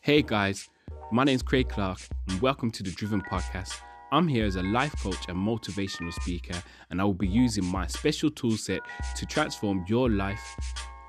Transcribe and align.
Hey 0.00 0.22
guys, 0.22 0.68
my 1.12 1.24
name 1.24 1.36
is 1.36 1.42
Craig 1.42 1.68
Clark, 1.68 1.98
and 2.28 2.40
welcome 2.40 2.70
to 2.70 2.82
the 2.82 2.90
Driven 2.90 3.20
Podcast. 3.20 3.80
I'm 4.12 4.26
here 4.26 4.44
as 4.44 4.56
a 4.56 4.62
life 4.62 4.94
coach 5.02 5.28
and 5.28 5.36
motivational 5.36 6.12
speaker, 6.12 6.60
and 6.90 7.00
I 7.00 7.04
will 7.04 7.14
be 7.14 7.28
using 7.28 7.64
my 7.64 7.86
special 7.86 8.30
toolset 8.30 8.80
to 9.16 9.26
transform 9.26 9.84
your 9.88 10.10
life 10.10 10.56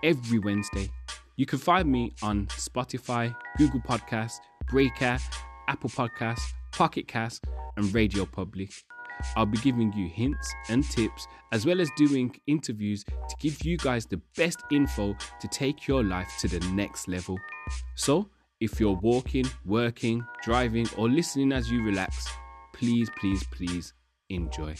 every 0.04 0.40
Wednesday. 0.40 0.90
You 1.36 1.46
can 1.46 1.60
find 1.60 1.92
me 1.92 2.14
on 2.22 2.48
Spotify, 2.48 3.36
Google 3.58 3.82
Podcasts, 3.82 4.40
Breaker, 4.70 5.18
Apple 5.68 5.90
Podcasts, 5.90 6.54
Pocket 6.72 7.08
Cast, 7.08 7.46
and 7.78 7.94
Radio 7.94 8.26
Public. 8.26 8.72
I'll 9.36 9.46
be 9.46 9.58
giving 9.60 9.94
you 9.94 10.08
hints 10.08 10.54
and 10.70 10.84
tips 10.84 11.28
as 11.52 11.66
well 11.66 11.80
as 11.80 11.90
doing 11.96 12.36
interviews 12.48 13.04
to 13.04 13.36
give 13.40 13.64
you 13.64 13.78
guys 13.78 14.06
the 14.06 14.20
best 14.36 14.60
info 14.72 15.16
to 15.40 15.48
take 15.48 15.88
your 15.88 16.04
life 16.04 16.32
to 16.40 16.48
the 16.48 16.60
next 16.72 17.08
level. 17.08 17.40
So, 17.96 18.30
if 18.62 18.80
you're 18.80 18.94
walking, 19.02 19.46
working, 19.66 20.24
driving, 20.44 20.88
or 20.96 21.10
listening 21.10 21.52
as 21.52 21.70
you 21.70 21.84
relax, 21.84 22.30
please, 22.74 23.10
please, 23.20 23.44
please 23.46 23.94
enjoy. 24.30 24.76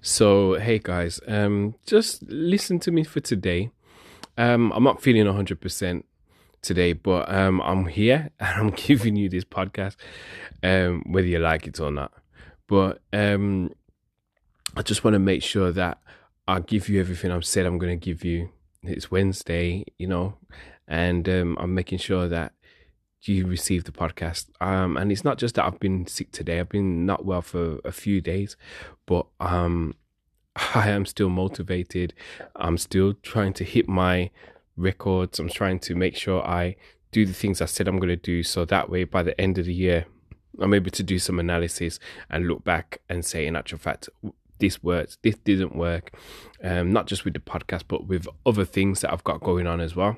So, 0.00 0.54
hey 0.54 0.78
guys, 0.78 1.20
um, 1.26 1.74
just 1.84 2.22
listen 2.22 2.78
to 2.80 2.92
me 2.92 3.02
for 3.02 3.20
today. 3.20 3.70
Um, 4.38 4.72
I'm 4.72 4.84
not 4.84 5.02
feeling 5.02 5.24
100% 5.24 6.04
today, 6.62 6.92
but 6.92 7.32
um, 7.34 7.60
I'm 7.62 7.86
here 7.86 8.30
and 8.40 8.60
I'm 8.60 8.70
giving 8.70 9.16
you 9.16 9.28
this 9.28 9.44
podcast, 9.44 9.96
um, 10.62 11.02
whether 11.06 11.26
you 11.26 11.40
like 11.40 11.66
it 11.66 11.80
or 11.80 11.90
not. 11.90 12.12
But 12.68 13.00
um, 13.12 13.70
I 14.78 14.82
just 14.82 15.02
want 15.02 15.14
to 15.16 15.18
make 15.18 15.42
sure 15.42 15.72
that 15.72 15.98
I 16.46 16.60
give 16.60 16.88
you 16.88 17.00
everything 17.00 17.32
I've 17.32 17.44
said 17.44 17.66
I'm 17.66 17.78
going 17.78 17.98
to 17.98 18.04
give 18.04 18.24
you. 18.24 18.50
It's 18.84 19.10
Wednesday, 19.10 19.84
you 19.98 20.06
know, 20.06 20.34
and 20.86 21.28
um, 21.28 21.58
I'm 21.58 21.74
making 21.74 21.98
sure 21.98 22.28
that 22.28 22.52
you 23.22 23.48
receive 23.48 23.82
the 23.82 23.90
podcast. 23.90 24.46
Um, 24.60 24.96
and 24.96 25.10
it's 25.10 25.24
not 25.24 25.36
just 25.36 25.56
that 25.56 25.64
I've 25.64 25.80
been 25.80 26.06
sick 26.06 26.30
today; 26.30 26.60
I've 26.60 26.68
been 26.68 27.04
not 27.04 27.24
well 27.24 27.42
for 27.42 27.80
a 27.84 27.90
few 27.90 28.20
days, 28.20 28.56
but 29.04 29.26
um, 29.40 29.96
I 30.76 30.90
am 30.90 31.06
still 31.06 31.28
motivated. 31.28 32.14
I'm 32.54 32.78
still 32.78 33.14
trying 33.14 33.54
to 33.54 33.64
hit 33.64 33.88
my 33.88 34.30
records. 34.76 35.40
I'm 35.40 35.48
trying 35.48 35.80
to 35.80 35.96
make 35.96 36.14
sure 36.14 36.40
I 36.46 36.76
do 37.10 37.26
the 37.26 37.32
things 37.32 37.60
I 37.60 37.64
said 37.64 37.88
I'm 37.88 37.98
going 37.98 38.10
to 38.10 38.16
do, 38.16 38.44
so 38.44 38.64
that 38.66 38.88
way 38.88 39.02
by 39.02 39.24
the 39.24 39.38
end 39.40 39.58
of 39.58 39.64
the 39.64 39.74
year, 39.74 40.06
I'm 40.60 40.72
able 40.72 40.92
to 40.92 41.02
do 41.02 41.18
some 41.18 41.40
analysis 41.40 41.98
and 42.30 42.46
look 42.46 42.62
back 42.62 43.00
and 43.08 43.24
say, 43.24 43.44
in 43.44 43.56
actual 43.56 43.78
fact, 43.78 44.08
this 44.58 44.82
works, 44.82 45.18
this 45.22 45.36
didn't 45.36 45.76
work. 45.76 46.12
Um, 46.62 46.92
not 46.92 47.06
just 47.06 47.24
with 47.24 47.34
the 47.34 47.40
podcast, 47.40 47.84
but 47.88 48.06
with 48.06 48.26
other 48.44 48.64
things 48.64 49.00
that 49.00 49.12
I've 49.12 49.24
got 49.24 49.40
going 49.40 49.66
on 49.66 49.80
as 49.80 49.94
well. 49.94 50.16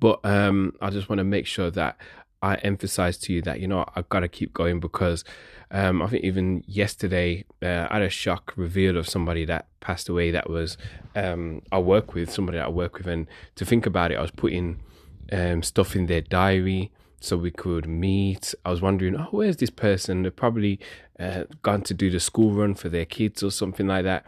But 0.00 0.20
um, 0.24 0.74
I 0.80 0.90
just 0.90 1.08
want 1.08 1.18
to 1.18 1.24
make 1.24 1.46
sure 1.46 1.70
that 1.70 1.96
I 2.40 2.54
emphasize 2.56 3.18
to 3.18 3.32
you 3.32 3.42
that, 3.42 3.60
you 3.60 3.66
know, 3.66 3.84
I've 3.96 4.08
got 4.08 4.20
to 4.20 4.28
keep 4.28 4.54
going 4.54 4.80
because 4.80 5.24
um, 5.70 6.00
I 6.00 6.06
think 6.06 6.24
even 6.24 6.62
yesterday 6.66 7.44
uh, 7.62 7.88
I 7.90 7.94
had 7.94 8.02
a 8.02 8.10
shock 8.10 8.52
reveal 8.56 8.96
of 8.96 9.08
somebody 9.08 9.44
that 9.46 9.66
passed 9.80 10.08
away 10.08 10.30
that 10.30 10.48
was 10.48 10.78
um, 11.16 11.62
I 11.72 11.78
work 11.78 12.14
with, 12.14 12.30
somebody 12.30 12.58
that 12.58 12.66
I 12.66 12.70
work 12.70 12.98
with. 12.98 13.06
And 13.08 13.26
to 13.56 13.64
think 13.64 13.86
about 13.86 14.12
it, 14.12 14.18
I 14.18 14.22
was 14.22 14.30
putting 14.30 14.80
um, 15.32 15.62
stuff 15.62 15.96
in 15.96 16.06
their 16.06 16.20
diary 16.20 16.92
so 17.20 17.36
we 17.36 17.50
could 17.50 17.86
meet. 17.88 18.54
I 18.64 18.70
was 18.70 18.80
wondering, 18.80 19.16
oh, 19.16 19.28
where's 19.30 19.56
this 19.56 19.70
person? 19.70 20.22
They've 20.22 20.34
probably 20.34 20.78
uh, 21.18 21.44
gone 21.62 21.82
to 21.82 21.94
do 21.94 22.10
the 22.10 22.20
school 22.20 22.52
run 22.52 22.74
for 22.74 22.88
their 22.88 23.04
kids 23.04 23.42
or 23.42 23.50
something 23.50 23.86
like 23.86 24.04
that. 24.04 24.24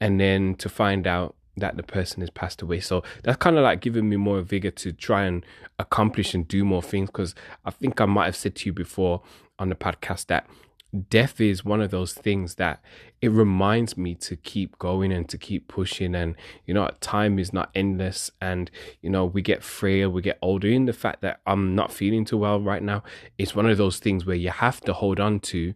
And 0.00 0.20
then 0.20 0.54
to 0.56 0.68
find 0.68 1.06
out 1.06 1.34
that 1.56 1.76
the 1.76 1.82
person 1.82 2.20
has 2.20 2.30
passed 2.30 2.60
away. 2.62 2.80
So 2.80 3.02
that's 3.22 3.36
kind 3.36 3.56
of 3.56 3.62
like 3.62 3.80
giving 3.80 4.08
me 4.08 4.16
more 4.16 4.40
vigor 4.40 4.72
to 4.72 4.92
try 4.92 5.24
and 5.24 5.44
accomplish 5.78 6.34
and 6.34 6.46
do 6.46 6.64
more 6.64 6.82
things. 6.82 7.08
Because 7.08 7.34
I 7.64 7.70
think 7.70 8.00
I 8.00 8.06
might 8.06 8.26
have 8.26 8.36
said 8.36 8.56
to 8.56 8.66
you 8.66 8.72
before 8.72 9.22
on 9.58 9.68
the 9.68 9.76
podcast 9.76 10.26
that 10.26 10.48
death 10.94 11.40
is 11.40 11.64
one 11.64 11.80
of 11.80 11.90
those 11.90 12.12
things 12.12 12.54
that 12.56 12.80
it 13.20 13.30
reminds 13.30 13.96
me 13.96 14.14
to 14.14 14.36
keep 14.36 14.78
going 14.78 15.12
and 15.12 15.28
to 15.28 15.38
keep 15.38 15.66
pushing. 15.66 16.14
And 16.14 16.36
you 16.66 16.74
know 16.74 16.90
time 17.00 17.38
is 17.38 17.52
not 17.52 17.70
endless 17.74 18.30
and 18.40 18.70
you 19.02 19.10
know 19.10 19.24
we 19.24 19.42
get 19.42 19.62
frail 19.62 20.10
we 20.10 20.22
get 20.22 20.38
older. 20.42 20.68
In 20.68 20.86
the 20.86 20.92
fact 20.92 21.20
that 21.22 21.40
i'm 21.46 21.74
not 21.74 21.92
feeling 21.92 22.24
too 22.24 22.38
well 22.38 22.60
right 22.60 22.82
now 22.82 23.02
it's 23.38 23.54
one 23.54 23.68
of 23.68 23.78
those 23.78 23.98
things 23.98 24.24
where 24.24 24.36
you 24.36 24.50
have 24.50 24.80
to 24.82 24.92
hold 24.92 25.20
on 25.20 25.40
to 25.40 25.74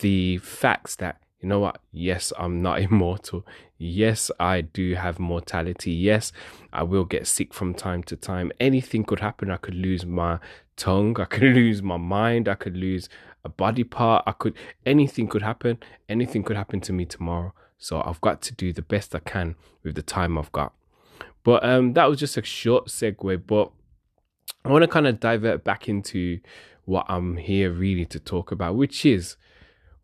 the 0.00 0.38
facts 0.38 0.96
that 0.96 1.20
you 1.40 1.48
know 1.48 1.60
what? 1.60 1.80
Yes 1.92 2.32
i'm 2.38 2.62
not 2.62 2.80
immortal. 2.86 3.46
Yes 3.76 4.30
i 4.40 4.60
do 4.60 4.94
have 4.94 5.18
mortality. 5.18 5.92
Yes 5.92 6.32
i 6.72 6.82
will 6.82 7.04
get 7.04 7.26
sick 7.26 7.54
from 7.54 7.74
time 7.74 8.02
to 8.04 8.16
time. 8.16 8.50
Anything 8.58 9.04
could 9.04 9.20
happen. 9.20 9.50
I 9.50 9.56
could 9.56 9.74
lose 9.74 10.04
my 10.04 10.38
tongue. 10.76 11.20
I 11.20 11.26
could 11.26 11.42
lose 11.60 11.82
my 11.82 11.96
mind. 11.96 12.48
I 12.48 12.54
could 12.54 12.76
lose 12.76 13.08
a 13.44 13.48
body 13.48 13.84
part. 13.84 14.24
I 14.26 14.32
could 14.32 14.54
anything 14.84 15.28
could 15.28 15.42
happen. 15.42 15.78
Anything 16.08 16.42
could 16.42 16.56
happen 16.56 16.80
to 16.82 16.92
me 16.92 17.04
tomorrow. 17.04 17.52
So 17.78 18.02
I've 18.04 18.20
got 18.20 18.42
to 18.42 18.54
do 18.54 18.72
the 18.72 18.82
best 18.82 19.14
I 19.14 19.20
can 19.20 19.54
with 19.84 19.94
the 19.94 20.02
time 20.02 20.36
I've 20.36 20.52
got. 20.52 20.74
But 21.44 21.64
um, 21.64 21.94
that 21.94 22.08
was 22.08 22.18
just 22.18 22.36
a 22.36 22.42
short 22.42 22.88
segue. 22.88 23.46
But 23.46 23.70
I 24.64 24.70
want 24.70 24.82
to 24.82 24.88
kind 24.88 25.06
of 25.06 25.20
divert 25.20 25.64
back 25.64 25.88
into 25.88 26.40
what 26.84 27.06
I'm 27.08 27.36
here 27.36 27.70
really 27.70 28.06
to 28.06 28.18
talk 28.18 28.50
about, 28.50 28.74
which 28.74 29.06
is 29.06 29.36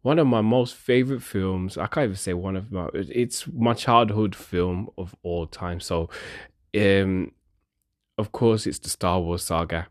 one 0.02 0.18
of 0.18 0.26
my 0.26 0.42
most 0.42 0.74
favorite 0.76 1.22
films. 1.22 1.76
I 1.76 1.86
can't 1.86 2.04
even 2.04 2.16
say 2.16 2.34
one 2.34 2.56
of 2.56 2.70
my. 2.70 2.88
It's 2.94 3.46
my 3.48 3.74
childhood 3.74 4.36
film 4.36 4.90
of 4.96 5.14
all 5.22 5.46
time. 5.46 5.80
So, 5.80 6.10
um, 6.78 7.32
of 8.18 8.30
course, 8.30 8.66
it's 8.66 8.78
the 8.78 8.90
Star 8.90 9.20
Wars 9.20 9.42
saga, 9.42 9.88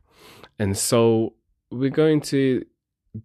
and 0.60 0.78
so 0.78 1.34
we're 1.72 1.90
going 1.90 2.22
to 2.22 2.64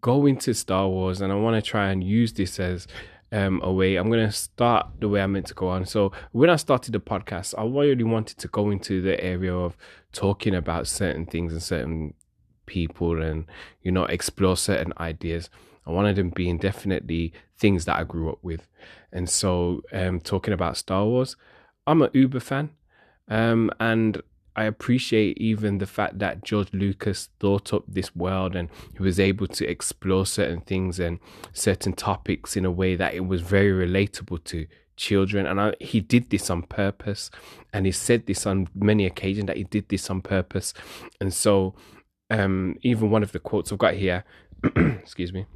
go 0.00 0.26
into 0.26 0.54
Star 0.54 0.88
Wars 0.88 1.20
and 1.20 1.32
I 1.32 1.36
want 1.36 1.62
to 1.62 1.70
try 1.70 1.90
and 1.90 2.02
use 2.04 2.32
this 2.32 2.60
as 2.60 2.86
um, 3.32 3.60
a 3.62 3.72
way. 3.72 3.96
I'm 3.96 4.08
going 4.08 4.26
to 4.26 4.32
start 4.32 4.86
the 5.00 5.08
way 5.08 5.20
I 5.20 5.26
meant 5.26 5.46
to 5.46 5.54
go 5.54 5.68
on. 5.68 5.86
So, 5.86 6.12
when 6.32 6.50
I 6.50 6.56
started 6.56 6.92
the 6.92 7.00
podcast, 7.00 7.54
I 7.58 7.64
really 7.64 8.04
wanted 8.04 8.38
to 8.38 8.48
go 8.48 8.70
into 8.70 9.02
the 9.02 9.22
area 9.22 9.54
of 9.54 9.76
talking 10.12 10.54
about 10.54 10.86
certain 10.86 11.26
things 11.26 11.52
and 11.52 11.62
certain 11.62 12.14
people 12.66 13.22
and, 13.22 13.46
you 13.82 13.92
know, 13.92 14.04
explore 14.04 14.56
certain 14.56 14.92
ideas. 14.98 15.50
I 15.86 15.90
wanted 15.90 16.16
them 16.16 16.30
being 16.30 16.58
definitely 16.58 17.32
things 17.56 17.86
that 17.86 17.96
I 17.96 18.04
grew 18.04 18.30
up 18.30 18.38
with. 18.42 18.66
And 19.12 19.28
so, 19.28 19.82
um, 19.92 20.20
talking 20.20 20.54
about 20.54 20.76
Star 20.76 21.04
Wars, 21.04 21.36
I'm 21.86 22.02
an 22.02 22.10
Uber 22.12 22.40
fan. 22.40 22.70
Um, 23.30 23.70
and 23.78 24.22
I 24.58 24.64
appreciate 24.64 25.38
even 25.38 25.78
the 25.78 25.86
fact 25.86 26.18
that 26.18 26.42
George 26.42 26.72
Lucas 26.72 27.28
thought 27.38 27.72
up 27.72 27.84
this 27.86 28.16
world 28.16 28.56
and 28.56 28.68
he 28.96 29.00
was 29.00 29.20
able 29.20 29.46
to 29.46 29.64
explore 29.64 30.26
certain 30.26 30.62
things 30.62 30.98
and 30.98 31.20
certain 31.52 31.92
topics 31.92 32.56
in 32.56 32.64
a 32.64 32.70
way 32.72 32.96
that 32.96 33.14
it 33.14 33.24
was 33.24 33.40
very 33.40 33.70
relatable 33.86 34.42
to 34.46 34.66
children. 34.96 35.46
And 35.46 35.60
I, 35.60 35.74
he 35.78 36.00
did 36.00 36.30
this 36.30 36.50
on 36.50 36.62
purpose. 36.62 37.30
And 37.72 37.86
he 37.86 37.92
said 37.92 38.26
this 38.26 38.46
on 38.46 38.66
many 38.74 39.06
occasions 39.06 39.46
that 39.46 39.58
he 39.58 39.62
did 39.62 39.90
this 39.90 40.10
on 40.10 40.22
purpose. 40.22 40.74
And 41.20 41.32
so, 41.32 41.76
um, 42.28 42.74
even 42.82 43.12
one 43.12 43.22
of 43.22 43.30
the 43.30 43.38
quotes 43.38 43.70
I've 43.70 43.78
got 43.78 43.94
here, 43.94 44.24
excuse 44.76 45.32
me, 45.32 45.46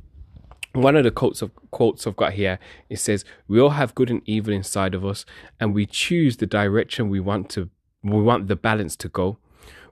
one 0.74 0.94
of 0.94 1.02
the 1.02 1.10
quotes 1.10 1.42
of 1.42 1.50
quotes 1.72 2.06
I've 2.06 2.16
got 2.16 2.34
here 2.34 2.58
it 2.88 2.98
says 2.98 3.26
we 3.46 3.60
all 3.60 3.70
have 3.70 3.94
good 3.94 4.08
and 4.08 4.22
evil 4.24 4.54
inside 4.54 4.94
of 4.94 5.04
us 5.04 5.26
and 5.60 5.74
we 5.74 5.84
choose 5.84 6.38
the 6.38 6.46
direction 6.46 7.10
we 7.10 7.20
want 7.20 7.50
to 7.50 7.68
we 8.02 8.20
want 8.20 8.48
the 8.48 8.56
balance 8.56 8.96
to 8.96 9.08
go. 9.08 9.38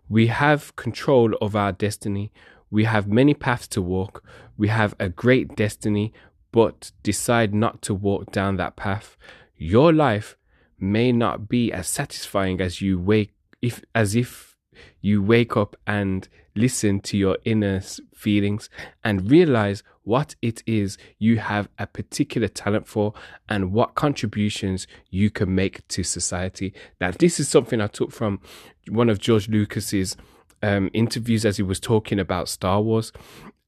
We 0.08 0.26
have 0.26 0.74
control 0.76 1.34
of 1.40 1.54
our 1.54 1.72
destiny. 1.72 2.32
We 2.70 2.84
have 2.84 3.08
many 3.08 3.34
paths 3.34 3.68
to 3.68 3.82
walk. 3.82 4.24
We 4.56 4.68
have 4.68 4.94
a 4.98 5.08
great 5.08 5.56
destiny, 5.56 6.12
but 6.52 6.92
decide 7.02 7.54
not 7.54 7.82
to 7.82 7.94
walk 7.94 8.32
down 8.32 8.56
that 8.56 8.76
path. 8.76 9.16
Your 9.56 9.92
life 9.92 10.36
may 10.78 11.12
not 11.12 11.48
be 11.48 11.72
as 11.72 11.86
satisfying 11.86 12.60
as 12.60 12.80
you 12.80 12.98
wake 12.98 13.32
if 13.62 13.82
as 13.94 14.16
if 14.16 14.56
you 15.00 15.22
wake 15.22 15.56
up 15.56 15.76
and 15.86 16.28
listen 16.56 17.00
to 17.00 17.16
your 17.16 17.36
inner 17.44 17.80
feelings 18.14 18.70
and 19.04 19.30
realize 19.30 19.82
what 20.10 20.34
it 20.42 20.60
is 20.66 20.98
you 21.20 21.38
have 21.38 21.68
a 21.78 21.86
particular 21.86 22.48
talent 22.48 22.88
for 22.88 23.14
and 23.48 23.72
what 23.72 23.94
contributions 23.94 24.88
you 25.08 25.30
can 25.30 25.54
make 25.54 25.86
to 25.86 26.02
society. 26.02 26.74
Now, 27.00 27.12
this 27.12 27.38
is 27.38 27.48
something 27.48 27.80
I 27.80 27.86
took 27.86 28.10
from 28.10 28.40
one 28.88 29.08
of 29.08 29.20
George 29.20 29.48
Lucas's 29.48 30.16
um, 30.64 30.90
interviews 30.92 31.44
as 31.44 31.58
he 31.58 31.62
was 31.62 31.78
talking 31.78 32.18
about 32.18 32.48
Star 32.48 32.82
Wars. 32.82 33.12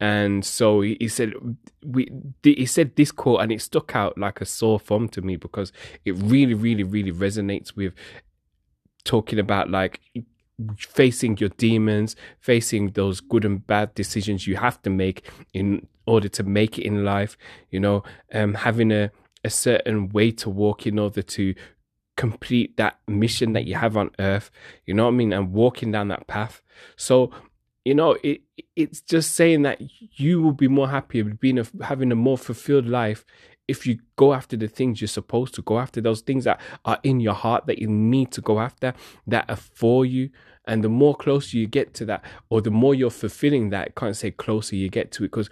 And 0.00 0.44
so 0.44 0.80
he, 0.80 0.96
he 0.98 1.06
said, 1.06 1.32
we, 1.86 2.10
he 2.42 2.66
said 2.66 2.96
this 2.96 3.12
quote 3.12 3.40
and 3.40 3.52
it 3.52 3.62
stuck 3.62 3.94
out 3.94 4.18
like 4.18 4.40
a 4.40 4.44
sore 4.44 4.80
thumb 4.80 5.08
to 5.10 5.22
me 5.22 5.36
because 5.36 5.72
it 6.04 6.16
really, 6.16 6.54
really, 6.54 6.82
really 6.82 7.12
resonates 7.12 7.76
with 7.76 7.94
talking 9.04 9.38
about 9.38 9.70
like 9.70 10.00
facing 10.76 11.36
your 11.38 11.50
demons, 11.50 12.16
facing 12.40 12.90
those 12.90 13.20
good 13.20 13.44
and 13.44 13.66
bad 13.66 13.94
decisions 13.94 14.46
you 14.46 14.56
have 14.56 14.80
to 14.82 14.90
make 14.90 15.28
in 15.52 15.86
order 16.06 16.28
to 16.28 16.42
make 16.42 16.78
it 16.78 16.84
in 16.84 17.04
life, 17.04 17.36
you 17.70 17.80
know, 17.80 18.02
um, 18.32 18.54
having 18.54 18.92
a, 18.92 19.10
a 19.44 19.50
certain 19.50 20.08
way 20.10 20.30
to 20.30 20.50
walk 20.50 20.86
in 20.86 20.98
order 20.98 21.22
to 21.22 21.54
complete 22.16 22.76
that 22.76 22.98
mission 23.08 23.52
that 23.52 23.64
you 23.64 23.74
have 23.74 23.96
on 23.96 24.10
earth. 24.18 24.50
You 24.86 24.94
know 24.94 25.04
what 25.04 25.12
I 25.12 25.16
mean? 25.16 25.32
And 25.32 25.52
walking 25.52 25.92
down 25.92 26.08
that 26.08 26.26
path. 26.26 26.62
So, 26.96 27.30
you 27.84 27.94
know, 27.94 28.16
it 28.22 28.42
it's 28.76 29.00
just 29.00 29.34
saying 29.34 29.62
that 29.62 29.80
you 29.98 30.40
will 30.40 30.52
be 30.52 30.68
more 30.68 30.88
happy 30.88 31.22
being 31.22 31.58
a, 31.58 31.66
having 31.82 32.12
a 32.12 32.16
more 32.16 32.38
fulfilled 32.38 32.86
life 32.86 33.24
if 33.72 33.86
you 33.86 33.98
go 34.16 34.34
after 34.34 34.56
the 34.56 34.68
things 34.68 35.00
you're 35.00 35.08
supposed 35.20 35.54
to 35.54 35.62
go 35.62 35.78
after, 35.78 36.00
those 36.00 36.20
things 36.20 36.44
that 36.44 36.60
are 36.84 36.98
in 37.02 37.20
your 37.20 37.34
heart 37.34 37.66
that 37.66 37.78
you 37.78 37.88
need 37.88 38.30
to 38.32 38.40
go 38.40 38.60
after, 38.60 38.92
that 39.26 39.46
are 39.48 39.56
for 39.56 40.04
you. 40.04 40.28
And 40.66 40.84
the 40.84 40.88
more 40.88 41.16
closer 41.16 41.56
you 41.56 41.66
get 41.66 41.94
to 41.94 42.04
that, 42.04 42.22
or 42.50 42.60
the 42.60 42.70
more 42.70 42.94
you're 42.94 43.10
fulfilling 43.10 43.70
that, 43.70 43.88
I 43.88 44.00
can't 44.00 44.16
say 44.16 44.30
closer 44.30 44.76
you 44.76 44.88
get 44.88 45.10
to 45.12 45.24
it, 45.24 45.30
because 45.32 45.48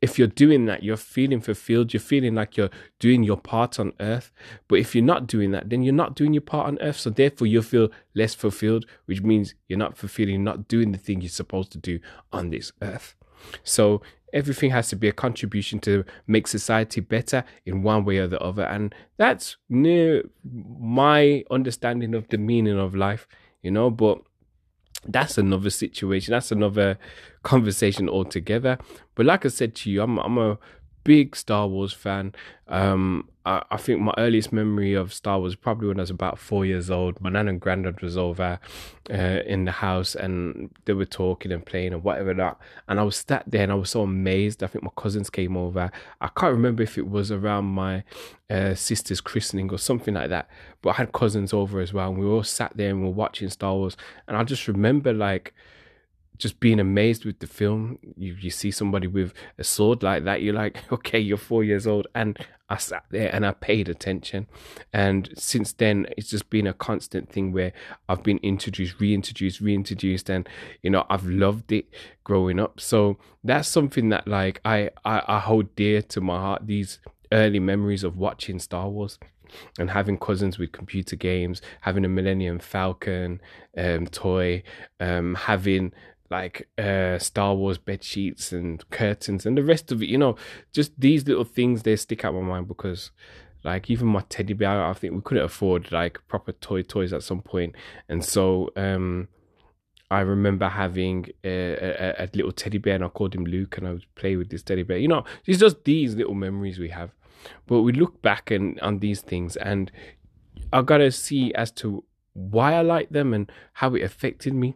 if 0.00 0.18
you're 0.18 0.28
doing 0.44 0.64
that, 0.66 0.82
you're 0.82 0.96
feeling 0.96 1.40
fulfilled, 1.40 1.92
you're 1.92 2.00
feeling 2.00 2.34
like 2.34 2.56
you're 2.56 2.70
doing 3.00 3.22
your 3.22 3.36
part 3.36 3.78
on 3.78 3.92
earth. 3.98 4.32
But 4.68 4.78
if 4.78 4.94
you're 4.94 5.04
not 5.04 5.26
doing 5.26 5.50
that, 5.50 5.68
then 5.68 5.82
you're 5.82 5.92
not 5.92 6.14
doing 6.14 6.32
your 6.32 6.40
part 6.40 6.68
on 6.68 6.78
earth. 6.80 7.00
So 7.00 7.10
therefore, 7.10 7.48
you'll 7.48 7.62
feel 7.74 7.90
less 8.14 8.34
fulfilled, 8.34 8.86
which 9.06 9.20
means 9.20 9.54
you're 9.68 9.78
not 9.78 9.98
fulfilling, 9.98 10.42
not 10.42 10.68
doing 10.68 10.92
the 10.92 10.98
thing 10.98 11.20
you're 11.20 11.28
supposed 11.28 11.72
to 11.72 11.78
do 11.78 11.98
on 12.32 12.48
this 12.48 12.72
earth. 12.80 13.14
So 13.64 14.00
everything 14.32 14.70
has 14.70 14.88
to 14.88 14.96
be 14.96 15.08
a 15.08 15.12
contribution 15.12 15.78
to 15.80 16.04
make 16.26 16.46
society 16.46 17.00
better 17.00 17.44
in 17.66 17.82
one 17.82 18.04
way 18.04 18.18
or 18.18 18.26
the 18.26 18.40
other. 18.40 18.64
And 18.64 18.94
that's 19.16 19.56
near 19.68 20.24
my 20.44 21.44
understanding 21.50 22.14
of 22.14 22.28
the 22.28 22.38
meaning 22.38 22.78
of 22.78 22.94
life, 22.94 23.26
you 23.62 23.70
know, 23.70 23.90
but 23.90 24.20
that's 25.06 25.38
another 25.38 25.70
situation. 25.70 26.32
That's 26.32 26.52
another 26.52 26.98
conversation 27.42 28.08
altogether. 28.08 28.78
But 29.14 29.26
like 29.26 29.44
I 29.44 29.48
said 29.48 29.74
to 29.76 29.90
you, 29.90 30.02
I'm 30.02 30.18
I'm 30.18 30.38
a 30.38 30.58
big 31.04 31.36
Star 31.36 31.66
Wars 31.66 31.92
fan. 31.92 32.34
Um, 32.68 33.28
I, 33.44 33.62
I, 33.70 33.76
think 33.78 34.00
my 34.00 34.14
earliest 34.18 34.52
memory 34.52 34.94
of 34.94 35.12
Star 35.12 35.40
Wars 35.40 35.56
probably 35.56 35.88
when 35.88 35.98
I 35.98 36.02
was 36.02 36.10
about 36.10 36.38
four 36.38 36.64
years 36.64 36.90
old. 36.90 37.20
My 37.20 37.30
nan 37.30 37.48
and 37.48 37.60
granddad 37.60 38.00
was 38.00 38.16
over 38.16 38.60
uh, 39.10 39.14
in 39.14 39.64
the 39.64 39.72
house 39.72 40.14
and 40.14 40.70
they 40.84 40.92
were 40.92 41.06
talking 41.06 41.50
and 41.50 41.64
playing 41.64 41.92
and 41.92 42.04
whatever 42.04 42.34
that. 42.34 42.58
And 42.86 43.00
I 43.00 43.02
was 43.02 43.16
sat 43.16 43.44
there 43.46 43.62
and 43.62 43.72
I 43.72 43.76
was 43.76 43.90
so 43.90 44.02
amazed. 44.02 44.62
I 44.62 44.66
think 44.66 44.84
my 44.84 44.90
cousins 44.96 45.30
came 45.30 45.56
over. 45.56 45.90
I 46.20 46.28
can't 46.28 46.52
remember 46.52 46.82
if 46.82 46.98
it 46.98 47.08
was 47.08 47.32
around 47.32 47.64
my 47.64 48.04
uh, 48.50 48.74
sister's 48.74 49.20
christening 49.20 49.70
or 49.70 49.78
something 49.78 50.14
like 50.14 50.28
that. 50.28 50.48
But 50.82 50.90
I 50.90 50.92
had 50.94 51.12
cousins 51.12 51.52
over 51.52 51.80
as 51.80 51.92
well. 51.92 52.10
And 52.10 52.18
we 52.18 52.26
all 52.26 52.44
sat 52.44 52.76
there 52.76 52.90
and 52.90 53.00
we 53.00 53.06
were 53.06 53.14
watching 53.14 53.48
Star 53.48 53.74
Wars. 53.74 53.96
And 54.28 54.36
I 54.36 54.44
just 54.44 54.68
remember 54.68 55.12
like 55.12 55.54
just 56.40 56.58
being 56.58 56.80
amazed 56.80 57.24
with 57.24 57.38
the 57.38 57.46
film. 57.46 57.98
You 58.16 58.34
you 58.40 58.50
see 58.50 58.70
somebody 58.70 59.06
with 59.06 59.32
a 59.58 59.64
sword 59.64 60.02
like 60.02 60.24
that, 60.24 60.42
you're 60.42 60.54
like, 60.54 60.82
okay, 60.92 61.20
you're 61.20 61.36
four 61.36 61.62
years 61.62 61.86
old, 61.86 62.06
and 62.14 62.38
I 62.68 62.76
sat 62.78 63.04
there 63.10 63.34
and 63.34 63.44
I 63.44 63.52
paid 63.52 63.88
attention. 63.88 64.46
And 64.92 65.30
since 65.36 65.72
then, 65.72 66.06
it's 66.16 66.30
just 66.30 66.50
been 66.50 66.66
a 66.66 66.72
constant 66.72 67.30
thing 67.30 67.52
where 67.52 67.72
I've 68.08 68.22
been 68.22 68.38
introduced, 68.38 69.00
reintroduced, 69.00 69.60
reintroduced, 69.60 70.30
and 70.30 70.48
you 70.82 70.90
know 70.90 71.04
I've 71.10 71.26
loved 71.26 71.72
it 71.72 71.86
growing 72.24 72.58
up. 72.58 72.80
So 72.80 73.18
that's 73.44 73.68
something 73.68 74.08
that 74.08 74.26
like 74.26 74.60
I 74.64 74.90
I, 75.04 75.22
I 75.26 75.38
hold 75.40 75.76
dear 75.76 76.02
to 76.02 76.20
my 76.20 76.38
heart. 76.38 76.66
These 76.66 77.00
early 77.32 77.60
memories 77.60 78.02
of 78.02 78.16
watching 78.16 78.58
Star 78.58 78.88
Wars 78.88 79.18
and 79.78 79.90
having 79.90 80.16
cousins 80.16 80.58
with 80.58 80.72
computer 80.72 81.16
games, 81.16 81.60
having 81.80 82.04
a 82.04 82.08
Millennium 82.08 82.58
Falcon 82.58 83.40
um, 83.76 84.06
toy, 84.06 84.62
um, 85.00 85.34
having 85.34 85.92
like 86.30 86.68
uh, 86.78 87.18
Star 87.18 87.54
Wars 87.54 87.78
bed 87.78 88.04
sheets 88.04 88.52
and 88.52 88.88
curtains 88.90 89.46
and 89.46 89.58
the 89.58 89.64
rest 89.64 89.90
of 89.90 90.02
it. 90.02 90.08
You 90.08 90.18
know, 90.18 90.36
just 90.72 90.98
these 90.98 91.26
little 91.26 91.44
things 91.44 91.82
they 91.82 91.96
stick 91.96 92.24
out 92.24 92.34
my 92.34 92.40
mind 92.40 92.68
because, 92.68 93.10
like, 93.64 93.90
even 93.90 94.08
my 94.08 94.24
teddy 94.28 94.52
bear, 94.52 94.84
I 94.84 94.92
think 94.92 95.14
we 95.14 95.20
couldn't 95.22 95.44
afford 95.44 95.90
like 95.92 96.20
proper 96.28 96.52
toy 96.52 96.82
toys 96.82 97.12
at 97.12 97.22
some 97.22 97.42
point, 97.42 97.74
and 98.08 98.24
so 98.24 98.70
um, 98.76 99.28
I 100.10 100.20
remember 100.20 100.68
having 100.68 101.26
a, 101.44 101.74
a, 101.74 102.24
a, 102.24 102.28
little 102.34 102.50
teddy 102.50 102.78
bear 102.78 102.96
and 102.96 103.04
I 103.04 103.08
called 103.08 103.34
him 103.34 103.44
Luke 103.44 103.78
and 103.78 103.86
I 103.86 103.92
would 103.92 104.14
play 104.16 104.34
with 104.34 104.50
this 104.50 104.62
teddy 104.62 104.82
bear. 104.82 104.98
You 104.98 105.06
know, 105.06 105.24
it's 105.46 105.60
just 105.60 105.84
these 105.84 106.16
little 106.16 106.34
memories 106.34 106.80
we 106.80 106.88
have. 106.88 107.12
But 107.66 107.82
we 107.82 107.92
look 107.92 108.20
back 108.20 108.50
and 108.50 108.78
on 108.80 108.98
these 108.98 109.20
things 109.20 109.56
and 109.56 109.90
I 110.72 110.82
gotta 110.82 111.12
see 111.12 111.54
as 111.54 111.70
to 111.72 112.04
why 112.32 112.74
I 112.74 112.82
like 112.82 113.10
them 113.10 113.32
and 113.32 113.50
how 113.74 113.94
it 113.94 114.02
affected 114.02 114.52
me. 114.52 114.74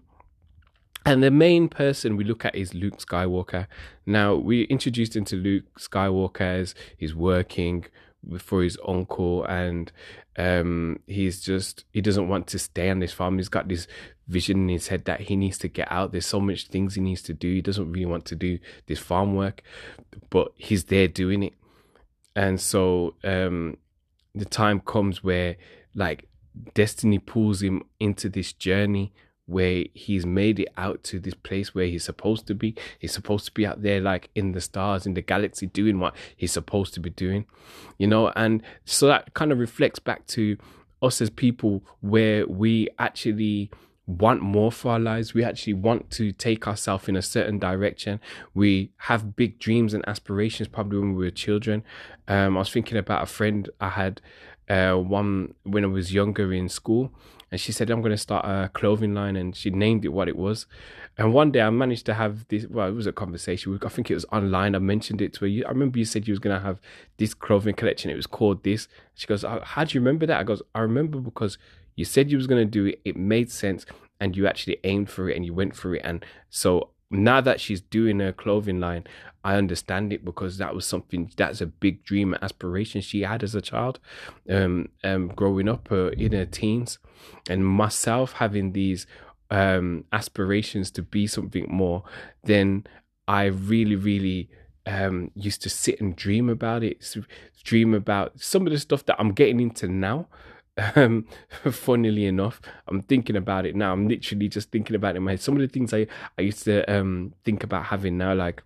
And 1.06 1.22
the 1.22 1.30
main 1.30 1.68
person 1.68 2.16
we 2.16 2.24
look 2.24 2.44
at 2.44 2.54
is 2.54 2.72
Luke 2.72 2.98
Skywalker. 2.98 3.66
Now, 4.06 4.34
we 4.34 4.62
introduced 4.64 5.16
into 5.16 5.36
Luke 5.36 5.64
Skywalker 5.78 6.40
as 6.40 6.74
he's 6.96 7.14
working 7.14 7.84
for 8.38 8.62
his 8.62 8.78
uncle 8.88 9.44
and 9.44 9.92
um, 10.38 10.98
he's 11.06 11.42
just, 11.42 11.84
he 11.92 12.00
doesn't 12.00 12.28
want 12.28 12.46
to 12.48 12.58
stay 12.58 12.88
on 12.88 13.00
this 13.00 13.12
farm. 13.12 13.36
He's 13.36 13.50
got 13.50 13.68
this 13.68 13.86
vision 14.28 14.62
in 14.62 14.68
his 14.70 14.88
head 14.88 15.04
that 15.04 15.20
he 15.20 15.36
needs 15.36 15.58
to 15.58 15.68
get 15.68 15.92
out. 15.92 16.12
There's 16.12 16.26
so 16.26 16.40
much 16.40 16.68
things 16.68 16.94
he 16.94 17.02
needs 17.02 17.20
to 17.22 17.34
do. 17.34 17.52
He 17.52 17.60
doesn't 17.60 17.92
really 17.92 18.06
want 18.06 18.24
to 18.26 18.36
do 18.36 18.58
this 18.86 18.98
farm 18.98 19.34
work, 19.34 19.62
but 20.30 20.52
he's 20.56 20.84
there 20.84 21.06
doing 21.06 21.42
it. 21.42 21.54
And 22.34 22.58
so 22.58 23.14
um, 23.22 23.76
the 24.34 24.46
time 24.46 24.80
comes 24.80 25.22
where, 25.22 25.56
like, 25.94 26.26
destiny 26.72 27.18
pulls 27.18 27.62
him 27.62 27.82
into 28.00 28.30
this 28.30 28.54
journey 28.54 29.12
where 29.46 29.84
he's 29.92 30.24
made 30.24 30.58
it 30.58 30.68
out 30.76 31.02
to 31.04 31.20
this 31.20 31.34
place 31.34 31.74
where 31.74 31.86
he's 31.86 32.04
supposed 32.04 32.46
to 32.46 32.54
be. 32.54 32.74
He's 32.98 33.12
supposed 33.12 33.44
to 33.46 33.52
be 33.52 33.66
out 33.66 33.82
there, 33.82 34.00
like 34.00 34.30
in 34.34 34.52
the 34.52 34.60
stars, 34.60 35.06
in 35.06 35.14
the 35.14 35.20
galaxy, 35.20 35.66
doing 35.66 35.98
what 35.98 36.14
he's 36.36 36.52
supposed 36.52 36.94
to 36.94 37.00
be 37.00 37.10
doing, 37.10 37.46
you 37.98 38.06
know. 38.06 38.32
And 38.36 38.62
so 38.84 39.06
that 39.08 39.34
kind 39.34 39.52
of 39.52 39.58
reflects 39.58 39.98
back 39.98 40.26
to 40.28 40.56
us 41.02 41.20
as 41.20 41.28
people, 41.28 41.82
where 42.00 42.46
we 42.46 42.88
actually 42.98 43.70
want 44.06 44.42
more 44.42 44.70
for 44.70 44.92
our 44.92 44.98
lives. 44.98 45.34
We 45.34 45.44
actually 45.44 45.74
want 45.74 46.10
to 46.12 46.32
take 46.32 46.66
ourselves 46.66 47.08
in 47.08 47.16
a 47.16 47.22
certain 47.22 47.58
direction. 47.58 48.20
We 48.52 48.90
have 48.98 49.36
big 49.36 49.58
dreams 49.58 49.94
and 49.94 50.06
aspirations, 50.08 50.68
probably 50.68 50.98
when 50.98 51.14
we 51.14 51.24
were 51.24 51.30
children. 51.30 51.82
Um, 52.28 52.56
I 52.56 52.60
was 52.60 52.70
thinking 52.70 52.98
about 52.98 53.22
a 53.22 53.26
friend 53.26 53.68
I 53.80 53.90
had 53.90 54.20
uh, 54.68 54.94
one 54.94 55.54
when 55.64 55.84
I 55.84 55.88
was 55.88 56.12
younger 56.12 56.52
in 56.52 56.68
school 56.68 57.12
and 57.54 57.60
she 57.60 57.70
said, 57.70 57.88
I'm 57.88 58.00
going 58.00 58.10
to 58.10 58.18
start 58.18 58.44
a 58.44 58.68
clothing 58.70 59.14
line. 59.14 59.36
And 59.36 59.54
she 59.54 59.70
named 59.70 60.04
it 60.04 60.08
what 60.08 60.26
it 60.26 60.36
was. 60.36 60.66
And 61.16 61.32
one 61.32 61.52
day 61.52 61.60
I 61.60 61.70
managed 61.70 62.04
to 62.06 62.14
have 62.14 62.48
this, 62.48 62.66
well, 62.66 62.88
it 62.88 62.94
was 62.94 63.06
a 63.06 63.12
conversation. 63.12 63.78
I 63.80 63.88
think 63.88 64.10
it 64.10 64.14
was 64.14 64.24
online. 64.32 64.74
I 64.74 64.80
mentioned 64.80 65.22
it 65.22 65.32
to 65.34 65.44
her. 65.44 65.64
I 65.64 65.70
remember 65.70 66.00
you 66.00 66.04
said 66.04 66.26
you 66.26 66.32
was 66.32 66.40
going 66.40 66.56
to 66.56 66.66
have 66.66 66.80
this 67.18 67.32
clothing 67.32 67.76
collection. 67.76 68.10
It 68.10 68.16
was 68.16 68.26
called 68.26 68.64
this. 68.64 68.88
She 69.14 69.28
goes, 69.28 69.44
How 69.44 69.84
do 69.84 69.94
you 69.94 70.00
remember 70.00 70.26
that? 70.26 70.40
I 70.40 70.42
goes, 70.42 70.62
I 70.74 70.80
remember 70.80 71.20
because 71.20 71.56
you 71.96 72.04
said 72.04 72.30
you 72.30 72.36
was 72.36 72.46
going 72.46 72.64
to 72.64 72.70
do 72.70 72.86
it. 72.86 73.00
It 73.04 73.16
made 73.16 73.50
sense. 73.50 73.86
And 74.20 74.36
you 74.36 74.46
actually 74.46 74.78
aimed 74.84 75.10
for 75.10 75.28
it 75.28 75.36
and 75.36 75.44
you 75.44 75.52
went 75.52 75.76
for 75.76 75.94
it. 75.94 76.02
And 76.04 76.24
so 76.48 76.90
now 77.10 77.40
that 77.40 77.60
she's 77.60 77.80
doing 77.80 78.20
her 78.20 78.32
clothing 78.32 78.80
line, 78.80 79.04
I 79.44 79.56
understand 79.56 80.12
it 80.12 80.24
because 80.24 80.58
that 80.58 80.74
was 80.74 80.86
something 80.86 81.30
that's 81.36 81.60
a 81.60 81.66
big 81.66 82.02
dream 82.04 82.32
and 82.32 82.42
aspiration 82.42 83.00
she 83.00 83.22
had 83.22 83.42
as 83.42 83.54
a 83.54 83.60
child, 83.60 84.00
um, 84.48 84.88
um, 85.02 85.28
growing 85.28 85.68
up 85.68 85.92
uh, 85.92 86.10
in 86.12 86.32
her 86.32 86.46
teens, 86.46 86.98
and 87.48 87.66
myself 87.66 88.32
having 88.32 88.72
these 88.72 89.06
um 89.50 90.04
aspirations 90.12 90.90
to 90.92 91.02
be 91.02 91.26
something 91.26 91.66
more. 91.68 92.02
Then 92.44 92.86
I 93.28 93.44
really, 93.44 93.96
really 93.96 94.48
um 94.86 95.30
used 95.34 95.62
to 95.62 95.68
sit 95.68 96.00
and 96.00 96.16
dream 96.16 96.48
about 96.48 96.82
it, 96.82 97.04
dream 97.62 97.92
about 97.92 98.40
some 98.40 98.66
of 98.66 98.72
the 98.72 98.78
stuff 98.78 99.04
that 99.06 99.16
I'm 99.18 99.32
getting 99.32 99.60
into 99.60 99.88
now 99.88 100.28
um 100.96 101.26
funnily 101.70 102.26
enough 102.26 102.60
i'm 102.88 103.00
thinking 103.00 103.36
about 103.36 103.64
it 103.66 103.76
now. 103.76 103.92
I'm 103.92 104.08
literally 104.08 104.48
just 104.48 104.70
thinking 104.70 104.96
about 104.96 105.14
it 105.14 105.18
in 105.18 105.22
my 105.22 105.32
head. 105.32 105.40
Some 105.40 105.54
of 105.54 105.60
the 105.60 105.68
things 105.68 105.92
i 105.94 106.06
i 106.38 106.42
used 106.42 106.64
to 106.64 106.82
um 106.92 107.34
think 107.44 107.62
about 107.62 107.86
having 107.86 108.18
now 108.18 108.34
like 108.34 108.62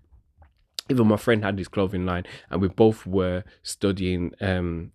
even 0.91 1.07
my 1.07 1.17
friend 1.17 1.45
had 1.45 1.59
his 1.59 1.69
clothing 1.69 2.07
line 2.07 2.25
and 2.51 2.63
we 2.63 2.69
both 2.69 3.07
were 3.07 3.45
studying 3.63 4.33
um 4.41 4.93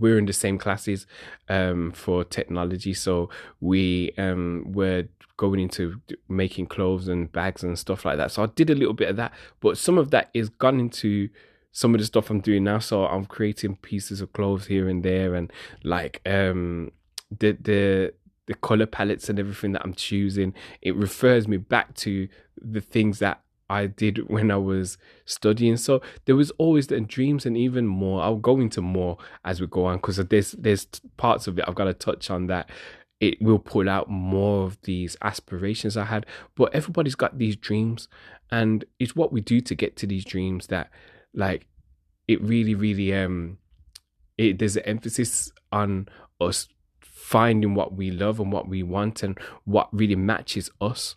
we 0.00 0.10
are 0.10 0.18
in 0.18 0.26
the 0.26 0.32
same 0.32 0.58
classes 0.58 1.06
um 1.48 1.92
for 1.92 2.24
technology. 2.24 2.94
So 2.94 3.30
we 3.60 4.12
um 4.18 4.72
were 4.72 5.04
going 5.36 5.60
into 5.60 6.00
making 6.28 6.66
clothes 6.66 7.08
and 7.08 7.30
bags 7.30 7.62
and 7.62 7.78
stuff 7.78 8.04
like 8.04 8.16
that. 8.16 8.32
So 8.32 8.42
i 8.42 8.46
did 8.46 8.70
a 8.70 8.74
little 8.74 8.94
bit 8.94 9.08
of 9.08 9.16
that 9.16 9.32
but 9.60 9.78
some 9.78 9.98
of 9.98 10.10
that 10.10 10.30
is 10.34 10.48
gone 10.48 10.80
into 10.80 11.28
some 11.72 11.94
of 11.94 12.00
the 12.00 12.06
stuff 12.06 12.30
I'm 12.30 12.40
doing 12.40 12.64
now. 12.64 12.78
So 12.78 13.06
I'm 13.06 13.24
creating 13.24 13.76
pieces 13.76 14.20
of 14.20 14.32
clothes 14.32 14.66
here 14.66 14.88
and 14.88 15.02
there, 15.02 15.34
and 15.34 15.52
like 15.82 16.20
um 16.26 16.92
the 17.30 17.52
the 17.60 18.14
the 18.46 18.54
color 18.54 18.86
palettes 18.86 19.28
and 19.28 19.38
everything 19.38 19.72
that 19.72 19.82
I'm 19.84 19.94
choosing. 19.94 20.54
It 20.80 20.94
refers 20.96 21.48
me 21.48 21.56
back 21.56 21.94
to 21.96 22.28
the 22.60 22.80
things 22.80 23.18
that 23.20 23.40
I 23.70 23.86
did 23.86 24.28
when 24.28 24.50
I 24.50 24.56
was 24.56 24.98
studying. 25.24 25.76
So 25.76 26.02
there 26.26 26.36
was 26.36 26.50
always 26.52 26.88
the 26.88 27.00
dreams 27.00 27.46
and 27.46 27.56
even 27.56 27.86
more. 27.86 28.22
I'll 28.22 28.36
go 28.36 28.60
into 28.60 28.82
more 28.82 29.16
as 29.44 29.60
we 29.60 29.66
go 29.66 29.86
on 29.86 29.96
because 29.96 30.16
there's 30.16 30.52
there's 30.52 30.86
parts 31.16 31.46
of 31.46 31.58
it 31.58 31.64
I've 31.66 31.74
got 31.74 31.84
to 31.84 31.94
touch 31.94 32.30
on 32.30 32.46
that. 32.48 32.68
It 33.20 33.40
will 33.40 33.60
pull 33.60 33.88
out 33.88 34.10
more 34.10 34.64
of 34.64 34.80
these 34.82 35.16
aspirations 35.22 35.96
I 35.96 36.04
had, 36.04 36.26
but 36.56 36.74
everybody's 36.74 37.14
got 37.14 37.38
these 37.38 37.54
dreams, 37.54 38.08
and 38.50 38.84
it's 38.98 39.14
what 39.14 39.32
we 39.32 39.40
do 39.40 39.60
to 39.60 39.74
get 39.76 39.96
to 39.98 40.08
these 40.08 40.24
dreams 40.24 40.66
that 40.66 40.90
like 41.34 41.66
it 42.28 42.40
really 42.42 42.74
really 42.74 43.14
um 43.14 43.58
it, 44.38 44.58
there's 44.58 44.76
an 44.76 44.84
emphasis 44.84 45.52
on 45.70 46.08
us 46.40 46.68
finding 47.00 47.74
what 47.74 47.94
we 47.94 48.10
love 48.10 48.40
and 48.40 48.52
what 48.52 48.68
we 48.68 48.82
want 48.82 49.22
and 49.22 49.38
what 49.64 49.88
really 49.92 50.16
matches 50.16 50.70
us. 50.80 51.16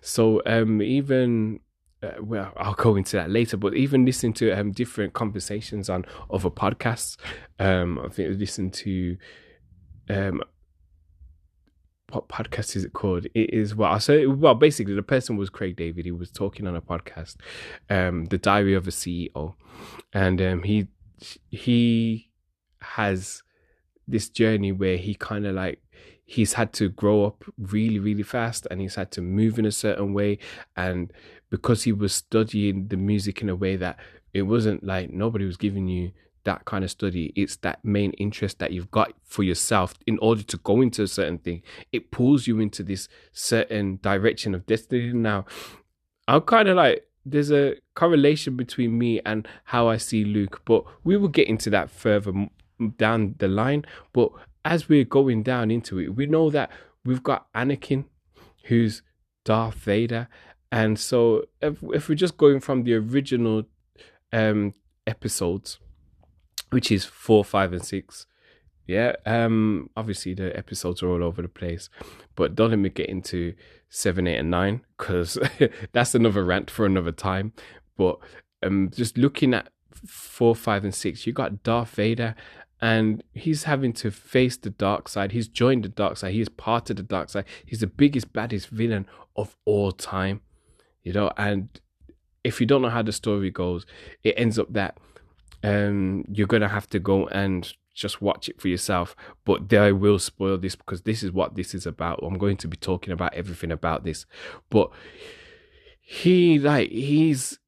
So 0.00 0.42
um, 0.46 0.82
even 0.82 1.60
uh, 2.02 2.20
well, 2.20 2.52
I'll 2.56 2.74
go 2.74 2.96
into 2.96 3.16
that 3.16 3.30
later. 3.30 3.56
But 3.56 3.74
even 3.74 4.04
listening 4.04 4.32
to 4.34 4.50
um, 4.52 4.72
different 4.72 5.12
conversations 5.12 5.88
on 5.88 6.04
other 6.30 6.50
podcasts, 6.50 7.16
um, 7.58 8.00
I 8.04 8.08
think 8.08 8.30
I 8.30 8.32
listened 8.32 8.74
to 8.74 9.16
um, 10.08 10.42
what 12.12 12.28
podcast 12.28 12.76
is 12.76 12.84
it 12.84 12.92
called? 12.92 13.26
It 13.34 13.54
is 13.54 13.74
well, 13.74 13.98
so 13.98 14.30
well, 14.30 14.54
basically 14.54 14.94
the 14.94 15.02
person 15.02 15.36
was 15.36 15.50
Craig 15.50 15.76
David. 15.76 16.04
He 16.04 16.12
was 16.12 16.30
talking 16.30 16.66
on 16.66 16.76
a 16.76 16.82
podcast, 16.82 17.36
um, 17.88 18.26
the 18.26 18.38
Diary 18.38 18.74
of 18.74 18.86
a 18.86 18.90
CEO, 18.90 19.54
and 20.12 20.40
um, 20.42 20.62
he 20.62 20.88
he 21.50 22.30
has 22.80 23.42
this 24.06 24.28
journey 24.28 24.72
where 24.72 24.96
he 24.96 25.14
kind 25.14 25.46
of 25.46 25.54
like 25.54 25.80
he's 26.24 26.54
had 26.54 26.72
to 26.72 26.88
grow 26.88 27.24
up 27.24 27.44
really 27.56 27.98
really 27.98 28.22
fast 28.22 28.66
and 28.70 28.80
he's 28.80 28.96
had 28.96 29.10
to 29.10 29.20
move 29.20 29.58
in 29.58 29.66
a 29.66 29.72
certain 29.72 30.12
way 30.12 30.38
and 30.76 31.12
because 31.50 31.84
he 31.84 31.92
was 31.92 32.12
studying 32.12 32.88
the 32.88 32.96
music 32.96 33.42
in 33.42 33.48
a 33.48 33.54
way 33.54 33.76
that 33.76 33.98
it 34.32 34.42
wasn't 34.42 34.82
like 34.82 35.10
nobody 35.10 35.44
was 35.44 35.56
giving 35.56 35.86
you 35.86 36.10
that 36.44 36.64
kind 36.64 36.84
of 36.84 36.90
study 36.90 37.32
it's 37.36 37.56
that 37.56 37.84
main 37.84 38.12
interest 38.12 38.58
that 38.58 38.72
you've 38.72 38.90
got 38.90 39.12
for 39.24 39.42
yourself 39.42 39.94
in 40.06 40.18
order 40.18 40.42
to 40.42 40.56
go 40.58 40.80
into 40.80 41.02
a 41.02 41.08
certain 41.08 41.38
thing. 41.38 41.62
It 41.92 42.10
pulls 42.10 42.46
you 42.46 42.60
into 42.60 42.82
this 42.82 43.08
certain 43.32 43.98
direction 44.02 44.54
of 44.54 44.66
destiny. 44.66 45.12
Now 45.12 45.46
i'm 46.28 46.42
kind 46.42 46.68
of 46.68 46.76
like 46.76 47.04
there's 47.26 47.50
a 47.50 47.74
correlation 47.94 48.56
between 48.56 48.96
me 48.96 49.20
and 49.26 49.46
how 49.64 49.88
i 49.88 49.96
see 49.96 50.24
luke 50.24 50.62
but 50.64 50.84
we 51.02 51.16
will 51.16 51.28
get 51.28 51.48
into 51.48 51.68
that 51.68 51.90
further 51.90 52.32
down 52.88 53.34
the 53.38 53.48
line. 53.48 53.84
But 54.12 54.30
as 54.64 54.88
we're 54.88 55.04
going 55.04 55.42
down 55.42 55.70
into 55.70 55.98
it 55.98 56.14
we 56.14 56.26
know 56.26 56.50
that 56.50 56.70
we've 57.04 57.22
got 57.22 57.52
anakin 57.52 58.04
who's 58.64 59.02
darth 59.44 59.74
vader. 59.74 60.28
And 60.70 60.98
so 60.98 61.44
if, 61.60 61.82
if 61.82 62.08
we're 62.08 62.14
just 62.14 62.36
going 62.36 62.60
from 62.60 62.84
the 62.84 62.94
original 62.94 63.64
um 64.32 64.74
episodes 65.06 65.78
which 66.72 66.90
is 66.90 67.04
four, 67.04 67.44
five, 67.44 67.72
and 67.72 67.84
six. 67.84 68.26
Yeah, 68.86 69.14
um, 69.26 69.90
obviously 69.96 70.34
the 70.34 70.56
episodes 70.56 71.02
are 71.02 71.08
all 71.08 71.22
over 71.22 71.40
the 71.42 71.48
place, 71.48 71.88
but 72.34 72.54
don't 72.54 72.70
let 72.70 72.78
me 72.78 72.88
get 72.88 73.08
into 73.08 73.54
seven, 73.88 74.26
eight, 74.26 74.38
and 74.38 74.50
nine 74.50 74.80
because 74.96 75.38
that's 75.92 76.14
another 76.14 76.42
rant 76.42 76.70
for 76.70 76.84
another 76.84 77.12
time. 77.12 77.52
But 77.96 78.18
um, 78.62 78.90
just 78.92 79.16
looking 79.16 79.54
at 79.54 79.68
four, 80.06 80.56
five, 80.56 80.82
and 80.82 80.94
six, 80.94 81.26
you 81.26 81.32
got 81.32 81.62
Darth 81.62 81.90
Vader, 81.90 82.34
and 82.80 83.22
he's 83.34 83.64
having 83.64 83.92
to 83.94 84.10
face 84.10 84.56
the 84.56 84.70
dark 84.70 85.08
side. 85.08 85.32
He's 85.32 85.48
joined 85.48 85.84
the 85.84 85.88
dark 85.88 86.16
side. 86.16 86.32
He 86.32 86.40
is 86.40 86.48
part 86.48 86.90
of 86.90 86.96
the 86.96 87.04
dark 87.04 87.28
side. 87.28 87.44
He's 87.64 87.80
the 87.80 87.86
biggest, 87.86 88.32
baddest 88.32 88.68
villain 88.68 89.06
of 89.36 89.56
all 89.64 89.92
time, 89.92 90.40
you 91.04 91.12
know. 91.12 91.30
And 91.36 91.68
if 92.42 92.60
you 92.60 92.66
don't 92.66 92.82
know 92.82 92.90
how 92.90 93.02
the 93.02 93.12
story 93.12 93.50
goes, 93.50 93.86
it 94.24 94.34
ends 94.36 94.58
up 94.58 94.72
that 94.72 94.98
um, 95.62 96.24
you're 96.32 96.46
gonna 96.46 96.68
have 96.68 96.88
to 96.90 96.98
go 96.98 97.26
and 97.28 97.72
just 97.94 98.22
watch 98.22 98.48
it 98.48 98.60
for 98.60 98.68
yourself. 98.68 99.14
But 99.44 99.72
I 99.72 99.92
will 99.92 100.18
spoil 100.18 100.58
this 100.58 100.76
because 100.76 101.02
this 101.02 101.22
is 101.22 101.32
what 101.32 101.54
this 101.54 101.74
is 101.74 101.86
about. 101.86 102.20
I'm 102.22 102.38
going 102.38 102.56
to 102.58 102.68
be 102.68 102.76
talking 102.76 103.12
about 103.12 103.34
everything 103.34 103.70
about 103.70 104.04
this. 104.04 104.26
But 104.70 104.90
he 106.00 106.58
like 106.58 106.90
he's 106.90 107.58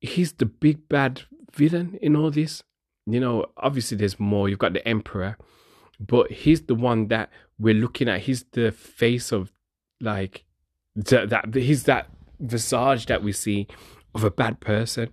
he's 0.00 0.32
the 0.32 0.46
big 0.46 0.88
bad 0.88 1.22
villain 1.54 1.98
in 2.00 2.16
all 2.16 2.30
this. 2.30 2.62
You 3.06 3.20
know, 3.20 3.46
obviously 3.56 3.96
there's 3.96 4.20
more. 4.20 4.48
You've 4.48 4.58
got 4.58 4.74
the 4.74 4.86
Emperor, 4.86 5.38
but 5.98 6.30
he's 6.30 6.62
the 6.62 6.74
one 6.74 7.08
that 7.08 7.30
we're 7.58 7.74
looking 7.74 8.08
at. 8.08 8.20
He's 8.20 8.44
the 8.52 8.70
face 8.70 9.32
of 9.32 9.52
like 10.00 10.44
that, 10.94 11.30
that 11.30 11.54
he's 11.54 11.84
that 11.84 12.08
visage 12.38 13.06
that 13.06 13.22
we 13.22 13.32
see 13.32 13.66
of 14.14 14.24
a 14.24 14.30
bad 14.30 14.60
person 14.60 15.10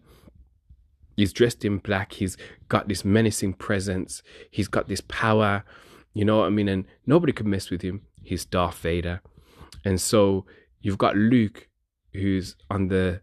he's 1.15 1.33
dressed 1.33 1.65
in 1.65 1.77
black. 1.77 2.13
He's 2.13 2.37
got 2.69 2.87
this 2.87 3.05
menacing 3.05 3.53
presence. 3.53 4.21
He's 4.51 4.67
got 4.67 4.87
this 4.87 5.01
power. 5.01 5.63
You 6.13 6.25
know 6.25 6.37
what 6.37 6.45
i 6.45 6.49
mean? 6.49 6.69
And 6.69 6.85
nobody 7.05 7.33
can 7.33 7.49
mess 7.49 7.69
with 7.69 7.81
him. 7.81 8.01
He's 8.23 8.45
darth 8.45 8.77
vader. 8.79 9.21
And 9.83 9.99
so 9.99 10.45
you've 10.81 10.97
got 10.97 11.15
luke 11.15 11.67
who's 12.13 12.55
on 12.69 12.87
the 12.87 13.21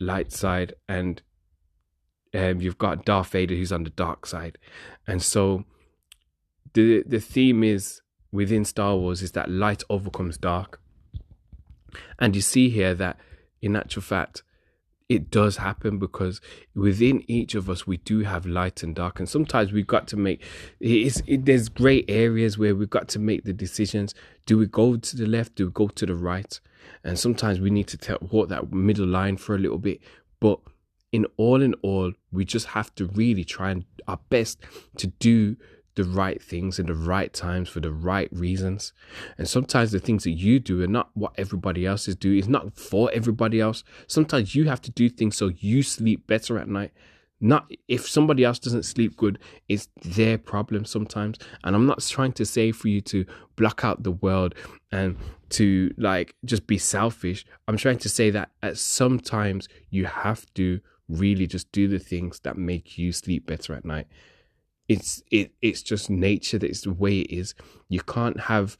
light 0.00 0.32
side 0.32 0.74
and 0.88 1.22
um, 2.34 2.60
you've 2.60 2.78
got 2.78 3.04
darth 3.04 3.28
vader 3.28 3.54
who's 3.54 3.72
on 3.72 3.84
the 3.84 3.90
dark 3.90 4.26
side. 4.26 4.58
And 5.06 5.22
so 5.22 5.64
the 6.74 7.02
the 7.06 7.20
theme 7.20 7.64
is 7.64 8.00
within 8.30 8.64
star 8.64 8.96
wars 8.96 9.22
is 9.22 9.32
that 9.32 9.50
light 9.50 9.82
overcomes 9.88 10.36
dark. 10.36 10.80
And 12.18 12.36
you 12.36 12.42
see 12.42 12.68
here 12.68 12.94
that 12.94 13.18
in 13.62 13.76
actual 13.76 14.02
fact 14.02 14.42
it 15.08 15.30
does 15.30 15.56
happen 15.56 15.98
because 15.98 16.40
within 16.74 17.24
each 17.28 17.54
of 17.54 17.70
us 17.70 17.86
we 17.86 17.96
do 17.98 18.20
have 18.20 18.44
light 18.44 18.82
and 18.82 18.94
dark. 18.94 19.18
And 19.18 19.28
sometimes 19.28 19.72
we've 19.72 19.86
got 19.86 20.06
to 20.08 20.16
make 20.16 20.42
it's 20.80 21.22
it, 21.26 21.46
there's 21.46 21.68
gray 21.68 22.04
areas 22.08 22.58
where 22.58 22.74
we've 22.74 22.90
got 22.90 23.08
to 23.08 23.18
make 23.18 23.44
the 23.44 23.54
decisions. 23.54 24.14
Do 24.44 24.58
we 24.58 24.66
go 24.66 24.96
to 24.96 25.16
the 25.16 25.26
left? 25.26 25.54
Do 25.54 25.66
we 25.66 25.72
go 25.72 25.88
to 25.88 26.06
the 26.06 26.14
right? 26.14 26.60
And 27.04 27.18
sometimes 27.18 27.60
we 27.60 27.70
need 27.70 27.88
to 27.88 27.96
tell, 27.96 28.18
walk 28.20 28.48
that 28.50 28.72
middle 28.72 29.06
line 29.06 29.38
for 29.38 29.54
a 29.54 29.58
little 29.58 29.78
bit. 29.78 30.00
But 30.40 30.60
in 31.10 31.26
all 31.38 31.62
in 31.62 31.74
all 31.82 32.12
we 32.30 32.44
just 32.44 32.66
have 32.66 32.94
to 32.96 33.06
really 33.06 33.44
try 33.44 33.70
and 33.70 33.84
our 34.06 34.20
best 34.28 34.58
to 34.96 35.06
do 35.06 35.56
the 35.98 36.04
right 36.04 36.40
things 36.40 36.78
in 36.78 36.86
the 36.86 36.94
right 36.94 37.32
times 37.32 37.68
for 37.68 37.80
the 37.80 37.90
right 37.90 38.28
reasons. 38.32 38.92
And 39.36 39.48
sometimes 39.48 39.90
the 39.90 39.98
things 39.98 40.22
that 40.24 40.30
you 40.30 40.60
do 40.60 40.80
are 40.80 40.86
not 40.86 41.10
what 41.14 41.32
everybody 41.36 41.84
else 41.84 42.06
is 42.06 42.14
doing. 42.14 42.38
It's 42.38 42.46
not 42.46 42.76
for 42.78 43.10
everybody 43.12 43.60
else. 43.60 43.82
Sometimes 44.06 44.54
you 44.54 44.68
have 44.68 44.80
to 44.82 44.92
do 44.92 45.08
things 45.08 45.36
so 45.36 45.48
you 45.48 45.82
sleep 45.82 46.28
better 46.28 46.56
at 46.56 46.68
night. 46.68 46.92
Not 47.40 47.70
if 47.88 48.08
somebody 48.08 48.44
else 48.44 48.60
doesn't 48.60 48.84
sleep 48.84 49.16
good, 49.16 49.40
it's 49.68 49.88
their 50.02 50.38
problem 50.38 50.84
sometimes. 50.84 51.38
And 51.64 51.74
I'm 51.74 51.86
not 51.86 52.00
trying 52.00 52.32
to 52.34 52.46
say 52.46 52.70
for 52.70 52.86
you 52.86 53.00
to 53.02 53.26
block 53.56 53.84
out 53.84 54.04
the 54.04 54.12
world 54.12 54.54
and 54.92 55.16
to 55.50 55.92
like 55.98 56.36
just 56.44 56.68
be 56.68 56.78
selfish. 56.78 57.44
I'm 57.66 57.76
trying 57.76 57.98
to 57.98 58.08
say 58.08 58.30
that 58.30 58.50
at 58.62 58.78
sometimes 58.78 59.68
you 59.90 60.06
have 60.06 60.46
to 60.54 60.80
really 61.08 61.48
just 61.48 61.72
do 61.72 61.88
the 61.88 61.98
things 61.98 62.38
that 62.44 62.56
make 62.56 62.98
you 62.98 63.10
sleep 63.10 63.46
better 63.46 63.74
at 63.74 63.84
night 63.84 64.06
it's 64.88 65.22
it 65.30 65.52
it's 65.62 65.82
just 65.82 66.10
nature 66.10 66.58
that's 66.58 66.82
the 66.82 66.92
way 66.92 67.20
it 67.20 67.30
is. 67.30 67.54
You 67.88 68.00
can't 68.00 68.40
have 68.40 68.78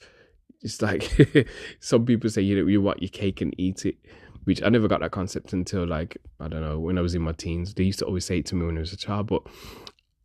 it's 0.62 0.82
like 0.82 1.48
some 1.80 2.04
people 2.04 2.30
say 2.30 2.42
you 2.42 2.56
know 2.56 2.66
you 2.66 2.82
want 2.82 3.02
your 3.02 3.10
cake 3.10 3.40
and 3.40 3.54
eat 3.58 3.86
it 3.86 3.96
which 4.44 4.60
i 4.62 4.68
never 4.68 4.88
got 4.88 5.00
that 5.00 5.12
concept 5.12 5.52
until 5.52 5.86
like 5.86 6.16
i 6.40 6.48
don't 6.48 6.62
know 6.62 6.80
when 6.80 6.98
i 6.98 7.00
was 7.00 7.14
in 7.14 7.22
my 7.22 7.32
teens. 7.32 7.74
They 7.74 7.84
used 7.84 8.00
to 8.00 8.06
always 8.06 8.24
say 8.24 8.38
it 8.38 8.46
to 8.46 8.54
me 8.54 8.66
when 8.66 8.76
i 8.76 8.80
was 8.80 8.92
a 8.92 8.96
child 8.96 9.28
but 9.28 9.42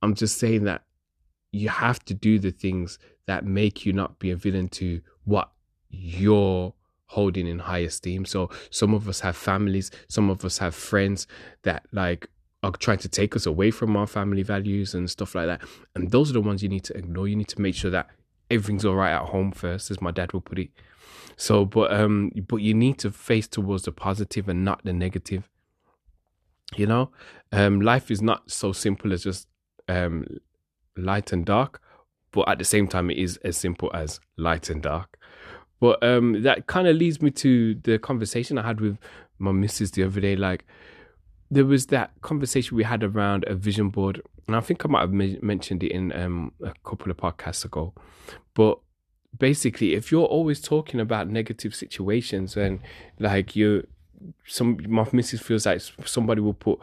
i'm 0.02 0.16
just 0.16 0.38
saying 0.38 0.64
that 0.64 0.84
you 1.52 1.70
have 1.70 2.04
to 2.06 2.14
do 2.14 2.40
the 2.40 2.52
things 2.52 2.98
that 3.28 3.46
make 3.46 3.86
you 3.86 3.94
not 3.94 4.20
be 4.20 4.32
a 4.32 4.36
villain 4.36 4.68
to 4.68 5.02
what 5.24 5.52
you're 5.90 6.74
holding 7.06 7.46
in 7.48 7.60
high 7.60 7.80
esteem. 7.80 8.26
So 8.26 8.50
some 8.72 8.94
of 8.96 9.08
us 9.08 9.20
have 9.20 9.38
families 9.38 9.92
some 10.10 10.30
of 10.30 10.44
us 10.44 10.58
have 10.58 10.74
friends 10.74 11.28
that 11.62 11.86
like 11.92 12.28
are 12.64 12.72
trying 12.72 12.98
to 13.00 13.10
take 13.10 13.36
us 13.36 13.46
away 13.46 13.70
from 13.72 13.96
our 13.98 14.08
family 14.08 14.42
values 14.42 14.94
and 14.94 15.10
stuff 15.10 15.36
like 15.36 15.48
that. 15.48 15.62
And 15.96 16.12
those 16.12 16.30
are 16.30 16.34
the 16.34 16.42
ones 16.42 16.64
you 16.64 16.70
need 16.70 16.86
to 16.86 16.98
ignore. 16.98 17.28
You 17.28 17.36
need 17.36 17.50
to 17.50 17.62
make 17.62 17.76
sure 17.76 17.92
that 17.92 18.08
everything's 18.50 18.86
all 18.86 18.96
right 18.96 19.12
at 19.12 19.30
home 19.30 19.52
first, 19.52 19.92
as 19.92 20.02
my 20.02 20.12
dad 20.12 20.32
would 20.34 20.46
put 20.46 20.60
it. 20.60 20.70
So, 21.36 21.66
but 21.66 21.92
um, 21.94 22.32
but 22.48 22.58
you 22.58 22.74
need 22.74 23.00
to 23.00 23.12
face 23.12 23.48
towards 23.48 23.84
the 23.84 23.92
positive 23.92 24.48
and 24.48 24.64
not 24.64 24.84
the 24.84 24.94
negative. 24.94 25.50
You 26.76 26.88
know, 26.88 27.12
um, 27.52 27.82
life 27.82 28.10
is 28.10 28.22
not 28.22 28.50
so 28.50 28.72
simple 28.72 29.14
as 29.14 29.24
just 29.24 29.48
um, 29.88 30.26
light 30.96 31.32
and 31.34 31.46
dark, 31.46 31.82
but 32.32 32.48
at 32.48 32.60
the 32.60 32.66
same 32.66 32.88
time, 32.88 33.12
it 33.12 33.18
is 33.18 33.38
as 33.38 33.58
simple 33.58 33.92
as 33.94 34.20
light 34.38 34.70
and 34.70 34.82
dark. 34.82 35.20
But 35.80 36.02
um, 36.02 36.44
that 36.44 36.68
kind 36.68 36.88
of 36.88 36.96
leads 36.96 37.22
me 37.22 37.30
to 37.32 37.76
the 37.76 38.00
conversation 38.00 38.58
I 38.58 38.66
had 38.66 38.80
with 38.80 38.98
my 39.38 39.52
missus 39.52 39.92
the 39.92 40.04
other 40.04 40.22
day. 40.22 40.36
Like, 40.36 40.66
there 41.54 41.66
was 41.66 41.88
that 41.88 42.12
conversation 42.22 42.76
we 42.76 42.84
had 42.84 43.04
around 43.04 43.46
a 43.48 43.54
vision 43.54 43.90
board, 43.90 44.22
and 44.48 44.56
I 44.56 44.60
think 44.60 44.84
I 44.84 44.90
might 44.90 45.02
have 45.02 45.14
mentioned 45.14 45.84
it 45.84 45.92
in 45.92 46.12
um, 46.14 46.52
a 46.64 46.74
couple 46.84 47.12
of 47.12 47.18
podcasts 47.18 47.64
ago. 47.64 47.94
But 48.56 48.80
basically, 49.38 49.94
if 49.94 50.12
you're 50.12 50.26
always 50.26 50.60
talking 50.60 51.00
about 51.00 51.30
negative 51.30 51.76
situations 51.76 52.58
and 52.58 52.80
like 53.20 53.56
you, 53.56 53.86
some 54.48 54.80
my 54.88 55.08
missus 55.12 55.42
feels 55.42 55.66
like 55.68 55.82
somebody 56.06 56.42
will 56.42 56.56
put 56.56 56.80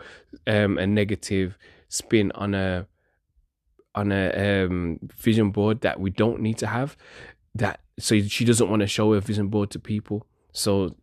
um, 0.47 0.79
a 0.79 0.87
negative 0.87 1.59
spin 1.89 2.31
on 2.37 2.55
a 2.55 2.87
on 3.97 4.12
a 4.12 4.65
um, 4.65 5.00
vision 5.17 5.50
board 5.50 5.81
that 5.81 5.99
we 5.99 6.11
don't 6.11 6.41
need 6.41 6.59
to 6.59 6.69
have. 6.69 6.97
That 7.57 7.81
so 7.99 8.21
she 8.21 8.45
doesn't 8.45 8.71
want 8.71 8.81
to 8.81 8.87
show 8.87 9.15
a 9.15 9.21
vision 9.21 9.49
board 9.49 9.71
to 9.73 9.81
people. 9.81 10.27
So 10.53 10.95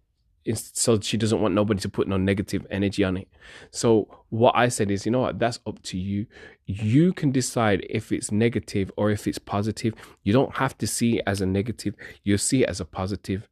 so 0.55 0.99
she 0.99 1.17
doesn't 1.17 1.41
want 1.41 1.53
nobody 1.53 1.79
to 1.81 1.89
put 1.89 2.07
no 2.07 2.17
negative 2.17 2.65
energy 2.69 3.03
on 3.03 3.17
it. 3.17 3.27
So 3.71 4.07
what 4.29 4.55
I 4.55 4.69
said 4.69 4.91
is, 4.91 5.05
you 5.05 5.11
know 5.11 5.21
what, 5.21 5.39
that's 5.39 5.59
up 5.65 5.81
to 5.83 5.97
you. 5.97 6.27
You 6.65 7.13
can 7.13 7.31
decide 7.31 7.85
if 7.89 8.11
it's 8.11 8.31
negative 8.31 8.91
or 8.97 9.11
if 9.11 9.27
it's 9.27 9.39
positive. 9.39 9.93
You 10.23 10.33
don't 10.33 10.55
have 10.55 10.77
to 10.79 10.87
see 10.87 11.17
it 11.17 11.23
as 11.27 11.41
a 11.41 11.45
negative. 11.45 11.95
You'll 12.23 12.37
see 12.37 12.63
it 12.63 12.69
as 12.69 12.79
a 12.79 12.85
positive. 12.85 13.49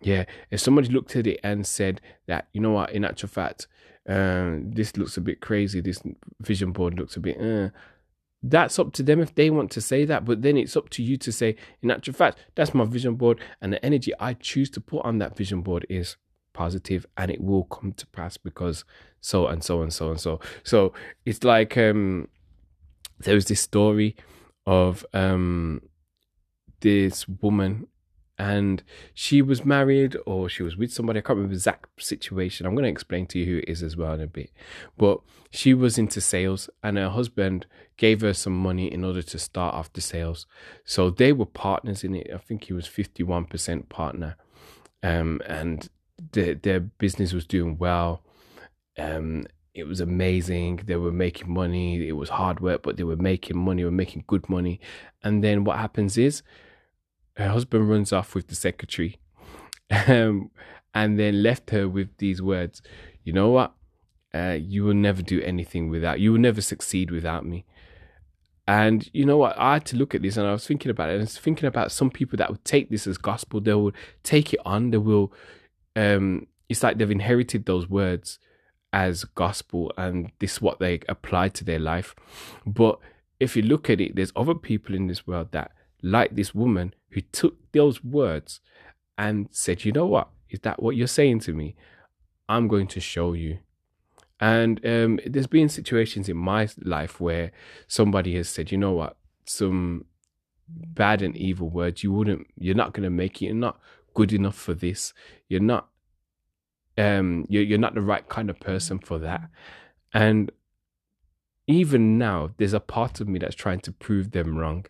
Yeah. 0.00 0.24
If 0.50 0.60
somebody 0.60 0.88
looked 0.88 1.16
at 1.16 1.26
it 1.26 1.40
and 1.42 1.66
said 1.66 2.00
that, 2.26 2.48
you 2.52 2.60
know 2.60 2.72
what, 2.72 2.92
in 2.92 3.04
actual 3.04 3.28
fact, 3.28 3.66
um, 4.08 4.70
this 4.72 4.96
looks 4.96 5.16
a 5.16 5.20
bit 5.20 5.40
crazy. 5.40 5.80
This 5.80 6.02
vision 6.40 6.72
board 6.72 6.98
looks 6.98 7.16
a 7.16 7.20
bit. 7.20 7.40
Uh, 7.40 7.70
that's 8.42 8.78
up 8.78 8.92
to 8.92 9.02
them 9.02 9.20
if 9.20 9.34
they 9.34 9.50
want 9.50 9.70
to 9.72 9.80
say 9.80 10.04
that. 10.04 10.24
But 10.24 10.42
then 10.42 10.56
it's 10.56 10.76
up 10.76 10.90
to 10.90 11.02
you 11.02 11.16
to 11.16 11.32
say, 11.32 11.56
in 11.82 11.90
actual 11.90 12.14
fact, 12.14 12.38
that's 12.54 12.74
my 12.74 12.84
vision 12.84 13.16
board, 13.16 13.40
and 13.60 13.72
the 13.72 13.84
energy 13.84 14.12
I 14.20 14.34
choose 14.34 14.70
to 14.70 14.80
put 14.80 15.04
on 15.04 15.18
that 15.18 15.36
vision 15.36 15.62
board 15.62 15.86
is 15.88 16.16
positive 16.56 17.06
and 17.16 17.30
it 17.30 17.40
will 17.40 17.64
come 17.64 17.92
to 17.92 18.06
pass 18.08 18.36
because 18.36 18.84
so 19.20 19.46
and 19.46 19.62
so 19.62 19.82
and 19.82 19.92
so 19.92 20.10
and 20.10 20.20
so. 20.20 20.40
So 20.64 20.92
it's 21.24 21.44
like 21.44 21.76
um 21.76 22.28
there 23.18 23.34
was 23.34 23.46
this 23.46 23.60
story 23.60 24.16
of 24.66 25.04
um 25.12 25.82
this 26.80 27.28
woman 27.28 27.86
and 28.38 28.82
she 29.14 29.40
was 29.40 29.64
married 29.64 30.16
or 30.26 30.48
she 30.48 30.62
was 30.62 30.76
with 30.76 30.92
somebody. 30.92 31.18
I 31.18 31.22
can't 31.22 31.36
remember 31.36 31.54
the 31.54 31.58
exact 31.58 32.02
situation. 32.02 32.66
I'm 32.66 32.74
going 32.74 32.84
to 32.84 32.90
explain 32.90 33.26
to 33.28 33.38
you 33.38 33.46
who 33.46 33.58
it 33.58 33.68
is 33.68 33.82
as 33.82 33.96
well 33.96 34.12
in 34.12 34.20
a 34.20 34.26
bit. 34.26 34.50
But 34.98 35.20
she 35.50 35.72
was 35.72 35.96
into 35.96 36.20
sales, 36.20 36.68
and 36.82 36.98
her 36.98 37.08
husband 37.08 37.66
gave 37.96 38.20
her 38.20 38.34
some 38.34 38.56
money 38.56 38.92
in 38.92 39.04
order 39.04 39.22
to 39.22 39.38
start 39.38 39.74
off 39.74 39.92
the 39.92 40.02
sales. 40.02 40.46
So 40.84 41.08
they 41.08 41.32
were 41.32 41.46
partners 41.46 42.04
in 42.04 42.14
it. 42.14 42.30
I 42.32 42.38
think 42.38 42.64
he 42.64 42.74
was 42.74 42.86
51% 42.86 43.88
partner, 43.88 44.36
um, 45.02 45.40
and 45.46 45.88
the, 46.32 46.54
their 46.54 46.80
business 46.80 47.32
was 47.32 47.46
doing 47.46 47.78
well. 47.78 48.22
Um, 48.98 49.46
it 49.74 49.86
was 49.86 50.00
amazing. 50.00 50.80
They 50.86 50.96
were 50.96 51.12
making 51.12 51.52
money. 51.52 52.08
It 52.08 52.12
was 52.12 52.30
hard 52.30 52.60
work, 52.60 52.82
but 52.82 52.96
they 52.96 53.04
were 53.04 53.16
making 53.16 53.58
money. 53.58 53.84
Were 53.84 53.90
making 53.90 54.24
good 54.26 54.48
money. 54.48 54.80
And 55.22 55.44
then 55.44 55.64
what 55.64 55.78
happens 55.78 56.16
is, 56.16 56.42
her 57.36 57.48
husband 57.48 57.90
runs 57.90 58.12
off 58.12 58.34
with 58.34 58.48
the 58.48 58.54
secretary, 58.54 59.18
um, 60.08 60.50
and 60.94 61.18
then 61.18 61.42
left 61.42 61.70
her 61.70 61.86
with 61.88 62.16
these 62.16 62.40
words. 62.40 62.80
You 63.22 63.34
know 63.34 63.50
what? 63.50 63.74
Uh, 64.34 64.56
you 64.58 64.84
will 64.84 64.94
never 64.94 65.20
do 65.22 65.42
anything 65.42 65.90
without. 65.90 66.20
You 66.20 66.32
will 66.32 66.40
never 66.40 66.62
succeed 66.62 67.10
without 67.10 67.44
me. 67.44 67.66
And 68.66 69.08
you 69.12 69.24
know 69.26 69.36
what? 69.36 69.58
I 69.58 69.74
had 69.74 69.84
to 69.86 69.96
look 69.96 70.14
at 70.14 70.22
this, 70.22 70.38
and 70.38 70.46
I 70.46 70.52
was 70.52 70.66
thinking 70.66 70.90
about 70.90 71.10
it. 71.10 71.12
And 71.12 71.20
I 71.20 71.24
was 71.24 71.38
thinking 71.38 71.66
about 71.66 71.92
some 71.92 72.10
people 72.10 72.38
that 72.38 72.50
would 72.50 72.64
take 72.64 72.88
this 72.88 73.06
as 73.06 73.18
gospel. 73.18 73.60
They 73.60 73.74
would 73.74 73.94
take 74.22 74.54
it 74.54 74.60
on. 74.64 74.90
They 74.90 74.98
will 74.98 75.32
um, 75.96 76.46
it's 76.68 76.82
like 76.82 76.98
they've 76.98 77.10
inherited 77.10 77.66
those 77.66 77.88
words 77.88 78.38
as 78.92 79.24
gospel 79.24 79.92
and 79.96 80.30
this 80.38 80.54
is 80.54 80.62
what 80.62 80.78
they 80.78 81.00
apply 81.08 81.48
to 81.48 81.64
their 81.64 81.78
life. 81.78 82.14
But 82.64 82.98
if 83.40 83.56
you 83.56 83.62
look 83.62 83.90
at 83.90 84.00
it, 84.00 84.14
there's 84.14 84.32
other 84.36 84.54
people 84.54 84.94
in 84.94 85.06
this 85.06 85.26
world 85.26 85.52
that, 85.52 85.72
like 86.02 86.36
this 86.36 86.54
woman, 86.54 86.94
who 87.10 87.20
took 87.20 87.56
those 87.72 88.04
words 88.04 88.60
and 89.18 89.48
said, 89.50 89.84
you 89.84 89.92
know 89.92 90.06
what? 90.06 90.28
Is 90.50 90.60
that 90.60 90.82
what 90.82 90.96
you're 90.96 91.06
saying 91.06 91.40
to 91.40 91.52
me? 91.52 91.74
I'm 92.48 92.68
going 92.68 92.86
to 92.88 93.00
show 93.00 93.32
you. 93.32 93.58
And 94.38 94.84
um, 94.86 95.18
there's 95.26 95.46
been 95.46 95.68
situations 95.68 96.28
in 96.28 96.36
my 96.36 96.68
life 96.82 97.20
where 97.20 97.52
somebody 97.88 98.36
has 98.36 98.48
said, 98.48 98.70
you 98.70 98.78
know 98.78 98.92
what? 98.92 99.16
Some 99.46 100.04
bad 100.68 101.22
and 101.22 101.36
evil 101.36 101.70
words, 101.70 102.02
you 102.02 102.12
wouldn't, 102.12 102.46
you're 102.58 102.74
not 102.74 102.92
going 102.92 103.04
to 103.04 103.10
make 103.10 103.40
it. 103.40 103.46
You're 103.46 103.54
not 103.54 103.80
good 104.16 104.32
enough 104.32 104.56
for 104.56 104.74
this. 104.74 105.12
You're 105.48 105.60
not 105.60 105.88
um 106.98 107.44
you're, 107.48 107.62
you're 107.62 107.78
not 107.86 107.94
the 107.94 108.00
right 108.00 108.28
kind 108.28 108.50
of 108.50 108.58
person 108.58 108.98
for 108.98 109.18
that. 109.20 109.42
And 110.12 110.50
even 111.68 112.16
now, 112.16 112.50
there's 112.56 112.72
a 112.72 112.80
part 112.80 113.20
of 113.20 113.28
me 113.28 113.38
that's 113.38 113.54
trying 113.54 113.80
to 113.80 113.92
prove 113.92 114.30
them 114.30 114.56
wrong. 114.56 114.86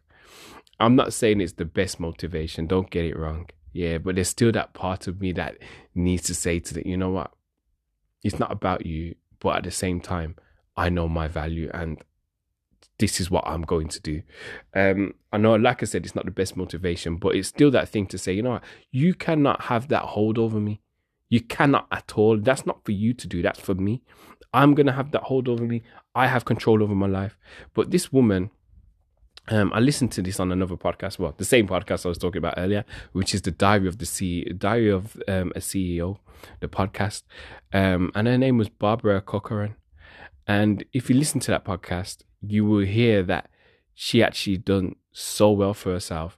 I'm 0.79 0.95
not 0.95 1.13
saying 1.13 1.41
it's 1.41 1.55
the 1.55 1.65
best 1.65 1.99
motivation, 1.99 2.67
don't 2.67 2.91
get 2.91 3.07
it 3.07 3.19
wrong. 3.19 3.49
Yeah, 3.73 3.99
but 3.99 4.15
there's 4.15 4.29
still 4.29 4.53
that 4.53 4.75
part 4.75 5.07
of 5.07 5.21
me 5.21 5.33
that 5.33 5.57
needs 5.95 6.23
to 6.25 6.35
say 6.35 6.61
to 6.61 6.75
that, 6.75 6.87
you 6.87 6.97
know 6.97 7.11
what? 7.11 7.31
It's 8.23 8.39
not 8.39 8.53
about 8.53 8.87
you, 8.87 9.17
but 9.41 9.57
at 9.57 9.65
the 9.65 9.71
same 9.71 10.01
time, 10.01 10.37
I 10.77 10.91
know 10.91 11.09
my 11.09 11.29
value 11.29 11.71
and 11.75 12.03
this 12.99 13.21
is 13.21 13.31
what 13.31 13.47
I'm 13.47 13.63
going 13.63 13.89
to 13.89 14.01
do. 14.01 14.23
Um, 14.75 15.15
I 15.33 15.39
know, 15.39 15.55
like 15.55 15.83
I 15.83 15.87
said, 15.87 16.05
it's 16.07 16.15
not 16.15 16.25
the 16.25 16.31
best 16.31 16.57
motivation, 16.57 17.17
but 17.17 17.35
it's 17.35 17.49
still 17.49 17.71
that 17.73 17.89
thing 17.89 18.07
to 18.07 18.19
say, 18.19 18.33
you 18.33 18.43
know 18.43 18.53
what, 18.53 18.65
you 18.91 19.15
cannot 19.15 19.63
have 19.63 19.89
that 19.89 20.03
hold 20.03 20.39
over 20.39 20.59
me. 20.59 20.81
You 21.29 21.41
cannot 21.41 21.89
at 21.91 22.17
all. 22.17 22.39
That's 22.39 22.67
not 22.67 22.85
for 22.85 22.93
you 22.93 23.13
to 23.15 23.27
do. 23.27 23.43
That's 23.43 23.61
for 23.61 23.75
me. 23.75 24.03
I'm 24.53 24.75
gonna 24.75 24.93
have 24.93 25.11
that 25.11 25.25
hold 25.25 25.49
over 25.49 25.65
me. 25.65 25.83
I 26.15 26.29
have 26.29 26.45
control 26.45 26.83
over 26.83 26.95
my 26.95 27.07
life. 27.09 27.37
But 27.75 27.91
this 27.91 28.13
woman, 28.13 28.51
um, 29.49 29.73
I 29.75 29.81
listened 29.81 30.13
to 30.13 30.23
this 30.23 30.41
on 30.41 30.51
another 30.53 30.77
podcast. 30.77 31.19
Well, 31.19 31.35
the 31.37 31.45
same 31.45 31.69
podcast 31.69 32.07
I 32.07 32.09
was 32.09 32.19
talking 32.19 32.39
about 32.39 32.55
earlier, 32.57 32.85
which 33.13 33.35
is 33.35 33.43
the 33.43 33.51
Diary 33.51 33.89
of 33.89 33.99
the 33.99 34.07
C 34.07 34.45
Diary 34.45 34.91
of 34.91 35.21
um, 35.29 35.53
a 35.55 35.61
CEO, 35.61 36.19
the 36.61 36.69
podcast. 36.69 37.25
Um, 37.73 38.13
and 38.15 38.27
her 38.29 38.39
name 38.39 38.57
was 38.57 38.69
Barbara 38.69 39.21
Corcoran. 39.21 39.77
And 40.47 40.85
if 40.93 41.11
you 41.11 41.17
listen 41.17 41.41
to 41.41 41.51
that 41.51 41.65
podcast, 41.65 42.23
you 42.43 42.65
will 42.65 42.85
hear 42.85 43.23
that 43.23 43.49
she 43.95 44.23
actually 44.23 44.59
done 44.59 44.97
so 45.13 45.51
well 45.51 45.75
for 45.75 45.93
herself. 45.93 46.37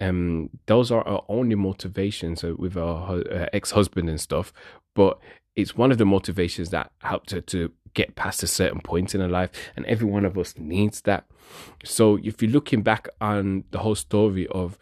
Um, 0.00 0.50
those 0.66 0.92
are 0.92 1.02
her 1.04 1.20
only 1.28 1.54
motivations 1.54 2.44
uh, 2.44 2.54
with 2.56 2.74
her, 2.74 2.96
her 2.96 3.48
ex-husband 3.52 4.08
and 4.08 4.20
stuff, 4.20 4.52
but 4.94 5.18
it's 5.56 5.76
one 5.76 5.90
of 5.90 5.98
the 5.98 6.04
motivations 6.04 6.70
that 6.70 6.92
helped 6.98 7.32
her 7.32 7.40
to 7.40 7.72
get 7.94 8.14
past 8.14 8.42
a 8.42 8.46
certain 8.46 8.80
point 8.80 9.14
in 9.14 9.20
her 9.20 9.28
life, 9.28 9.50
and 9.74 9.84
every 9.86 10.06
one 10.06 10.24
of 10.24 10.38
us 10.38 10.54
needs 10.56 11.00
that. 11.00 11.24
So 11.84 12.18
if 12.22 12.40
you're 12.40 12.50
looking 12.50 12.82
back 12.82 13.08
on 13.20 13.64
the 13.70 13.78
whole 13.78 13.96
story 13.96 14.46
of 14.48 14.78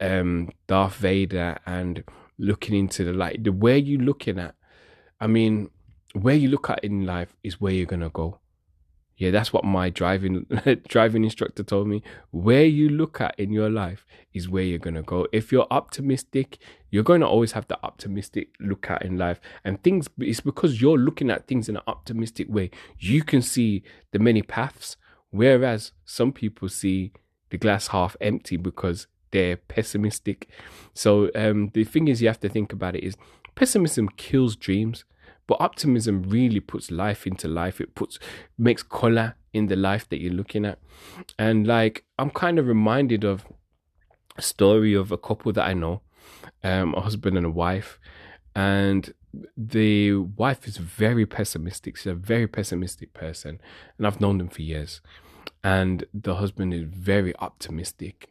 um, 0.00 0.50
Darth 0.66 0.96
Vader 0.96 1.58
and 1.64 2.04
looking 2.38 2.76
into 2.76 3.04
the 3.04 3.12
light, 3.12 3.44
the 3.44 3.52
way 3.52 3.78
you're 3.78 4.02
looking 4.02 4.38
at, 4.38 4.54
I 5.18 5.28
mean, 5.28 5.70
where 6.12 6.34
you 6.34 6.48
look 6.48 6.68
at 6.68 6.84
in 6.84 7.06
life 7.06 7.34
is 7.42 7.60
where 7.60 7.72
you're 7.72 7.86
gonna 7.86 8.10
go. 8.10 8.38
Yeah, 9.18 9.32
that's 9.32 9.52
what 9.52 9.64
my 9.64 9.90
driving 9.90 10.46
driving 10.88 11.24
instructor 11.24 11.64
told 11.64 11.88
me. 11.88 12.02
Where 12.30 12.64
you 12.64 12.88
look 12.88 13.20
at 13.20 13.38
in 13.38 13.50
your 13.50 13.68
life 13.68 14.06
is 14.32 14.48
where 14.48 14.62
you're 14.62 14.78
gonna 14.78 15.02
go. 15.02 15.26
If 15.32 15.50
you're 15.52 15.66
optimistic, 15.70 16.58
you're 16.90 17.02
going 17.02 17.20
to 17.20 17.26
always 17.26 17.52
have 17.52 17.68
the 17.68 17.78
optimistic 17.82 18.54
look 18.60 18.88
at 18.90 19.04
in 19.04 19.18
life. 19.18 19.40
And 19.64 19.82
things 19.82 20.08
it's 20.18 20.40
because 20.40 20.80
you're 20.80 20.96
looking 20.96 21.30
at 21.30 21.46
things 21.46 21.68
in 21.68 21.76
an 21.76 21.82
optimistic 21.86 22.48
way. 22.48 22.70
You 22.98 23.22
can 23.22 23.42
see 23.42 23.82
the 24.12 24.18
many 24.18 24.42
paths, 24.42 24.96
whereas 25.30 25.92
some 26.04 26.32
people 26.32 26.68
see 26.68 27.12
the 27.50 27.58
glass 27.58 27.88
half 27.88 28.16
empty 28.20 28.56
because 28.56 29.06
they're 29.30 29.56
pessimistic. 29.56 30.48
So 30.94 31.30
um, 31.34 31.70
the 31.74 31.84
thing 31.84 32.08
is, 32.08 32.22
you 32.22 32.28
have 32.28 32.40
to 32.40 32.48
think 32.48 32.72
about 32.72 32.96
it 32.96 33.04
is 33.04 33.16
pessimism 33.54 34.08
kills 34.10 34.56
dreams. 34.56 35.04
But 35.48 35.60
optimism 35.60 36.22
really 36.22 36.60
puts 36.60 36.92
life 36.92 37.26
into 37.26 37.48
life. 37.48 37.80
It 37.80 37.96
puts 37.96 38.20
makes 38.56 38.84
color 38.84 39.34
in 39.52 39.66
the 39.66 39.76
life 39.76 40.08
that 40.10 40.20
you're 40.20 40.32
looking 40.32 40.64
at. 40.64 40.78
And 41.36 41.66
like 41.66 42.04
I'm 42.18 42.30
kind 42.30 42.60
of 42.60 42.68
reminded 42.68 43.24
of 43.24 43.44
a 44.36 44.42
story 44.42 44.94
of 44.94 45.10
a 45.10 45.18
couple 45.18 45.52
that 45.52 45.66
I 45.66 45.72
know, 45.72 46.02
um, 46.62 46.94
a 46.94 47.00
husband 47.00 47.36
and 47.36 47.46
a 47.46 47.50
wife. 47.50 47.98
And 48.54 49.12
the 49.56 50.16
wife 50.16 50.68
is 50.68 50.76
very 50.76 51.26
pessimistic. 51.26 51.96
She's 51.96 52.06
a 52.06 52.14
very 52.14 52.46
pessimistic 52.46 53.14
person. 53.14 53.58
And 53.96 54.06
I've 54.06 54.20
known 54.20 54.38
them 54.38 54.48
for 54.48 54.62
years. 54.62 55.00
And 55.64 56.04
the 56.12 56.36
husband 56.36 56.74
is 56.74 56.84
very 56.84 57.34
optimistic 57.38 58.28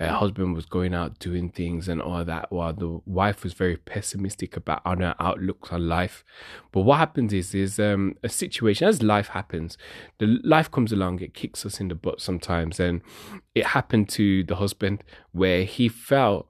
uh, 0.00 0.08
husband 0.08 0.54
was 0.54 0.64
going 0.64 0.94
out 0.94 1.18
doing 1.18 1.50
things 1.50 1.86
and 1.86 2.00
all 2.00 2.24
that, 2.24 2.50
while 2.50 2.72
the 2.72 3.00
wife 3.04 3.44
was 3.44 3.52
very 3.52 3.76
pessimistic 3.76 4.56
about 4.56 4.80
on 4.84 5.00
her 5.00 5.14
outlooks 5.20 5.70
on 5.70 5.86
life. 5.86 6.24
But 6.72 6.82
what 6.82 6.98
happens 6.98 7.32
is, 7.32 7.54
is 7.54 7.78
um, 7.78 8.16
a 8.22 8.28
situation 8.28 8.88
as 8.88 9.02
life 9.02 9.28
happens, 9.28 9.76
the 10.18 10.38
life 10.44 10.70
comes 10.70 10.92
along, 10.92 11.20
it 11.20 11.34
kicks 11.34 11.66
us 11.66 11.78
in 11.78 11.88
the 11.88 11.94
butt 11.94 12.20
sometimes, 12.20 12.80
and 12.80 13.02
it 13.54 13.66
happened 13.66 14.08
to 14.10 14.44
the 14.44 14.56
husband 14.56 15.04
where 15.32 15.64
he 15.64 15.88
felt 15.88 16.48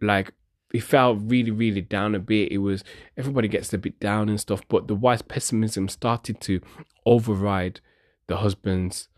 like 0.00 0.32
he 0.72 0.80
felt 0.80 1.18
really, 1.22 1.50
really 1.50 1.82
down 1.82 2.14
a 2.14 2.18
bit. 2.18 2.50
It 2.50 2.58
was 2.58 2.82
everybody 3.16 3.46
gets 3.46 3.72
a 3.72 3.78
bit 3.78 4.00
down 4.00 4.28
and 4.28 4.40
stuff, 4.40 4.62
but 4.68 4.88
the 4.88 4.94
wife's 4.94 5.22
pessimism 5.22 5.88
started 5.88 6.40
to 6.42 6.60
override 7.06 7.80
the 8.26 8.38
husband's 8.38 9.08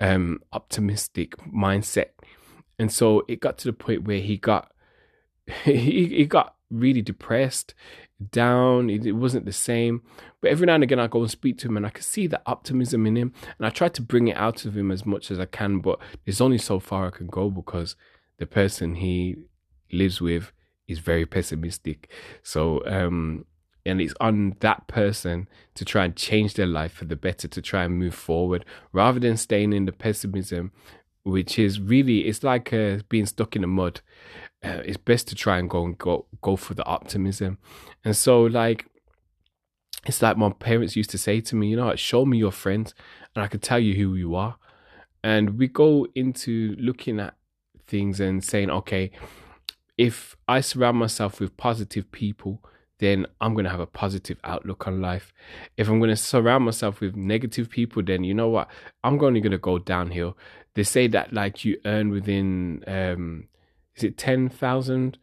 um, 0.00 0.40
optimistic 0.52 1.36
mindset 1.52 2.10
and 2.80 2.90
so 2.92 3.24
it 3.28 3.40
got 3.40 3.58
to 3.58 3.68
the 3.68 3.72
point 3.72 4.04
where 4.04 4.20
he 4.20 4.36
got 4.36 4.72
he, 5.64 6.06
he 6.06 6.24
got 6.24 6.56
really 6.70 7.02
depressed, 7.02 7.74
down. 8.30 8.90
It, 8.90 9.12
wasn't 9.12 9.46
the 9.46 9.52
same. 9.52 10.02
But 10.40 10.50
every 10.50 10.66
now 10.66 10.74
and 10.74 10.84
again, 10.84 10.98
I 11.00 11.06
go 11.06 11.20
and 11.20 11.30
speak 11.30 11.58
to 11.58 11.68
him, 11.68 11.76
and 11.76 11.86
I 11.86 11.90
can 11.90 12.02
see 12.02 12.26
the 12.26 12.40
optimism 12.46 13.06
in 13.06 13.16
him, 13.16 13.32
and 13.58 13.66
I 13.66 13.70
try 13.70 13.88
to 13.88 14.02
bring 14.02 14.28
it 14.28 14.36
out 14.36 14.64
of 14.64 14.76
him 14.76 14.90
as 14.90 15.06
much 15.06 15.30
as 15.30 15.38
I 15.38 15.46
can. 15.46 15.80
But 15.80 15.98
there's 16.24 16.40
only 16.40 16.58
so 16.58 16.78
far 16.78 17.06
I 17.06 17.10
can 17.10 17.26
go 17.26 17.50
because 17.50 17.96
the 18.38 18.46
person 18.46 18.96
he 18.96 19.36
lives 19.92 20.20
with 20.20 20.52
is 20.86 20.98
very 20.98 21.26
pessimistic. 21.26 22.10
So 22.42 22.84
um, 22.86 23.44
and 23.86 24.00
it's 24.00 24.14
on 24.20 24.56
that 24.60 24.86
person 24.86 25.48
to 25.74 25.84
try 25.84 26.04
and 26.04 26.16
change 26.16 26.54
their 26.54 26.66
life 26.66 26.92
for 26.92 27.06
the 27.06 27.16
better 27.16 27.48
to 27.48 27.62
try 27.62 27.84
and 27.84 27.98
move 27.98 28.14
forward 28.14 28.64
rather 28.92 29.18
than 29.18 29.36
staying 29.36 29.72
in 29.72 29.86
the 29.86 29.92
pessimism 29.92 30.72
which 31.30 31.58
is 31.58 31.80
really 31.80 32.20
it's 32.26 32.42
like 32.42 32.72
uh, 32.72 32.98
being 33.08 33.26
stuck 33.26 33.56
in 33.56 33.62
the 33.62 33.68
mud. 33.68 34.00
Uh, 34.62 34.82
it's 34.84 34.98
best 34.98 35.26
to 35.28 35.34
try 35.34 35.58
and 35.58 35.70
go 35.70 35.84
and 35.84 35.96
go 35.98 36.26
go 36.42 36.56
for 36.56 36.74
the 36.74 36.84
optimism. 36.84 37.58
And 38.04 38.16
so 38.16 38.42
like 38.42 38.86
it's 40.06 40.22
like 40.22 40.36
my 40.36 40.50
parents 40.50 40.96
used 40.96 41.10
to 41.10 41.18
say 41.18 41.40
to 41.40 41.56
me 41.56 41.68
you 41.68 41.76
know 41.76 41.94
show 41.94 42.24
me 42.24 42.38
your 42.38 42.52
friends 42.52 42.94
and 43.34 43.44
i 43.44 43.46
can 43.46 43.60
tell 43.60 43.78
you 43.78 43.94
who 43.94 44.14
you 44.14 44.34
are. 44.34 44.56
And 45.22 45.58
we 45.58 45.68
go 45.68 46.06
into 46.14 46.74
looking 46.78 47.20
at 47.20 47.34
things 47.86 48.20
and 48.20 48.42
saying 48.42 48.70
okay 48.70 49.10
if 49.98 50.36
i 50.48 50.60
surround 50.60 50.96
myself 50.96 51.40
with 51.40 51.56
positive 51.56 52.10
people 52.12 52.62
then 53.00 53.26
I'm 53.40 53.54
going 53.54 53.64
to 53.64 53.70
have 53.70 53.80
a 53.80 53.86
positive 53.86 54.38
outlook 54.44 54.86
on 54.86 55.00
life. 55.00 55.32
If 55.76 55.88
I'm 55.88 55.98
going 55.98 56.10
to 56.10 56.16
surround 56.16 56.64
myself 56.64 57.00
with 57.00 57.16
negative 57.16 57.68
people, 57.70 58.02
then 58.02 58.24
you 58.24 58.34
know 58.34 58.48
what? 58.48 58.70
I'm 59.02 59.22
only 59.24 59.40
going 59.40 59.52
to 59.52 59.58
go 59.58 59.78
downhill. 59.78 60.36
They 60.74 60.84
say 60.84 61.08
that 61.08 61.32
like 61.32 61.64
you 61.64 61.78
earn 61.84 62.10
within, 62.10 62.84
um, 62.86 63.48
is 63.96 64.04
it 64.04 64.18
10,000 64.18 65.18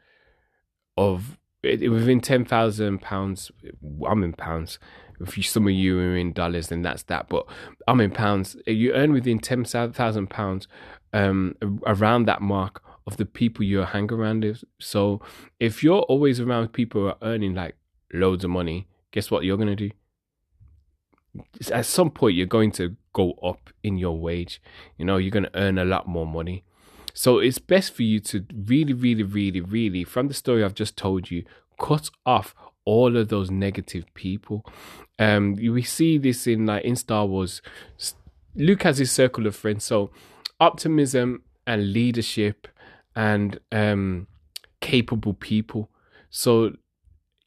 of, 0.98 1.38
within 1.64 2.20
10,000 2.20 3.02
pounds, 3.02 3.52
I'm 4.08 4.24
in 4.24 4.34
pounds. 4.34 4.80
If 5.20 5.38
you, 5.38 5.44
some 5.44 5.68
of 5.68 5.74
you 5.74 6.00
are 6.00 6.18
in 6.18 6.34
dollars, 6.34 6.68
then 6.68 6.82
that's 6.82 7.04
that. 7.04 7.30
But 7.30 7.46
I'm 7.88 8.02
in 8.02 8.12
pounds. 8.12 8.58
You 8.66 8.94
earn 8.94 9.14
within 9.14 9.40
10,000 9.40 10.30
pounds 10.30 10.68
um, 11.14 11.56
around 11.86 12.26
that 12.26 12.42
mark 12.42 12.84
of 13.08 13.18
the 13.18 13.26
people 13.26 13.64
you 13.64 13.80
hang 13.80 14.12
around 14.12 14.44
with. 14.44 14.64
So 14.80 15.22
if 15.60 15.82
you're 15.82 16.02
always 16.02 16.40
around 16.40 16.74
people 16.74 17.02
who 17.02 17.08
are 17.08 17.18
earning 17.22 17.56
like 17.56 17.76
loads 18.14 18.44
of 18.44 18.52
money, 18.52 18.88
guess 19.12 19.32
what 19.32 19.46
you're 19.46 19.58
gonna 19.58 19.76
do? 19.76 19.90
At 21.72 21.86
some 21.86 22.12
point, 22.12 22.36
you're 22.36 22.48
going 22.48 22.72
to 22.74 22.96
go 23.14 23.34
up 23.44 23.70
in 23.84 23.98
your 23.98 24.20
wage. 24.20 24.62
You 24.98 25.06
know, 25.06 25.18
you're 25.18 25.32
gonna 25.32 25.52
earn 25.56 25.78
a 25.78 25.86
lot 25.86 26.08
more 26.08 26.28
money. 26.28 26.66
So 27.14 27.40
it's 27.40 27.60
best 27.60 27.94
for 27.94 28.04
you 28.04 28.20
to 28.22 28.46
really, 28.54 28.94
really, 28.94 29.24
really, 29.24 29.62
really, 29.62 30.04
from 30.04 30.28
the 30.28 30.34
story 30.34 30.64
I've 30.64 30.76
just 30.76 30.98
told 30.98 31.32
you, 31.32 31.46
cut 31.80 32.10
off 32.26 32.54
all 32.86 33.18
of 33.18 33.30
those 33.30 33.50
negative 33.50 34.06
people. 34.14 34.66
Um, 35.18 35.56
we 35.56 35.82
see 35.84 36.18
this 36.18 36.46
in 36.46 36.66
like 36.66 36.84
in 36.84 36.96
Star 36.96 37.26
Wars. 37.26 37.62
Luke 38.56 38.84
has 38.84 38.98
his 38.98 39.12
circle 39.12 39.48
of 39.48 39.56
friends. 39.56 39.84
So 39.86 40.12
optimism 40.60 41.44
and 41.66 41.94
leadership 41.94 42.68
and 43.18 43.60
um, 43.72 44.28
capable 44.80 45.34
people. 45.34 45.90
So 46.30 46.74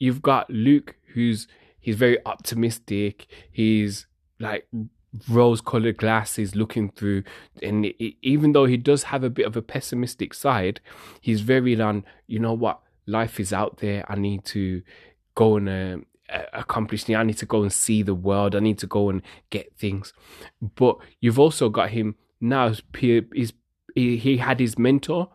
you've 0.00 0.20
got 0.20 0.50
Luke, 0.50 0.96
who's 1.14 1.46
he's 1.78 1.94
very 1.96 2.18
optimistic. 2.26 3.28
He's 3.52 4.09
like 4.40 4.66
rose-colored 5.28 5.96
glasses 5.96 6.54
looking 6.56 6.90
through, 6.90 7.22
and 7.62 7.87
even 8.20 8.52
though 8.52 8.66
he 8.66 8.76
does 8.76 9.04
have 9.04 9.22
a 9.24 9.30
bit 9.30 9.46
of 9.46 9.56
a 9.56 9.62
pessimistic 9.62 10.35
side, 10.35 10.80
he's 11.20 11.40
very 11.40 11.80
on. 11.80 12.04
You 12.26 12.40
know 12.40 12.54
what? 12.54 12.80
Life 13.06 13.38
is 13.38 13.52
out 13.52 13.78
there. 13.78 14.04
I 14.09 14.16
need 14.16 14.44
to 14.46 14.83
go 15.37 15.56
and 15.56 15.68
uh, 15.68 16.42
accomplish 16.52 17.04
things. 17.04 17.16
I 17.16 17.22
need 17.22 17.38
to 17.38 17.46
go 17.46 17.62
and 17.62 17.72
see 17.72 18.02
the 18.02 18.14
world. 18.14 18.56
I 18.56 18.61
need 18.61 18.78
to 18.78 18.87
go 18.88 19.09
and 19.09 19.22
get 19.50 19.72
things. 19.78 20.12
But 20.61 20.96
you've 21.20 21.38
also 21.38 21.68
got 21.68 21.90
him 21.90 22.16
now. 22.40 22.72
He's 22.98 23.52
he, 23.94 24.16
he 24.16 24.37
had 24.38 24.61
his 24.61 24.79
mentor 24.79 25.29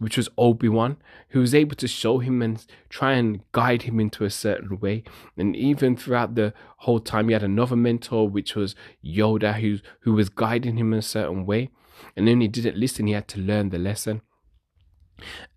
which 0.00 0.16
was 0.16 0.30
Obi 0.38 0.68
Wan, 0.68 0.96
who 1.28 1.40
was 1.40 1.54
able 1.54 1.76
to 1.76 1.86
show 1.86 2.18
him 2.18 2.40
and 2.40 2.64
try 2.88 3.12
and 3.12 3.42
guide 3.52 3.82
him 3.82 4.00
into 4.00 4.24
a 4.24 4.30
certain 4.30 4.80
way. 4.80 5.04
And 5.36 5.54
even 5.54 5.94
throughout 5.94 6.34
the 6.34 6.54
whole 6.78 7.00
time, 7.00 7.28
he 7.28 7.34
had 7.34 7.42
another 7.42 7.76
mentor, 7.76 8.26
which 8.26 8.56
was 8.56 8.74
Yoda, 9.04 9.60
who 9.60 9.78
who 10.00 10.14
was 10.14 10.30
guiding 10.30 10.78
him 10.78 10.94
in 10.94 10.98
a 10.98 11.02
certain 11.02 11.44
way. 11.44 11.70
And 12.16 12.26
then 12.26 12.40
he 12.40 12.48
didn't 12.48 12.78
listen; 12.78 13.06
he 13.06 13.12
had 13.12 13.28
to 13.28 13.40
learn 13.40 13.68
the 13.68 13.78
lesson. 13.78 14.22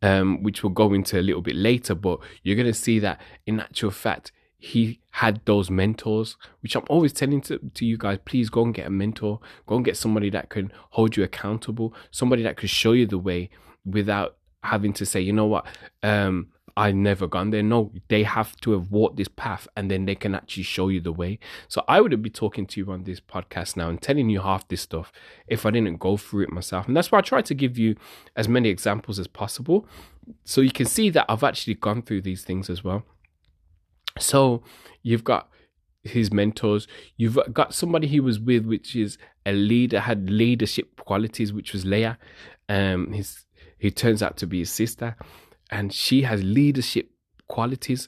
Um, 0.01 0.43
which 0.43 0.61
we'll 0.61 0.73
go 0.73 0.91
into 0.91 1.17
a 1.17 1.23
little 1.23 1.41
bit 1.41 1.55
later, 1.55 1.95
but 1.95 2.19
you're 2.43 2.57
gonna 2.57 2.73
see 2.73 2.99
that 2.99 3.21
in 3.45 3.61
actual 3.61 3.91
fact, 3.91 4.33
he 4.63 4.97
had 5.09 5.41
those 5.43 5.69
mentors, 5.69 6.37
which 6.61 6.73
I'm 6.77 6.85
always 6.87 7.11
telling 7.11 7.41
to, 7.41 7.59
to 7.73 7.85
you 7.85 7.97
guys, 7.97 8.19
please 8.23 8.49
go 8.49 8.63
and 8.63 8.73
get 8.73 8.87
a 8.87 8.89
mentor. 8.89 9.41
Go 9.67 9.75
and 9.75 9.83
get 9.83 9.97
somebody 9.97 10.29
that 10.29 10.47
can 10.47 10.71
hold 10.91 11.17
you 11.17 11.23
accountable, 11.23 11.93
somebody 12.11 12.43
that 12.43 12.55
can 12.55 12.69
show 12.69 12.93
you 12.93 13.05
the 13.05 13.17
way 13.17 13.49
without 13.85 14.37
having 14.63 14.93
to 14.93 15.05
say, 15.05 15.19
you 15.19 15.33
know 15.33 15.47
what, 15.47 15.65
um, 16.01 16.47
I 16.77 16.93
never 16.93 17.27
gone 17.27 17.49
there. 17.49 17.61
No, 17.61 17.91
they 18.07 18.23
have 18.23 18.55
to 18.61 18.71
have 18.71 18.89
walked 18.89 19.17
this 19.17 19.27
path 19.27 19.67
and 19.75 19.91
then 19.91 20.05
they 20.05 20.15
can 20.15 20.33
actually 20.33 20.63
show 20.63 20.87
you 20.87 21.01
the 21.01 21.11
way. 21.11 21.39
So 21.67 21.83
I 21.89 21.99
wouldn't 21.99 22.23
be 22.23 22.29
talking 22.29 22.65
to 22.67 22.79
you 22.79 22.89
on 22.89 23.03
this 23.03 23.19
podcast 23.19 23.75
now 23.75 23.89
and 23.89 24.01
telling 24.01 24.29
you 24.29 24.39
half 24.39 24.65
this 24.69 24.81
stuff 24.81 25.11
if 25.45 25.65
I 25.65 25.71
didn't 25.71 25.99
go 25.99 26.15
through 26.15 26.43
it 26.43 26.53
myself. 26.53 26.87
And 26.87 26.95
that's 26.95 27.11
why 27.11 27.17
I 27.17 27.21
try 27.21 27.41
to 27.41 27.53
give 27.53 27.77
you 27.77 27.97
as 28.37 28.47
many 28.47 28.69
examples 28.69 29.19
as 29.19 29.27
possible 29.27 29.85
so 30.45 30.61
you 30.61 30.71
can 30.71 30.85
see 30.85 31.09
that 31.09 31.25
I've 31.27 31.43
actually 31.43 31.73
gone 31.73 32.01
through 32.01 32.21
these 32.21 32.45
things 32.45 32.69
as 32.69 32.81
well. 32.81 33.03
So 34.19 34.63
you've 35.01 35.23
got 35.23 35.49
his 36.03 36.31
mentors, 36.33 36.87
you've 37.17 37.37
got 37.53 37.73
somebody 37.73 38.07
he 38.07 38.19
was 38.19 38.39
with, 38.39 38.65
which 38.65 38.95
is 38.95 39.17
a 39.45 39.53
leader, 39.53 40.01
had 40.01 40.29
leadership 40.29 40.97
qualities, 40.97 41.53
which 41.53 41.73
was 41.73 41.85
Leia. 41.85 42.17
Um, 42.69 43.11
his 43.11 43.45
who 43.79 43.89
turns 43.89 44.23
out 44.23 44.37
to 44.37 44.47
be 44.47 44.59
his 44.59 44.71
sister, 44.71 45.17
and 45.69 45.93
she 45.93 46.21
has 46.21 46.41
leadership 46.41 47.09
qualities. 47.49 48.07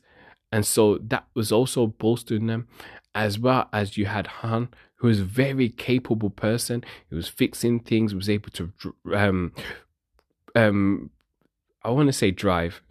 And 0.51 0.65
so 0.65 0.97
that 0.99 1.27
was 1.33 1.51
also 1.51 1.87
bolstering 1.87 2.47
them, 2.47 2.67
as 3.13 3.37
well 3.37 3.67
as 3.73 3.97
you 3.97 4.05
had 4.05 4.27
Han, 4.27 4.69
who 4.95 5.07
was 5.07 5.19
a 5.19 5.25
very 5.25 5.67
capable 5.67 6.29
person. 6.29 6.83
He 7.09 7.15
was 7.15 7.27
fixing 7.27 7.81
things, 7.81 8.15
was 8.15 8.29
able 8.29 8.51
to, 8.51 8.71
um, 9.13 9.51
um, 10.55 11.09
I 11.85 11.91
want 11.91 12.07
to 12.07 12.13
say 12.13 12.31
drive, 12.31 12.81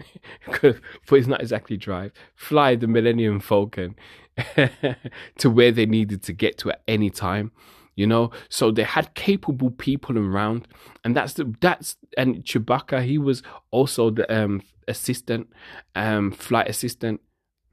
but 0.62 0.80
it's 1.12 1.26
not 1.26 1.40
exactly 1.40 1.76
drive. 1.76 2.12
Fly 2.34 2.76
the 2.76 2.86
Millennium 2.86 3.40
Falcon 3.40 3.96
to 5.38 5.50
where 5.50 5.72
they 5.72 5.86
needed 5.86 6.22
to 6.24 6.32
get 6.32 6.58
to 6.58 6.70
at 6.70 6.82
any 6.86 7.10
time 7.10 7.52
you 7.96 8.06
know? 8.06 8.30
So 8.48 8.70
they 8.70 8.82
had 8.82 9.14
capable 9.14 9.70
people 9.70 10.18
around 10.18 10.66
and 11.04 11.16
that's 11.16 11.34
the 11.34 11.54
that's 11.60 11.96
and 12.16 12.44
chewbacca 12.44 13.04
he 13.04 13.18
was 13.18 13.42
also 13.70 14.10
the 14.10 14.32
um 14.34 14.62
assistant 14.88 15.48
um 15.94 16.30
flight 16.30 16.68
assistant 16.68 17.20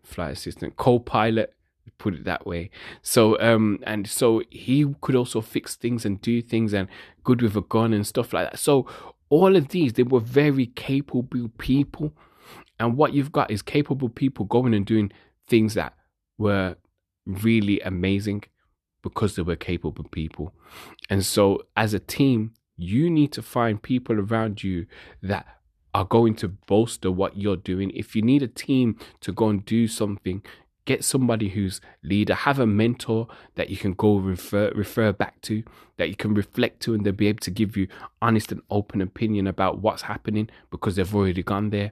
flight 0.03 0.33
assistant 0.33 0.77
co-pilot 0.77 1.53
put 1.97 2.13
it 2.15 2.23
that 2.23 2.45
way. 2.45 2.69
So 3.01 3.39
um 3.39 3.79
and 3.83 4.07
so 4.07 4.41
he 4.49 4.85
could 5.01 5.15
also 5.15 5.41
fix 5.41 5.75
things 5.75 6.05
and 6.05 6.21
do 6.21 6.41
things 6.41 6.73
and 6.73 6.87
good 7.23 7.41
with 7.41 7.55
a 7.55 7.61
gun 7.61 7.93
and 7.93 8.05
stuff 8.05 8.33
like 8.33 8.51
that. 8.51 8.59
So 8.59 8.87
all 9.31 9.55
of 9.55 9.69
these 9.69 9.93
they 9.93 10.03
were 10.03 10.19
very 10.19 10.67
capable 10.67 11.49
people 11.57 12.13
and 12.79 12.97
what 12.97 13.13
you've 13.13 13.31
got 13.31 13.51
is 13.51 13.61
capable 13.61 14.09
people 14.09 14.45
going 14.45 14.73
and 14.73 14.85
doing 14.85 15.11
things 15.47 15.73
that 15.73 15.93
were 16.37 16.75
really 17.25 17.79
amazing 17.81 18.43
because 19.03 19.35
they 19.35 19.41
were 19.41 19.55
capable 19.55 20.03
people. 20.05 20.53
And 21.09 21.25
so, 21.25 21.63
as 21.75 21.93
a 21.93 21.99
team, 21.99 22.53
you 22.77 23.09
need 23.09 23.31
to 23.33 23.41
find 23.41 23.81
people 23.81 24.19
around 24.19 24.63
you 24.63 24.85
that 25.21 25.45
are 25.93 26.05
going 26.05 26.35
to 26.35 26.47
bolster 26.47 27.11
what 27.11 27.37
you're 27.37 27.57
doing. 27.57 27.91
If 27.91 28.15
you 28.15 28.21
need 28.21 28.41
a 28.41 28.47
team 28.47 28.97
to 29.19 29.31
go 29.31 29.49
and 29.49 29.65
do 29.65 29.87
something, 29.87 30.41
get 30.85 31.03
somebody 31.03 31.49
who's 31.49 31.81
leader, 32.03 32.33
have 32.33 32.59
a 32.59 32.65
mentor 32.65 33.27
that 33.55 33.69
you 33.69 33.77
can 33.77 33.93
go 33.93 34.17
refer 34.17 34.71
refer 34.75 35.11
back 35.11 35.41
to, 35.41 35.63
that 35.97 36.09
you 36.09 36.15
can 36.15 36.33
reflect 36.33 36.81
to, 36.81 36.93
and 36.93 37.05
they'll 37.05 37.13
be 37.13 37.27
able 37.27 37.39
to 37.39 37.51
give 37.51 37.77
you 37.77 37.87
honest 38.21 38.51
and 38.51 38.61
open 38.69 39.01
opinion 39.01 39.47
about 39.47 39.79
what's 39.79 40.03
happening 40.03 40.49
because 40.69 40.95
they've 40.95 41.15
already 41.15 41.43
gone 41.43 41.69
there. 41.69 41.91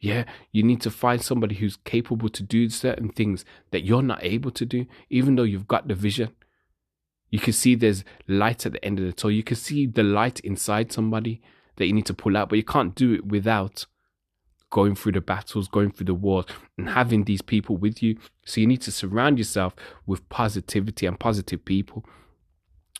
Yeah, 0.00 0.24
you 0.50 0.62
need 0.62 0.80
to 0.82 0.90
find 0.90 1.22
somebody 1.22 1.56
who's 1.56 1.76
capable 1.76 2.30
to 2.30 2.42
do 2.42 2.70
certain 2.70 3.10
things 3.10 3.44
that 3.70 3.84
you're 3.84 4.02
not 4.02 4.24
able 4.24 4.50
to 4.52 4.64
do, 4.64 4.86
even 5.10 5.36
though 5.36 5.42
you've 5.42 5.68
got 5.68 5.88
the 5.88 5.94
vision. 5.94 6.30
You 7.28 7.38
can 7.38 7.52
see 7.52 7.74
there's 7.74 8.02
light 8.26 8.66
at 8.66 8.72
the 8.72 8.84
end 8.84 8.98
of 8.98 9.04
the 9.04 9.12
tunnel. 9.12 9.36
You 9.36 9.44
can 9.44 9.56
see 9.56 9.86
the 9.86 10.02
light 10.02 10.40
inside 10.40 10.90
somebody 10.90 11.42
that 11.76 11.86
you 11.86 11.92
need 11.92 12.06
to 12.06 12.14
pull 12.14 12.36
out, 12.36 12.48
but 12.48 12.56
you 12.56 12.64
can't 12.64 12.94
do 12.94 13.12
it 13.12 13.26
without 13.26 13.86
going 14.70 14.94
through 14.94 15.12
the 15.12 15.20
battles, 15.20 15.68
going 15.68 15.90
through 15.90 16.06
the 16.06 16.14
wars, 16.14 16.46
and 16.78 16.88
having 16.88 17.24
these 17.24 17.42
people 17.42 17.76
with 17.76 18.02
you. 18.02 18.16
So 18.44 18.60
you 18.60 18.66
need 18.66 18.80
to 18.82 18.92
surround 18.92 19.38
yourself 19.38 19.74
with 20.06 20.28
positivity 20.28 21.06
and 21.06 21.18
positive 21.18 21.64
people. 21.64 22.04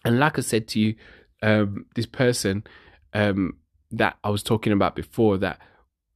And 0.05 0.19
like 0.19 0.39
I 0.39 0.43
said 0.43 0.69
to 0.69 0.81
you, 0.81 0.95
um, 1.43 1.87
this 1.95 2.07
person 2.07 2.65
um, 3.15 3.57
that 3.91 4.19
I 4.25 4.31
was 4.31 4.43
talking 4.43 4.73
about 4.73 4.95
before, 4.95 5.39
that 5.39 5.59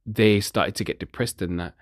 they 0.05 0.39
started 0.39 0.75
to 0.75 0.83
get 0.83 0.99
depressed 0.99 1.41
and 1.41 1.59
that 1.59 1.73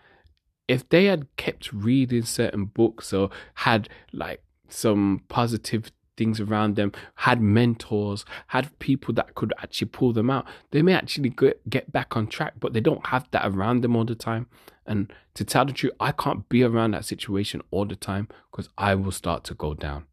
if 0.68 0.88
they 0.90 1.06
had 1.06 1.28
kept 1.36 1.74
reading 1.74 2.24
certain 2.24 2.66
books 2.66 3.12
or 3.12 3.30
had 3.56 3.90
like 4.14 4.42
some 4.70 5.22
positive 5.28 5.92
things 6.18 6.40
around 6.40 6.76
them, 6.76 6.92
had 7.16 7.42
mentors, 7.42 8.26
had 8.48 8.78
people 8.80 9.14
that 9.16 9.36
could 9.36 9.54
actually 9.62 9.90
pull 9.90 10.14
them 10.14 10.30
out, 10.30 10.46
they 10.72 10.82
may 10.82 10.94
actually 10.94 11.30
get, 11.30 11.92
back 11.92 12.16
on 12.16 12.28
track, 12.28 12.54
but 12.60 12.74
they 12.74 12.82
don't 12.82 13.08
have 13.08 13.28
that 13.32 13.46
around 13.46 13.82
them 13.82 13.96
all 13.96 14.06
the 14.06 14.16
time. 14.16 14.48
And 14.86 15.12
to 15.36 15.46
tell 15.46 15.66
the 15.66 15.74
truth, 15.74 15.94
I 16.00 16.12
can't 16.12 16.48
be 16.50 16.64
around 16.64 16.92
that 16.92 17.06
situation 17.06 17.62
all 17.72 17.86
the 17.86 17.96
time 17.96 18.28
because 18.52 18.70
I 18.78 18.96
will 18.96 19.12
start 19.12 19.44
to 19.46 19.54
go 19.54 19.74
down. 19.74 20.06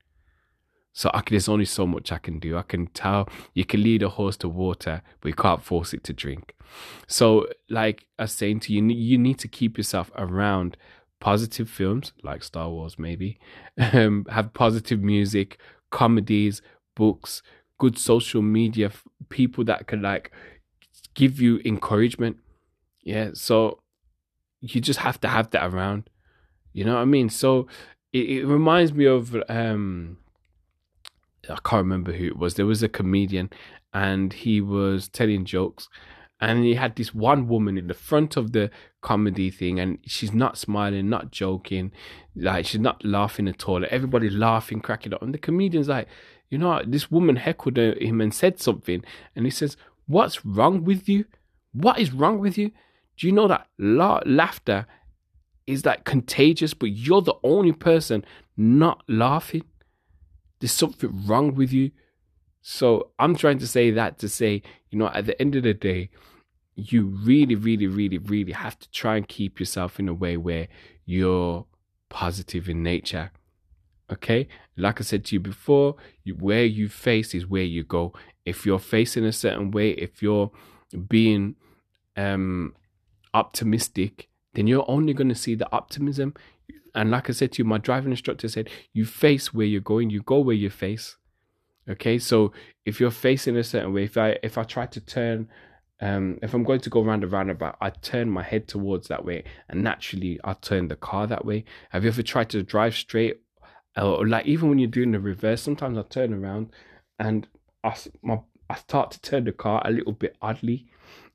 So 0.92 1.10
I 1.14 1.20
can, 1.20 1.34
there's 1.34 1.48
only 1.48 1.64
so 1.64 1.86
much 1.86 2.10
I 2.10 2.18
can 2.18 2.38
do. 2.38 2.56
I 2.56 2.62
can 2.62 2.86
tell 2.88 3.28
you 3.54 3.64
can 3.64 3.82
lead 3.82 4.02
a 4.02 4.08
horse 4.08 4.36
to 4.38 4.48
water, 4.48 5.02
but 5.20 5.28
you 5.28 5.34
can't 5.34 5.62
force 5.62 5.94
it 5.94 6.04
to 6.04 6.12
drink. 6.12 6.54
So, 7.06 7.48
like 7.68 8.06
I 8.18 8.22
was 8.22 8.32
saying 8.32 8.60
to 8.60 8.72
you, 8.72 8.84
you 8.84 9.18
need 9.18 9.38
to 9.40 9.48
keep 9.48 9.76
yourself 9.76 10.10
around 10.16 10.76
positive 11.20 11.68
films 11.68 12.12
like 12.22 12.42
Star 12.42 12.68
Wars, 12.70 12.98
maybe. 12.98 13.38
Um, 13.92 14.26
have 14.30 14.52
positive 14.52 15.00
music, 15.00 15.58
comedies, 15.90 16.62
books, 16.94 17.42
good 17.78 17.98
social 17.98 18.42
media, 18.42 18.90
people 19.28 19.64
that 19.64 19.86
can 19.86 20.02
like 20.02 20.30
give 21.14 21.40
you 21.40 21.60
encouragement. 21.64 22.36
Yeah. 23.02 23.30
So 23.34 23.80
you 24.60 24.80
just 24.80 25.00
have 25.00 25.20
to 25.22 25.28
have 25.28 25.50
that 25.50 25.72
around. 25.72 26.08
You 26.72 26.84
know 26.84 26.94
what 26.94 27.02
I 27.02 27.06
mean? 27.06 27.28
So 27.28 27.66
it, 28.12 28.30
it 28.30 28.46
reminds 28.46 28.92
me 28.92 29.06
of 29.06 29.36
um 29.48 30.18
I 31.48 31.58
can't 31.64 31.82
remember 31.82 32.12
who 32.12 32.26
it 32.26 32.36
was. 32.36 32.54
There 32.54 32.66
was 32.66 32.82
a 32.82 32.88
comedian 32.88 33.50
and 33.92 34.32
he 34.32 34.60
was 34.60 35.08
telling 35.08 35.44
jokes 35.44 35.88
and 36.40 36.64
he 36.64 36.74
had 36.74 36.96
this 36.96 37.14
one 37.14 37.48
woman 37.48 37.76
in 37.76 37.86
the 37.86 37.94
front 37.94 38.36
of 38.36 38.52
the 38.52 38.70
comedy 39.02 39.50
thing 39.50 39.78
and 39.78 39.98
she's 40.06 40.32
not 40.32 40.56
smiling, 40.56 41.08
not 41.08 41.30
joking, 41.30 41.92
like 42.34 42.64
she's 42.64 42.80
not 42.80 43.04
laughing 43.04 43.46
at 43.46 43.68
all. 43.68 43.84
everybody's 43.90 44.34
laughing, 44.34 44.80
cracking 44.80 45.12
up. 45.12 45.22
And 45.22 45.34
the 45.34 45.38
comedian's 45.38 45.88
like, 45.88 46.08
you 46.48 46.58
know, 46.58 46.82
this 46.86 47.10
woman 47.10 47.36
heckled 47.36 47.76
him 47.76 48.20
and 48.20 48.34
said 48.34 48.58
something. 48.58 49.04
And 49.36 49.44
he 49.44 49.50
says, 49.50 49.76
What's 50.06 50.44
wrong 50.44 50.82
with 50.82 51.08
you? 51.08 51.26
What 51.72 52.00
is 52.00 52.12
wrong 52.12 52.40
with 52.40 52.58
you? 52.58 52.72
Do 53.16 53.28
you 53.28 53.32
know 53.32 53.46
that 53.46 53.68
la- 53.78 54.22
laughter 54.26 54.86
is 55.66 55.84
like 55.84 56.04
contagious, 56.04 56.74
but 56.74 56.86
you're 56.86 57.22
the 57.22 57.36
only 57.44 57.72
person 57.72 58.24
not 58.56 59.04
laughing? 59.06 59.62
There's 60.58 60.72
something 60.72 61.26
wrong 61.26 61.54
with 61.54 61.72
you. 61.72 61.92
So 62.60 63.10
I'm 63.18 63.36
trying 63.36 63.58
to 63.58 63.68
say 63.68 63.90
that 63.92 64.18
to 64.18 64.28
say, 64.28 64.62
you 64.90 64.98
know, 64.98 65.08
at 65.14 65.26
the 65.26 65.40
end 65.40 65.54
of 65.54 65.62
the 65.62 65.74
day, 65.74 66.10
you 66.80 67.06
really, 67.06 67.54
really, 67.54 67.86
really, 67.86 68.18
really 68.18 68.52
have 68.52 68.78
to 68.78 68.90
try 68.90 69.16
and 69.16 69.26
keep 69.26 69.60
yourself 69.60 69.98
in 69.98 70.08
a 70.08 70.14
way 70.14 70.36
where 70.36 70.68
you're 71.04 71.66
positive 72.08 72.68
in 72.68 72.82
nature. 72.82 73.30
Okay, 74.12 74.48
like 74.76 75.00
I 75.00 75.04
said 75.04 75.24
to 75.26 75.36
you 75.36 75.40
before, 75.40 75.94
you, 76.24 76.34
where 76.34 76.64
you 76.64 76.88
face 76.88 77.32
is 77.34 77.46
where 77.46 77.62
you 77.62 77.84
go. 77.84 78.12
If 78.44 78.66
you're 78.66 78.80
facing 78.80 79.24
a 79.24 79.32
certain 79.32 79.70
way, 79.70 79.90
if 79.90 80.20
you're 80.20 80.50
being 81.08 81.54
um, 82.16 82.74
optimistic, 83.32 84.28
then 84.54 84.66
you're 84.66 84.84
only 84.88 85.12
going 85.12 85.28
to 85.28 85.34
see 85.34 85.54
the 85.54 85.70
optimism. 85.72 86.34
And 86.92 87.12
like 87.12 87.30
I 87.30 87.32
said 87.32 87.52
to 87.52 87.62
you, 87.62 87.64
my 87.64 87.78
driving 87.78 88.10
instructor 88.10 88.48
said, 88.48 88.68
you 88.92 89.04
face 89.04 89.54
where 89.54 89.66
you're 89.66 89.80
going, 89.80 90.10
you 90.10 90.22
go 90.22 90.40
where 90.40 90.56
you 90.56 90.70
face. 90.70 91.16
Okay, 91.88 92.18
so 92.18 92.52
if 92.84 93.00
you're 93.00 93.10
facing 93.10 93.56
a 93.56 93.64
certain 93.64 93.92
way, 93.92 94.04
if 94.04 94.16
I 94.16 94.38
if 94.42 94.58
I 94.58 94.64
try 94.64 94.86
to 94.86 95.00
turn, 95.00 95.48
um, 96.00 96.38
if 96.42 96.54
I'm 96.54 96.64
going 96.64 96.80
to 96.80 96.90
go 96.90 97.02
round 97.02 97.24
around 97.24 97.50
a 97.50 97.54
roundabout, 97.54 97.76
I 97.80 97.90
turn 97.90 98.30
my 98.30 98.42
head 98.42 98.68
towards 98.68 99.08
that 99.08 99.24
way, 99.24 99.44
and 99.68 99.82
naturally 99.82 100.40
I 100.44 100.54
turn 100.54 100.88
the 100.88 100.96
car 100.96 101.26
that 101.26 101.44
way. 101.44 101.64
Have 101.90 102.04
you 102.04 102.10
ever 102.10 102.22
tried 102.22 102.50
to 102.50 102.62
drive 102.62 102.94
straight, 102.94 103.40
or 103.96 104.26
like 104.26 104.46
even 104.46 104.68
when 104.68 104.78
you're 104.78 104.88
doing 104.88 105.12
the 105.12 105.20
reverse? 105.20 105.62
Sometimes 105.62 105.98
I 105.98 106.02
turn 106.02 106.32
around, 106.32 106.70
and 107.18 107.46
I 107.84 107.96
my 108.22 108.40
I 108.68 108.76
start 108.76 109.10
to 109.12 109.20
turn 109.20 109.44
the 109.44 109.52
car 109.52 109.82
a 109.84 109.90
little 109.90 110.12
bit 110.12 110.36
oddly, 110.40 110.86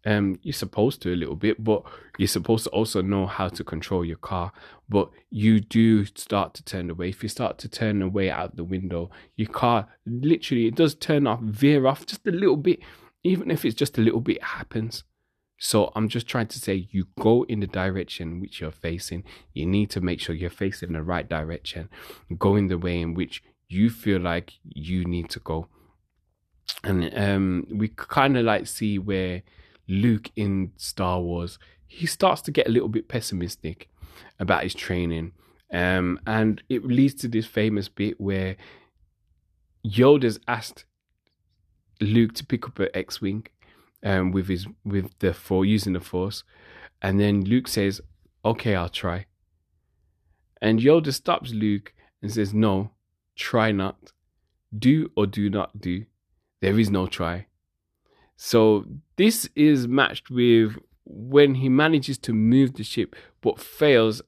um, 0.05 0.39
you're 0.43 0.53
supposed 0.53 1.01
to 1.01 1.13
a 1.13 1.15
little 1.15 1.35
bit, 1.35 1.63
but 1.63 1.83
you're 2.17 2.27
supposed 2.27 2.65
to 2.65 2.69
also 2.69 3.01
know 3.01 3.25
how 3.25 3.49
to 3.49 3.63
control 3.63 4.05
your 4.05 4.17
car. 4.17 4.51
But 4.87 5.09
you 5.31 5.59
do 5.59 6.05
start 6.05 6.53
to 6.55 6.63
turn 6.63 6.89
away. 6.89 7.09
If 7.09 7.23
you 7.23 7.29
start 7.29 7.57
to 7.59 7.67
turn 7.67 8.01
away 8.01 8.29
out 8.29 8.55
the 8.55 8.63
window, 8.63 9.09
your 9.35 9.49
car 9.49 9.87
literally 10.05 10.67
it 10.67 10.75
does 10.75 10.93
turn 10.93 11.25
off, 11.25 11.41
veer 11.41 11.87
off 11.87 12.05
just 12.05 12.27
a 12.27 12.31
little 12.31 12.57
bit. 12.57 12.79
Even 13.25 13.49
if 13.49 13.65
it's 13.65 13.75
just 13.75 13.97
a 13.97 14.01
little 14.01 14.21
bit, 14.21 14.41
happens. 14.41 15.03
So 15.57 15.91
I'm 15.95 16.09
just 16.09 16.27
trying 16.27 16.47
to 16.47 16.59
say 16.59 16.87
you 16.91 17.07
go 17.19 17.43
in 17.43 17.59
the 17.59 17.67
direction 17.67 18.39
which 18.39 18.61
you're 18.61 18.71
facing. 18.71 19.23
You 19.53 19.65
need 19.65 19.89
to 19.91 20.01
make 20.01 20.19
sure 20.19 20.35
you're 20.35 20.49
facing 20.49 20.93
the 20.93 21.01
right 21.01 21.27
direction, 21.27 21.89
go 22.37 22.55
in 22.55 22.67
the 22.67 22.77
way 22.77 23.01
in 23.01 23.15
which 23.15 23.41
you 23.67 23.89
feel 23.89 24.21
like 24.21 24.53
you 24.63 25.05
need 25.05 25.29
to 25.31 25.39
go. 25.39 25.67
And 26.83 27.17
um, 27.17 27.67
we 27.71 27.87
kind 27.87 28.37
of 28.37 28.45
like 28.45 28.67
see 28.67 28.99
where 28.99 29.41
Luke 29.87 30.29
in 30.35 30.73
Star 30.77 31.19
Wars, 31.19 31.57
he 31.87 32.05
starts 32.05 32.41
to 32.43 32.51
get 32.51 32.67
a 32.67 32.71
little 32.71 32.89
bit 32.89 33.07
pessimistic 33.07 33.89
about 34.39 34.63
his 34.63 34.75
training. 34.75 35.31
Um, 35.73 36.19
and 36.27 36.61
it 36.69 36.85
leads 36.85 37.15
to 37.15 37.27
this 37.27 37.47
famous 37.47 37.87
bit 37.87 38.21
where 38.21 38.55
Yoda's 39.83 40.39
asked 40.47 40.85
Luke 42.01 42.33
to 42.35 42.45
pick 42.45 42.65
up 42.67 42.79
an 42.79 42.89
X-wing 42.93 43.47
um, 44.03 44.31
with 44.31 44.47
his 44.47 44.67
with 44.83 45.17
the 45.19 45.33
force 45.33 45.67
using 45.67 45.93
the 45.93 45.99
force, 45.99 46.43
and 47.01 47.19
then 47.19 47.43
Luke 47.43 47.67
says, 47.67 48.01
"Okay, 48.43 48.75
I'll 48.75 48.89
try." 48.89 49.25
And 50.61 50.79
Yoda 50.79 51.13
stops 51.13 51.53
Luke 51.53 51.93
and 52.21 52.31
says, 52.31 52.53
"No, 52.53 52.91
try 53.35 53.71
not. 53.71 54.11
Do 54.77 55.11
or 55.15 55.27
do 55.27 55.49
not 55.49 55.79
do. 55.79 56.05
There 56.61 56.79
is 56.79 56.89
no 56.89 57.07
try." 57.07 57.47
So 58.37 58.85
this 59.15 59.49
is 59.55 59.87
matched 59.87 60.29
with 60.29 60.77
when 61.05 61.55
he 61.55 61.69
manages 61.69 62.17
to 62.17 62.33
move 62.33 62.73
the 62.73 62.83
ship 62.83 63.15
but 63.41 63.59
fails 63.59 64.21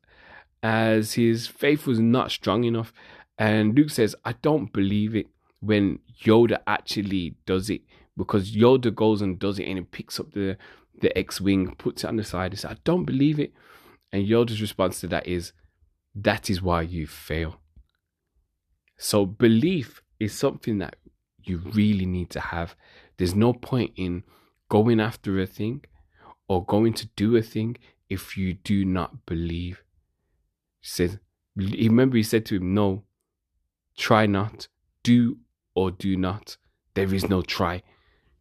as 0.64 1.14
his 1.14 1.48
faith 1.48 1.86
was 1.88 2.00
not 2.00 2.32
strong 2.32 2.64
enough. 2.64 2.94
And 3.38 3.76
Luke 3.76 3.90
says, 3.90 4.16
I 4.26 4.34
don't 4.34 4.72
believe 4.72 5.16
it 5.16 5.28
when 5.60 6.00
Yoda 6.24 6.60
actually 6.66 7.36
does 7.46 7.70
it 7.70 7.82
because 8.16 8.56
Yoda 8.56 8.94
goes 8.94 9.22
and 9.22 9.40
does 9.40 9.60
it 9.60 9.68
and 9.68 9.78
he 9.78 9.84
picks 9.84 10.20
up 10.20 10.32
the, 10.32 10.58
the 11.02 11.16
X 11.18 11.40
Wing, 11.40 11.76
puts 11.78 12.04
it 12.04 12.08
on 12.08 12.18
the 12.18 12.24
side. 12.24 12.54
He 12.54 12.58
says, 12.58 12.72
I 12.72 12.78
don't 12.84 13.06
believe 13.06 13.40
it. 13.40 13.54
And 14.12 14.28
Yoda's 14.28 14.62
response 14.62 15.00
to 15.02 15.08
that 15.08 15.28
is, 15.28 15.54
That 16.16 16.50
is 16.50 16.62
why 16.62 16.82
you 16.82 17.08
fail. 17.08 17.60
So 18.98 19.26
belief 19.26 20.02
is 20.20 20.34
something 20.34 20.80
that 20.80 20.96
you 21.44 21.60
really 21.74 22.06
need 22.06 22.30
to 22.32 22.40
have. 22.40 22.76
There's 23.18 23.36
no 23.36 23.54
point 23.54 23.94
in 23.96 24.24
going 24.70 25.00
after 25.00 25.40
a 25.40 25.46
thing 25.46 25.86
or 26.48 26.66
going 26.66 26.94
to 26.94 27.08
do 27.16 27.36
a 27.36 27.42
thing 27.42 27.78
if 28.10 28.38
you 28.38 28.54
do 28.54 28.86
not 28.86 29.26
believe. 29.26 29.84
He 30.80 30.88
said, 30.88 31.20
remember, 31.56 32.18
he 32.18 32.24
said 32.24 32.46
to 32.48 32.56
him, 32.56 32.74
No, 32.74 33.04
try 33.96 34.26
not, 34.26 34.68
do 35.04 35.38
or 35.78 35.92
do 35.92 36.18
not. 36.18 36.58
There 36.96 37.14
is 37.14 37.30
no 37.30 37.44
try. 37.44 37.84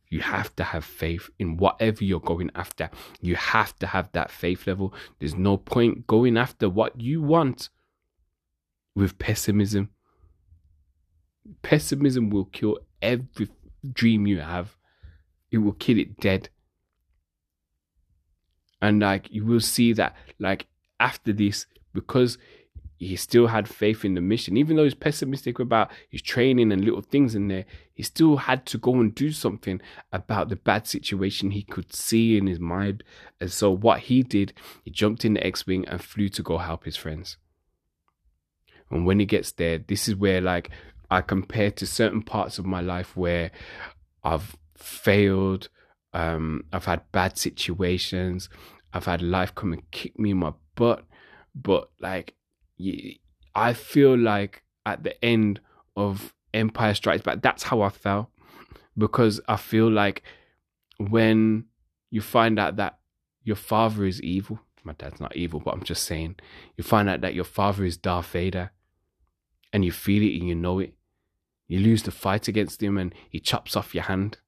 You 0.08 0.20
have 0.20 0.56
to 0.56 0.64
have 0.64 0.86
faith 0.86 1.28
in 1.38 1.58
whatever 1.58 2.02
you're 2.02 2.18
going 2.18 2.50
after. 2.54 2.88
You 3.20 3.36
have 3.36 3.78
to 3.80 3.86
have 3.86 4.10
that 4.12 4.30
faith 4.30 4.66
level. 4.66 4.94
There's 5.18 5.34
no 5.34 5.58
point 5.58 6.06
going 6.06 6.38
after 6.38 6.70
what 6.70 6.98
you 6.98 7.20
want 7.20 7.68
with 8.94 9.18
pessimism. 9.18 9.90
Pessimism 11.60 12.30
will 12.30 12.46
kill 12.46 12.78
every 13.02 13.50
dream 13.92 14.26
you 14.26 14.40
have, 14.40 14.74
it 15.50 15.58
will 15.58 15.74
kill 15.74 15.98
it 15.98 16.18
dead. 16.18 16.48
And 18.80 19.00
like 19.00 19.30
you 19.30 19.44
will 19.44 19.60
see 19.60 19.92
that 19.92 20.16
like 20.38 20.68
after 20.98 21.34
this, 21.34 21.66
because 21.92 22.38
he 22.98 23.16
still 23.16 23.48
had 23.48 23.68
faith 23.68 24.04
in 24.04 24.14
the 24.14 24.20
mission, 24.20 24.56
even 24.56 24.76
though 24.76 24.84
he's 24.84 24.94
pessimistic 24.94 25.58
about 25.58 25.90
his 26.08 26.22
training 26.22 26.72
and 26.72 26.84
little 26.84 27.02
things 27.02 27.34
in 27.34 27.48
there, 27.48 27.66
he 27.92 28.02
still 28.02 28.36
had 28.36 28.64
to 28.66 28.78
go 28.78 28.94
and 28.94 29.14
do 29.14 29.32
something 29.32 29.80
about 30.12 30.48
the 30.48 30.56
bad 30.56 30.86
situation 30.86 31.50
he 31.50 31.62
could 31.62 31.94
see 31.94 32.38
in 32.38 32.46
his 32.46 32.58
mind. 32.58 33.04
And 33.40 33.52
so 33.52 33.70
what 33.70 34.00
he 34.00 34.22
did, 34.22 34.54
he 34.82 34.90
jumped 34.90 35.24
in 35.24 35.34
the 35.34 35.46
X-Wing 35.46 35.86
and 35.88 36.02
flew 36.02 36.28
to 36.30 36.42
go 36.42 36.58
help 36.58 36.84
his 36.84 36.96
friends. 36.96 37.36
And 38.90 39.04
when 39.04 39.20
he 39.20 39.26
gets 39.26 39.52
there, 39.52 39.78
this 39.78 40.08
is 40.08 40.16
where 40.16 40.40
like 40.40 40.70
I 41.10 41.20
compare 41.20 41.70
to 41.72 41.86
certain 41.86 42.22
parts 42.22 42.58
of 42.58 42.64
my 42.64 42.80
life 42.80 43.16
where 43.16 43.50
I've 44.24 44.56
failed, 44.76 45.68
um, 46.14 46.64
I've 46.72 46.86
had 46.86 47.02
bad 47.12 47.36
situations, 47.36 48.48
I've 48.92 49.04
had 49.04 49.20
life 49.20 49.54
come 49.54 49.72
and 49.72 49.90
kick 49.90 50.18
me 50.18 50.30
in 50.30 50.38
my 50.38 50.54
butt, 50.76 51.04
but 51.54 51.90
like 52.00 52.34
I 53.54 53.72
feel 53.72 54.16
like 54.16 54.62
at 54.84 55.02
the 55.02 55.22
end 55.24 55.60
of 55.96 56.34
Empire 56.52 56.94
Strikes 56.94 57.22
Back, 57.22 57.42
that's 57.42 57.64
how 57.64 57.80
I 57.82 57.88
felt 57.88 58.28
because 58.96 59.40
I 59.48 59.56
feel 59.56 59.90
like 59.90 60.22
when 60.98 61.64
you 62.10 62.20
find 62.20 62.58
out 62.58 62.76
that 62.76 62.98
your 63.42 63.56
father 63.56 64.04
is 64.04 64.22
evil, 64.22 64.60
my 64.84 64.92
dad's 64.92 65.20
not 65.20 65.36
evil, 65.36 65.60
but 65.60 65.74
I'm 65.74 65.82
just 65.82 66.04
saying, 66.04 66.36
you 66.76 66.84
find 66.84 67.08
out 67.08 67.20
that 67.22 67.34
your 67.34 67.44
father 67.44 67.84
is 67.84 67.96
Darth 67.96 68.26
Vader 68.26 68.70
and 69.72 69.84
you 69.84 69.92
feel 69.92 70.22
it 70.22 70.38
and 70.38 70.48
you 70.48 70.54
know 70.54 70.78
it. 70.78 70.94
You 71.68 71.80
lose 71.80 72.04
the 72.04 72.12
fight 72.12 72.46
against 72.46 72.82
him 72.82 72.96
and 72.96 73.14
he 73.28 73.40
chops 73.40 73.76
off 73.76 73.94
your 73.94 74.04
hand. 74.04 74.38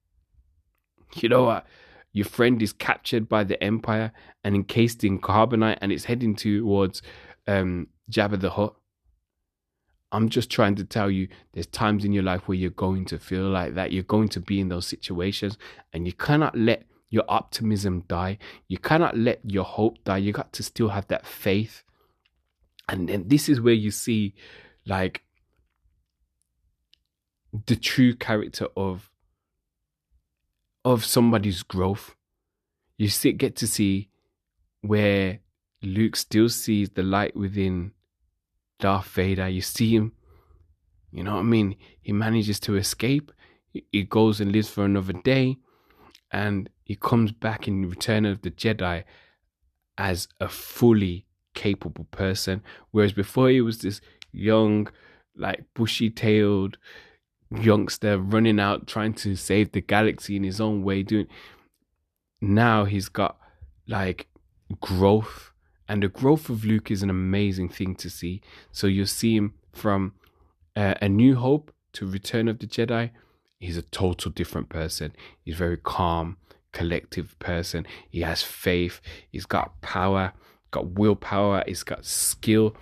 You 1.15 1.29
know 1.29 1.43
what? 1.43 1.65
your 2.11 2.25
friend 2.25 2.61
is 2.61 2.73
captured 2.73 3.29
by 3.29 3.43
the 3.43 3.61
Empire 3.63 4.11
and 4.43 4.55
encased 4.55 5.03
in 5.03 5.19
carbonite 5.19 5.77
and 5.81 5.91
it's 5.91 6.05
heading 6.05 6.35
towards 6.35 7.01
um, 7.47 7.87
Jabba 8.09 8.39
the 8.39 8.51
Hutt. 8.51 8.75
I'm 10.11 10.29
just 10.29 10.49
trying 10.49 10.75
to 10.75 10.83
tell 10.83 11.11
you 11.11 11.27
there's 11.53 11.67
times 11.67 12.03
in 12.03 12.13
your 12.13 12.23
life 12.23 12.47
where 12.47 12.57
you're 12.57 12.71
going 12.71 13.05
to 13.05 13.19
feel 13.19 13.47
like 13.49 13.75
that. 13.75 13.91
You're 13.91 14.03
going 14.03 14.29
to 14.29 14.39
be 14.39 14.59
in 14.59 14.69
those 14.69 14.87
situations 14.87 15.57
and 15.93 16.07
you 16.07 16.13
cannot 16.13 16.57
let 16.57 16.85
your 17.09 17.25
optimism 17.27 18.03
die. 18.07 18.39
You 18.67 18.77
cannot 18.77 19.17
let 19.17 19.39
your 19.43 19.63
hope 19.63 20.03
die. 20.03 20.17
You 20.17 20.31
got 20.31 20.53
to 20.53 20.63
still 20.63 20.89
have 20.89 21.07
that 21.07 21.27
faith. 21.27 21.83
And 22.87 23.07
then 23.07 23.27
this 23.27 23.49
is 23.49 23.61
where 23.61 23.73
you 23.73 23.91
see 23.91 24.33
like 24.85 25.21
the 27.65 27.75
true 27.75 28.15
character 28.15 28.67
of 28.75 29.11
of 30.85 31.05
somebody's 31.05 31.61
growth. 31.61 32.15
You 32.97 33.09
see, 33.09 33.31
get 33.33 33.55
to 33.57 33.67
see 33.67 34.09
where 34.81 35.39
Luke 35.81 36.15
still 36.15 36.49
sees 36.49 36.89
the 36.89 37.03
light 37.03 37.35
within 37.35 37.91
Darth 38.79 39.07
Vader. 39.07 39.47
You 39.47 39.61
see 39.61 39.95
him, 39.95 40.13
you 41.11 41.23
know 41.23 41.33
what 41.33 41.41
I 41.41 41.43
mean? 41.43 41.75
He 42.01 42.11
manages 42.11 42.59
to 42.61 42.75
escape. 42.75 43.31
He 43.71 44.03
goes 44.03 44.41
and 44.41 44.51
lives 44.51 44.69
for 44.69 44.83
another 44.83 45.13
day, 45.13 45.57
and 46.31 46.69
he 46.83 46.95
comes 46.95 47.31
back 47.31 47.67
in 47.67 47.89
Return 47.89 48.25
of 48.25 48.41
the 48.41 48.51
Jedi 48.51 49.03
as 49.97 50.27
a 50.39 50.49
fully 50.49 51.25
capable 51.53 52.05
person. 52.05 52.63
Whereas 52.91 53.13
before 53.13 53.49
he 53.49 53.61
was 53.61 53.79
this 53.79 54.01
young, 54.31 54.87
like 55.35 55.65
bushy 55.75 56.09
tailed, 56.09 56.77
youngster 57.51 58.17
running 58.17 58.59
out 58.59 58.87
trying 58.87 59.13
to 59.13 59.35
save 59.35 59.71
the 59.71 59.81
galaxy 59.81 60.35
in 60.35 60.43
his 60.43 60.61
own 60.61 60.83
way 60.83 61.01
doing 61.01 61.27
now 62.41 62.85
he's 62.85 63.09
got 63.09 63.37
like 63.87 64.27
growth 64.79 65.51
and 65.89 66.01
the 66.01 66.07
growth 66.07 66.49
of 66.49 66.63
luke 66.63 66.89
is 66.89 67.03
an 67.03 67.09
amazing 67.09 67.67
thing 67.67 67.95
to 67.95 68.09
see. 68.09 68.41
So 68.71 68.87
you 68.87 69.05
see 69.05 69.35
him 69.35 69.55
from 69.73 70.13
uh, 70.75 70.93
a 71.01 71.09
new 71.09 71.35
hope 71.35 71.73
to 71.93 72.09
return 72.09 72.47
of 72.47 72.59
the 72.59 72.67
jedi. 72.67 73.09
He's 73.59 73.75
a 73.75 73.81
total 73.81 74.31
different 74.31 74.69
person. 74.69 75.13
He's 75.43 75.55
very 75.55 75.77
calm 75.77 76.37
collective 76.71 77.37
person. 77.39 77.85
He 78.09 78.21
has 78.21 78.43
faith. 78.43 79.01
He's 79.31 79.45
got 79.45 79.81
power 79.81 80.33
got 80.71 80.91
willpower. 80.91 81.63
He's 81.67 81.83
got 81.83 82.05
skill. 82.05 82.75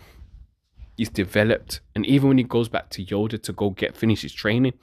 He's 0.96 1.10
developed. 1.10 1.82
And 1.96 2.06
even 2.06 2.30
when 2.30 2.38
he 2.38 2.43
goes 2.43 2.70
back 2.70 2.89
to 2.91 3.06
Yoda 3.06 3.41
to 3.43 3.54
go 3.54 3.70
get 3.70 3.96
finish 3.96 4.22
his 4.22 4.34
training, 4.34 4.74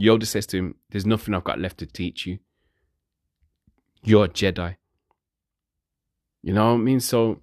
Yoda 0.00 0.26
says 0.26 0.46
to 0.48 0.58
him, 0.58 0.74
There's 0.90 1.06
nothing 1.06 1.34
I've 1.34 1.44
got 1.44 1.58
left 1.58 1.78
to 1.78 1.86
teach 1.86 2.26
you. 2.26 2.38
You're 4.02 4.26
a 4.26 4.28
Jedi. 4.28 4.76
You 6.46 6.52
know 6.52 6.66
what 6.66 6.80
I 6.80 6.84
mean? 6.84 7.00
So, 7.00 7.40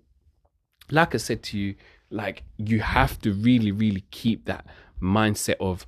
like 0.89 1.13
I 1.13 1.17
said 1.17 1.43
to 1.43 1.57
you, 1.57 1.75
like 2.09 2.43
you 2.55 2.79
have 2.79 3.19
to 3.23 3.33
really, 3.33 3.69
really 3.69 4.05
keep 4.11 4.45
that 4.45 4.65
mindset 5.01 5.57
of 5.59 5.85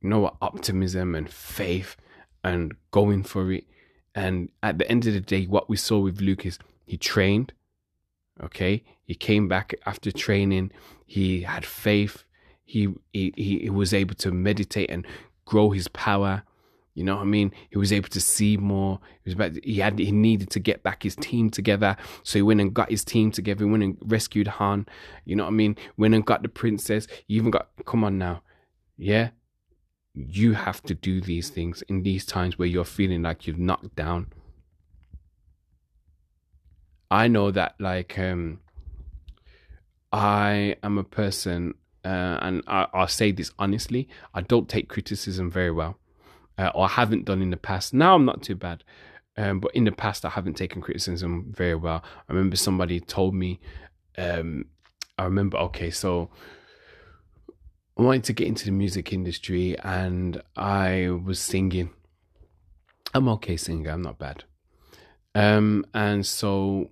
you 0.00 0.10
know 0.10 0.36
optimism 0.42 1.14
and 1.14 1.30
faith 1.30 1.94
and 2.42 2.74
going 2.90 3.22
for 3.22 3.52
it. 3.52 3.64
And 4.12 4.48
at 4.60 4.78
the 4.78 4.90
end 4.90 5.06
of 5.06 5.12
the 5.12 5.20
day, 5.20 5.44
what 5.44 5.68
we 5.68 5.76
saw 5.76 6.00
with 6.00 6.20
Luke 6.20 6.44
is 6.44 6.58
he 6.84 6.96
trained, 6.96 7.52
Okay, 8.42 8.82
he 9.04 9.14
came 9.14 9.46
back 9.46 9.72
after 9.86 10.10
training. 10.10 10.72
He 11.06 11.42
had 11.42 11.64
faith. 11.64 12.24
He 12.64 12.88
he 13.12 13.32
he 13.36 13.70
was 13.70 13.94
able 13.94 14.16
to 14.16 14.32
meditate 14.32 14.90
and 14.90 15.06
grow 15.44 15.70
his 15.70 15.86
power. 15.86 16.42
You 16.98 17.04
know 17.04 17.14
what 17.14 17.22
I 17.22 17.26
mean? 17.26 17.52
He 17.70 17.78
was 17.78 17.92
able 17.92 18.08
to 18.08 18.20
see 18.20 18.56
more. 18.56 18.98
He 19.22 19.28
was 19.28 19.34
about. 19.34 19.52
He 19.62 19.76
had. 19.76 20.00
He 20.00 20.10
needed 20.10 20.50
to 20.50 20.58
get 20.58 20.82
back 20.82 21.04
his 21.04 21.14
team 21.14 21.48
together. 21.48 21.96
So 22.24 22.40
he 22.40 22.42
went 22.42 22.60
and 22.60 22.74
got 22.74 22.90
his 22.90 23.04
team 23.04 23.30
together. 23.30 23.64
He 23.64 23.70
went 23.70 23.84
and 23.84 23.96
rescued 24.00 24.48
Han. 24.48 24.84
You 25.24 25.36
know 25.36 25.44
what 25.44 25.50
I 25.50 25.52
mean? 25.52 25.76
Went 25.96 26.16
and 26.16 26.26
got 26.26 26.42
the 26.42 26.48
princess. 26.48 27.06
He 27.28 27.34
even 27.36 27.52
got. 27.52 27.68
Come 27.86 28.02
on 28.02 28.18
now, 28.18 28.42
yeah. 28.96 29.30
You 30.12 30.54
have 30.54 30.82
to 30.82 30.94
do 30.94 31.20
these 31.20 31.50
things 31.50 31.82
in 31.82 32.02
these 32.02 32.26
times 32.26 32.58
where 32.58 32.66
you're 32.66 32.84
feeling 32.84 33.22
like 33.22 33.46
you've 33.46 33.60
knocked 33.60 33.94
down. 33.94 34.32
I 37.12 37.28
know 37.28 37.52
that 37.52 37.76
like 37.78 38.18
um, 38.18 38.58
I 40.12 40.74
am 40.82 40.98
a 40.98 41.04
person, 41.04 41.74
uh, 42.04 42.40
and 42.42 42.64
I, 42.66 42.88
will 42.92 43.06
say 43.06 43.30
this 43.30 43.52
honestly, 43.56 44.08
I 44.34 44.40
don't 44.40 44.68
take 44.68 44.88
criticism 44.88 45.48
very 45.48 45.70
well, 45.70 45.96
uh, 46.58 46.70
or 46.74 46.84
I 46.84 46.88
haven't 46.88 47.24
done 47.24 47.40
in 47.40 47.50
the 47.50 47.56
past. 47.56 47.94
Now 47.94 48.14
I'm 48.14 48.24
not 48.24 48.42
too 48.42 48.56
bad, 48.56 48.84
um, 49.36 49.60
but 49.60 49.74
in 49.74 49.84
the 49.84 49.92
past 49.92 50.24
I 50.24 50.30
haven't 50.30 50.54
taken 50.54 50.82
criticism 50.82 51.52
very 51.56 51.74
well. 51.74 52.02
I 52.28 52.32
remember 52.32 52.56
somebody 52.56 53.00
told 53.00 53.34
me, 53.34 53.60
um, 54.18 54.66
I 55.16 55.24
remember 55.24 55.56
okay, 55.58 55.90
so 55.90 56.30
I 57.98 58.02
wanted 58.02 58.24
to 58.24 58.32
get 58.32 58.48
into 58.48 58.66
the 58.66 58.72
music 58.72 59.12
industry, 59.12 59.78
and 59.78 60.42
I 60.56 61.08
was 61.24 61.40
singing. 61.40 61.90
I'm 63.14 63.28
okay 63.28 63.56
singer. 63.56 63.90
I'm 63.90 64.02
not 64.02 64.18
bad. 64.18 64.44
Um, 65.34 65.84
and 65.94 66.26
so 66.26 66.90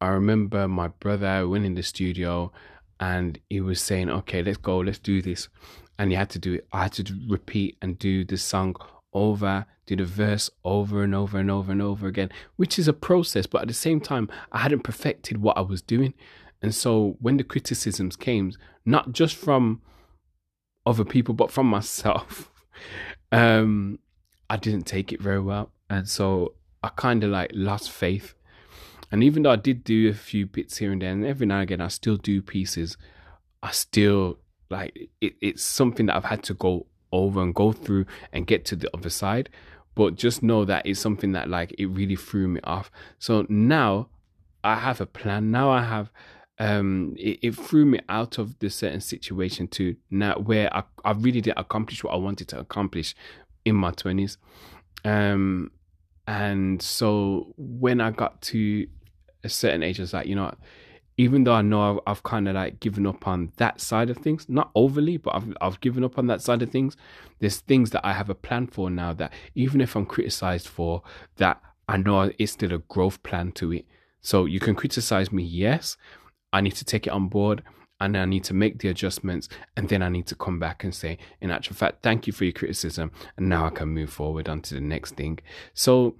I 0.00 0.08
remember 0.08 0.68
my 0.68 0.88
brother 0.88 1.48
went 1.48 1.64
in 1.64 1.74
the 1.74 1.82
studio 1.82 2.52
and 3.00 3.38
he 3.48 3.60
was 3.60 3.80
saying, 3.80 4.10
okay, 4.10 4.42
let's 4.42 4.58
go, 4.58 4.78
let's 4.78 4.98
do 4.98 5.22
this. 5.22 5.48
And 5.98 6.10
he 6.10 6.16
had 6.16 6.30
to 6.30 6.38
do 6.38 6.54
it. 6.54 6.68
I 6.72 6.84
had 6.84 6.92
to 6.92 7.04
repeat 7.28 7.76
and 7.82 7.98
do 7.98 8.24
the 8.24 8.36
song 8.36 8.76
over, 9.12 9.66
do 9.86 9.96
the 9.96 10.04
verse 10.04 10.48
over 10.64 11.02
and 11.02 11.14
over 11.14 11.38
and 11.38 11.50
over 11.50 11.72
and 11.72 11.82
over 11.82 12.06
again, 12.06 12.30
which 12.56 12.78
is 12.78 12.86
a 12.86 12.92
process. 12.92 13.46
But 13.46 13.62
at 13.62 13.68
the 13.68 13.74
same 13.74 14.00
time, 14.00 14.28
I 14.52 14.58
hadn't 14.58 14.84
perfected 14.84 15.38
what 15.38 15.58
I 15.58 15.62
was 15.62 15.82
doing. 15.82 16.14
And 16.62 16.74
so 16.74 17.16
when 17.20 17.36
the 17.36 17.44
criticisms 17.44 18.16
came, 18.16 18.52
not 18.84 19.12
just 19.12 19.34
from 19.34 19.82
other 20.86 21.04
people, 21.04 21.34
but 21.34 21.50
from 21.50 21.66
myself, 21.70 22.50
um, 23.32 23.98
I 24.48 24.56
didn't 24.56 24.86
take 24.86 25.12
it 25.12 25.20
very 25.20 25.40
well. 25.40 25.72
And 25.90 26.08
so 26.08 26.54
I 26.82 26.88
kind 26.88 27.24
of 27.24 27.30
like 27.30 27.50
lost 27.54 27.90
faith 27.90 28.34
and 29.10 29.24
even 29.24 29.42
though 29.42 29.50
I 29.50 29.56
did 29.56 29.84
do 29.84 30.08
a 30.08 30.14
few 30.14 30.46
bits 30.46 30.76
here 30.76 30.92
and 30.92 31.00
there, 31.00 31.10
and 31.10 31.24
every 31.24 31.46
now 31.46 31.56
and 31.56 31.62
again 31.64 31.80
I 31.80 31.88
still 31.88 32.16
do 32.16 32.42
pieces, 32.42 32.96
I 33.62 33.70
still 33.70 34.38
like 34.70 35.10
it, 35.20 35.34
it's 35.40 35.62
something 35.62 36.06
that 36.06 36.16
I've 36.16 36.24
had 36.24 36.42
to 36.44 36.54
go 36.54 36.86
over 37.12 37.42
and 37.42 37.54
go 37.54 37.72
through 37.72 38.06
and 38.32 38.46
get 38.46 38.64
to 38.66 38.76
the 38.76 38.94
other 38.94 39.10
side. 39.10 39.48
But 39.94 40.14
just 40.14 40.42
know 40.42 40.64
that 40.64 40.86
it's 40.86 41.00
something 41.00 41.32
that 41.32 41.48
like 41.48 41.74
it 41.78 41.86
really 41.86 42.16
threw 42.16 42.48
me 42.48 42.60
off. 42.64 42.90
So 43.18 43.46
now 43.48 44.08
I 44.62 44.76
have 44.76 45.00
a 45.00 45.06
plan. 45.06 45.50
Now 45.50 45.70
I 45.70 45.82
have 45.82 46.10
um 46.60 47.14
it, 47.16 47.38
it 47.42 47.54
threw 47.54 47.86
me 47.86 48.00
out 48.08 48.38
of 48.38 48.58
the 48.58 48.68
certain 48.68 49.00
situation 49.00 49.68
to 49.68 49.96
now 50.10 50.34
where 50.34 50.74
I, 50.74 50.82
I 51.04 51.12
really 51.12 51.40
did 51.40 51.54
accomplish 51.56 52.02
what 52.02 52.12
I 52.12 52.16
wanted 52.16 52.48
to 52.48 52.58
accomplish 52.58 53.14
in 53.64 53.74
my 53.74 53.90
twenties. 53.92 54.38
Um 55.04 55.70
and 56.26 56.82
so 56.82 57.54
when 57.56 58.00
I 58.00 58.10
got 58.10 58.42
to 58.42 58.86
a 59.44 59.48
certain 59.48 59.82
age, 59.82 59.98
it's 59.98 60.12
like, 60.12 60.26
you 60.26 60.34
know, 60.34 60.54
even 61.18 61.42
though 61.44 61.52
I 61.52 61.62
know 61.62 61.96
I've, 61.96 62.00
I've 62.06 62.22
kind 62.22 62.48
of 62.48 62.54
like 62.54 62.78
given 62.78 63.06
up 63.06 63.26
on 63.26 63.52
that 63.56 63.80
side 63.80 64.08
of 64.08 64.18
things, 64.18 64.48
not 64.48 64.70
overly, 64.74 65.16
but 65.16 65.34
I've, 65.34 65.56
I've 65.60 65.80
given 65.80 66.04
up 66.04 66.16
on 66.16 66.28
that 66.28 66.40
side 66.40 66.62
of 66.62 66.70
things. 66.70 66.96
There's 67.40 67.58
things 67.58 67.90
that 67.90 68.06
I 68.06 68.12
have 68.12 68.30
a 68.30 68.36
plan 68.36 68.68
for 68.68 68.88
now 68.88 69.12
that 69.14 69.32
even 69.56 69.80
if 69.80 69.96
I'm 69.96 70.06
criticized 70.06 70.68
for, 70.68 71.02
that 71.36 71.60
I 71.88 71.96
know 71.96 72.30
it's 72.38 72.52
still 72.52 72.72
a 72.72 72.78
growth 72.78 73.22
plan 73.24 73.50
to 73.52 73.72
it. 73.72 73.84
So 74.20 74.44
you 74.44 74.60
can 74.60 74.76
criticize 74.76 75.32
me, 75.32 75.42
yes. 75.42 75.96
I 76.52 76.60
need 76.60 76.76
to 76.76 76.84
take 76.84 77.06
it 77.06 77.10
on 77.12 77.28
board 77.28 77.62
and 78.00 78.16
I 78.16 78.24
need 78.24 78.44
to 78.44 78.54
make 78.54 78.78
the 78.78 78.88
adjustments 78.88 79.48
and 79.76 79.88
then 79.88 80.02
I 80.02 80.08
need 80.08 80.26
to 80.28 80.36
come 80.36 80.60
back 80.60 80.84
and 80.84 80.94
say, 80.94 81.18
in 81.40 81.50
actual 81.50 81.74
fact, 81.74 82.02
thank 82.02 82.28
you 82.28 82.32
for 82.32 82.44
your 82.44 82.52
criticism. 82.52 83.10
And 83.36 83.48
now 83.48 83.66
I 83.66 83.70
can 83.70 83.88
move 83.88 84.10
forward 84.10 84.48
onto 84.48 84.76
the 84.76 84.80
next 84.80 85.16
thing. 85.16 85.40
So 85.74 86.14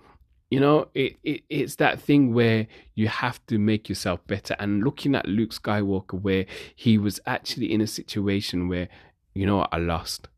you 0.50 0.60
know, 0.60 0.88
it, 0.94 1.16
it 1.22 1.42
it's 1.50 1.76
that 1.76 2.00
thing 2.00 2.32
where 2.32 2.66
you 2.94 3.08
have 3.08 3.44
to 3.46 3.58
make 3.58 3.88
yourself 3.88 4.26
better. 4.26 4.56
And 4.58 4.82
looking 4.82 5.14
at 5.14 5.26
Luke 5.26 5.50
Skywalker, 5.50 6.20
where 6.20 6.46
he 6.74 6.96
was 6.96 7.20
actually 7.26 7.72
in 7.72 7.80
a 7.80 7.86
situation 7.86 8.68
where, 8.68 8.88
you 9.34 9.46
know, 9.46 9.66
I 9.70 9.76
lost. 9.76 10.28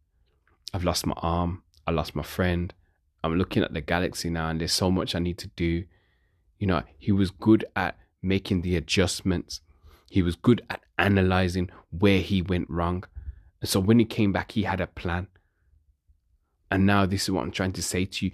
I've 0.74 0.84
lost 0.84 1.06
my 1.06 1.14
arm. 1.18 1.62
I 1.86 1.92
lost 1.92 2.16
my 2.16 2.22
friend. 2.22 2.74
I'm 3.22 3.36
looking 3.36 3.62
at 3.62 3.72
the 3.72 3.80
galaxy 3.80 4.30
now, 4.30 4.48
and 4.48 4.61
there's 4.61 4.72
so 4.72 4.90
much 4.90 5.14
I 5.14 5.20
need 5.20 5.38
to 5.38 5.48
do. 5.48 5.84
You 6.58 6.66
know, 6.66 6.82
he 6.98 7.12
was 7.12 7.30
good 7.30 7.64
at 7.76 7.96
making 8.22 8.62
the 8.62 8.76
adjustments. 8.76 9.61
He 10.11 10.22
was 10.22 10.34
good 10.34 10.62
at 10.68 10.80
analyzing 10.98 11.70
where 11.90 12.18
he 12.18 12.42
went 12.42 12.68
wrong. 12.68 13.04
And 13.61 13.68
so 13.68 13.78
when 13.78 13.98
he 13.98 14.04
came 14.04 14.32
back, 14.32 14.52
he 14.52 14.64
had 14.64 14.80
a 14.80 14.86
plan. 14.86 15.28
And 16.70 16.86
now 16.86 17.06
this 17.06 17.24
is 17.24 17.30
what 17.30 17.42
I'm 17.42 17.50
trying 17.50 17.72
to 17.72 17.82
say 17.82 18.04
to 18.04 18.26
you 18.26 18.32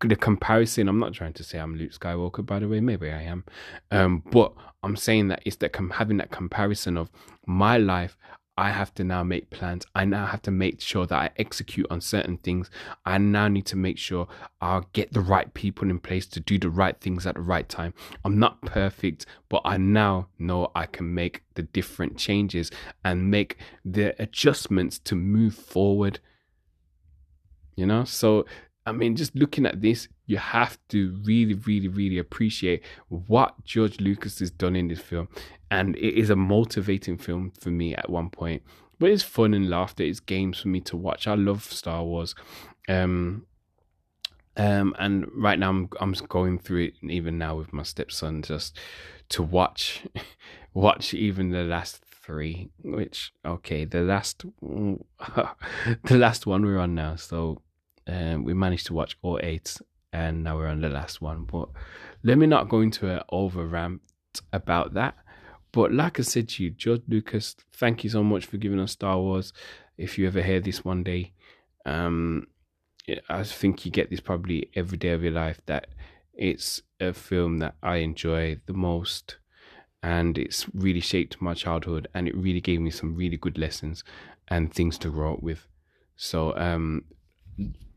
the 0.00 0.16
comparison. 0.16 0.88
I'm 0.88 0.98
not 0.98 1.14
trying 1.14 1.32
to 1.34 1.44
say 1.44 1.58
I'm 1.58 1.76
Luke 1.76 1.92
Skywalker, 1.92 2.44
by 2.44 2.58
the 2.58 2.68
way. 2.68 2.80
Maybe 2.80 3.10
I 3.10 3.22
am, 3.22 3.44
um, 3.90 4.22
but 4.30 4.52
I'm 4.82 4.96
saying 4.96 5.28
that 5.28 5.42
it's 5.44 5.56
that 5.56 5.72
com- 5.72 5.90
having 5.90 6.18
that 6.18 6.30
comparison 6.30 6.96
of 6.96 7.10
my 7.46 7.78
life. 7.78 8.16
I 8.58 8.70
have 8.70 8.92
to 8.94 9.04
now 9.04 9.22
make 9.22 9.50
plans. 9.50 9.86
I 9.94 10.04
now 10.04 10.26
have 10.26 10.42
to 10.42 10.50
make 10.50 10.80
sure 10.80 11.06
that 11.06 11.16
I 11.16 11.30
execute 11.36 11.86
on 11.90 12.00
certain 12.00 12.38
things. 12.38 12.68
I 13.06 13.16
now 13.16 13.46
need 13.46 13.66
to 13.66 13.76
make 13.76 13.98
sure 13.98 14.26
I 14.60 14.82
get 14.92 15.12
the 15.12 15.20
right 15.20 15.54
people 15.54 15.88
in 15.88 16.00
place 16.00 16.26
to 16.26 16.40
do 16.40 16.58
the 16.58 16.68
right 16.68 17.00
things 17.00 17.24
at 17.24 17.36
the 17.36 17.40
right 17.40 17.68
time. 17.68 17.94
I'm 18.24 18.36
not 18.40 18.60
perfect, 18.62 19.26
but 19.48 19.62
I 19.64 19.76
now 19.76 20.26
know 20.40 20.72
I 20.74 20.86
can 20.86 21.14
make 21.14 21.44
the 21.54 21.62
different 21.62 22.18
changes 22.18 22.72
and 23.04 23.30
make 23.30 23.58
the 23.84 24.20
adjustments 24.20 24.98
to 25.00 25.14
move 25.14 25.54
forward. 25.54 26.18
You 27.76 27.86
know, 27.86 28.02
so 28.02 28.44
I 28.88 28.92
mean, 28.92 29.16
just 29.16 29.34
looking 29.34 29.66
at 29.66 29.80
this, 29.80 30.08
you 30.26 30.38
have 30.38 30.78
to 30.88 31.18
really, 31.24 31.54
really, 31.54 31.88
really 31.88 32.18
appreciate 32.18 32.82
what 33.08 33.64
George 33.64 34.00
Lucas 34.00 34.38
has 34.38 34.50
done 34.50 34.76
in 34.76 34.88
this 34.88 35.00
film. 35.00 35.28
And 35.70 35.96
it 35.96 36.18
is 36.18 36.30
a 36.30 36.36
motivating 36.36 37.18
film 37.18 37.52
for 37.60 37.70
me 37.70 37.94
at 37.94 38.08
one 38.08 38.30
point. 38.30 38.62
But 38.98 39.10
it's 39.10 39.22
fun 39.22 39.54
and 39.54 39.68
laughter. 39.68 40.02
It's 40.02 40.20
games 40.20 40.60
for 40.60 40.68
me 40.68 40.80
to 40.82 40.96
watch. 40.96 41.26
I 41.26 41.34
love 41.34 41.64
Star 41.64 42.02
Wars. 42.02 42.34
Um, 42.88 43.46
um, 44.56 44.94
and 44.98 45.30
right 45.32 45.58
now 45.58 45.70
I'm 45.70 45.88
I'm 46.00 46.12
going 46.28 46.58
through 46.58 46.86
it 46.86 46.94
even 47.02 47.38
now 47.38 47.54
with 47.54 47.72
my 47.72 47.84
stepson 47.84 48.42
just 48.42 48.76
to 49.28 49.42
watch 49.42 50.04
watch 50.74 51.14
even 51.14 51.50
the 51.50 51.62
last 51.62 52.02
three, 52.04 52.70
which 52.82 53.32
okay, 53.46 53.84
the 53.84 54.00
last 54.00 54.44
the 54.60 54.98
last 56.10 56.46
one 56.46 56.64
we're 56.66 56.78
on 56.78 56.96
now. 56.96 57.14
So 57.14 57.62
um, 58.08 58.44
we 58.44 58.54
managed 58.54 58.86
to 58.86 58.94
watch 58.94 59.16
all 59.22 59.38
eight, 59.42 59.78
and 60.12 60.42
now 60.42 60.56
we're 60.56 60.66
on 60.66 60.80
the 60.80 60.88
last 60.88 61.20
one. 61.20 61.44
But 61.44 61.68
let 62.24 62.38
me 62.38 62.46
not 62.46 62.68
go 62.68 62.80
into 62.80 63.08
an 63.08 63.22
over 63.30 63.66
rant 63.66 64.00
about 64.52 64.94
that. 64.94 65.16
But 65.72 65.92
like 65.92 66.18
I 66.18 66.22
said 66.22 66.48
to 66.50 66.64
you, 66.64 66.70
George 66.70 67.02
Lucas, 67.08 67.54
thank 67.72 68.02
you 68.02 68.10
so 68.10 68.24
much 68.24 68.46
for 68.46 68.56
giving 68.56 68.80
us 68.80 68.92
Star 68.92 69.18
Wars. 69.18 69.52
If 69.98 70.18
you 70.18 70.26
ever 70.26 70.42
hear 70.42 70.60
this 70.60 70.84
one 70.84 71.02
day, 71.02 71.32
um, 71.84 72.46
I 73.28 73.42
think 73.42 73.84
you 73.84 73.90
get 73.90 74.10
this 74.10 74.20
probably 74.20 74.70
every 74.74 74.98
day 74.98 75.10
of 75.10 75.22
your 75.22 75.32
life. 75.32 75.60
That 75.66 75.88
it's 76.32 76.82
a 77.00 77.12
film 77.12 77.58
that 77.58 77.74
I 77.82 77.96
enjoy 77.96 78.60
the 78.66 78.72
most, 78.72 79.36
and 80.02 80.38
it's 80.38 80.66
really 80.72 81.00
shaped 81.00 81.42
my 81.42 81.54
childhood, 81.54 82.08
and 82.14 82.26
it 82.26 82.36
really 82.36 82.60
gave 82.60 82.80
me 82.80 82.90
some 82.90 83.14
really 83.14 83.36
good 83.36 83.58
lessons 83.58 84.04
and 84.48 84.72
things 84.72 84.96
to 84.98 85.10
grow 85.10 85.34
up 85.34 85.42
with. 85.42 85.66
So, 86.16 86.56
um, 86.56 87.04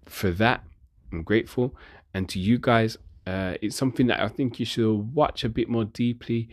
for 0.06 0.32
that, 0.32 0.64
I'm 1.12 1.24
grateful. 1.24 1.76
And 2.14 2.28
to 2.30 2.40
you 2.40 2.58
guys, 2.58 2.98
uh, 3.28 3.56
it's 3.62 3.76
something 3.76 4.08
that 4.08 4.20
I 4.20 4.28
think 4.28 4.60
you 4.60 4.66
should 4.66 5.14
watch 5.14 5.44
a 5.44 5.50
bit 5.50 5.70
more 5.70 5.86
deeply. 5.86 6.50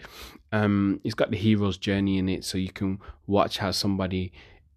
Um, 0.52 1.00
it's 1.04 1.14
got 1.14 1.30
the 1.30 1.36
hero's 1.36 1.78
journey 1.78 2.18
in 2.18 2.28
it, 2.28 2.44
so 2.44 2.58
you 2.58 2.70
can 2.70 2.98
watch 3.26 3.58
how 3.58 3.70
somebody 3.70 4.32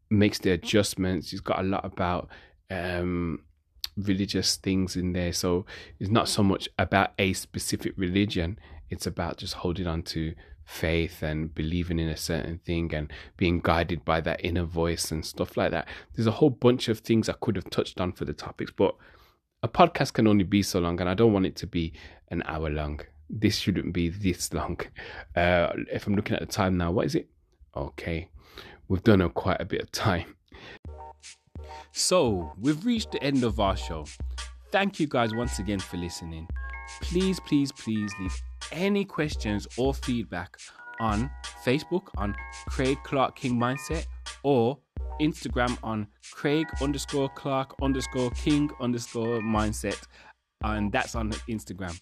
makes 0.09 0.39
the 0.39 0.51
adjustments. 0.51 1.31
It's 1.31 1.41
got 1.41 1.59
a 1.59 1.63
lot 1.63 1.85
about 1.85 2.29
um, 2.69 3.43
religious 3.97 4.55
things 4.55 4.95
in 4.95 5.13
there, 5.13 5.33
so 5.33 5.65
it's 5.99 6.09
not 6.09 6.29
so 6.29 6.43
much 6.43 6.69
about 6.79 7.11
a 7.19 7.33
specific 7.33 7.93
religion. 7.97 8.57
It's 8.89 9.07
about 9.07 9.37
just 9.37 9.55
holding 9.55 9.87
on 9.87 10.03
to 10.03 10.33
faith 10.65 11.21
and 11.21 11.53
believing 11.53 11.99
in 11.99 12.09
a 12.09 12.17
certain 12.17 12.59
thing 12.59 12.93
and 12.93 13.11
being 13.37 13.59
guided 13.61 14.05
by 14.05 14.21
that 14.21 14.43
inner 14.43 14.63
voice 14.63 15.11
and 15.11 15.25
stuff 15.25 15.57
like 15.57 15.71
that. 15.71 15.87
There's 16.13 16.27
a 16.27 16.31
whole 16.31 16.49
bunch 16.49 16.87
of 16.87 16.99
things 16.99 17.29
I 17.29 17.33
could 17.33 17.55
have 17.55 17.69
touched 17.69 17.99
on 17.99 18.13
for 18.13 18.25
the 18.25 18.33
topics, 18.33 18.71
but 18.75 18.95
a 19.63 19.67
podcast 19.67 20.13
can 20.13 20.27
only 20.27 20.43
be 20.43 20.63
so 20.63 20.79
long, 20.79 20.99
and 20.99 21.09
I 21.09 21.13
don't 21.13 21.33
want 21.33 21.45
it 21.45 21.55
to 21.57 21.67
be 21.67 21.93
an 22.29 22.41
hour 22.45 22.69
long. 22.69 23.01
This 23.29 23.57
shouldn't 23.57 23.93
be 23.93 24.09
this 24.09 24.53
long. 24.53 24.79
Uh, 25.35 25.69
if 25.91 26.07
I'm 26.07 26.15
looking 26.15 26.35
at 26.35 26.41
the 26.41 26.47
time 26.47 26.77
now, 26.77 26.91
what 26.91 27.05
is 27.05 27.15
it? 27.15 27.29
Okay, 27.75 28.29
we've 28.87 29.03
done 29.03 29.21
a 29.21 29.29
quite 29.29 29.61
a 29.61 29.65
bit 29.65 29.81
of 29.81 29.91
time. 29.91 30.35
So, 31.91 32.53
we've 32.59 32.85
reached 32.85 33.11
the 33.11 33.23
end 33.23 33.43
of 33.43 33.59
our 33.59 33.77
show. 33.77 34.05
Thank 34.71 34.99
you 34.99 35.07
guys 35.07 35.33
once 35.33 35.59
again 35.59 35.79
for 35.79 35.97
listening. 35.97 36.47
Please, 37.01 37.39
please, 37.41 37.71
please 37.71 38.11
leave 38.19 38.41
any 38.71 39.05
questions 39.05 39.67
or 39.77 39.93
feedback 39.93 40.57
on 40.99 41.29
Facebook 41.65 42.09
on 42.17 42.35
Craig 42.69 42.97
Clark 43.03 43.35
King 43.35 43.59
Mindset 43.59 44.05
or 44.43 44.77
Instagram 45.19 45.77
on 45.83 46.07
Craig 46.31 46.67
underscore 46.81 47.29
Clark 47.29 47.75
underscore 47.81 48.31
King 48.31 48.69
underscore 48.79 49.39
Mindset. 49.39 50.01
And 50.63 50.91
that's 50.91 51.15
on 51.15 51.31
Instagram. 51.49 51.99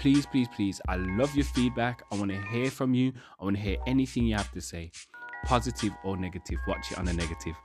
Please, 0.00 0.26
please, 0.26 0.48
please. 0.54 0.80
I 0.88 0.96
love 0.96 1.34
your 1.34 1.44
feedback. 1.44 2.02
I 2.12 2.16
want 2.16 2.30
to 2.30 2.40
hear 2.48 2.70
from 2.70 2.94
you. 2.94 3.12
I 3.40 3.44
want 3.44 3.56
to 3.56 3.62
hear 3.62 3.76
anything 3.86 4.26
you 4.26 4.36
have 4.36 4.50
to 4.52 4.60
say, 4.60 4.90
positive 5.44 5.92
or 6.04 6.16
negative. 6.16 6.58
Watch 6.66 6.92
it 6.92 6.98
on 6.98 7.08
a 7.08 7.12
negative. 7.12 7.56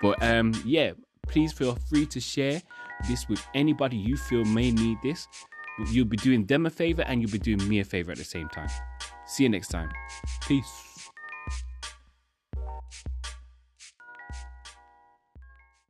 But 0.00 0.22
um, 0.22 0.52
yeah, 0.64 0.92
please 1.26 1.52
feel 1.52 1.76
free 1.88 2.06
to 2.06 2.20
share 2.20 2.60
this 3.08 3.28
with 3.28 3.44
anybody 3.54 3.96
you 3.96 4.16
feel 4.16 4.44
may 4.44 4.70
need 4.70 4.98
this. 5.02 5.26
You'll 5.90 6.06
be 6.06 6.16
doing 6.16 6.46
them 6.46 6.66
a 6.66 6.70
favor 6.70 7.02
and 7.02 7.20
you'll 7.20 7.30
be 7.30 7.38
doing 7.38 7.66
me 7.68 7.80
a 7.80 7.84
favor 7.84 8.12
at 8.12 8.18
the 8.18 8.24
same 8.24 8.48
time. 8.48 8.68
See 9.26 9.42
you 9.42 9.48
next 9.48 9.68
time. 9.68 9.90
Peace. 10.46 10.93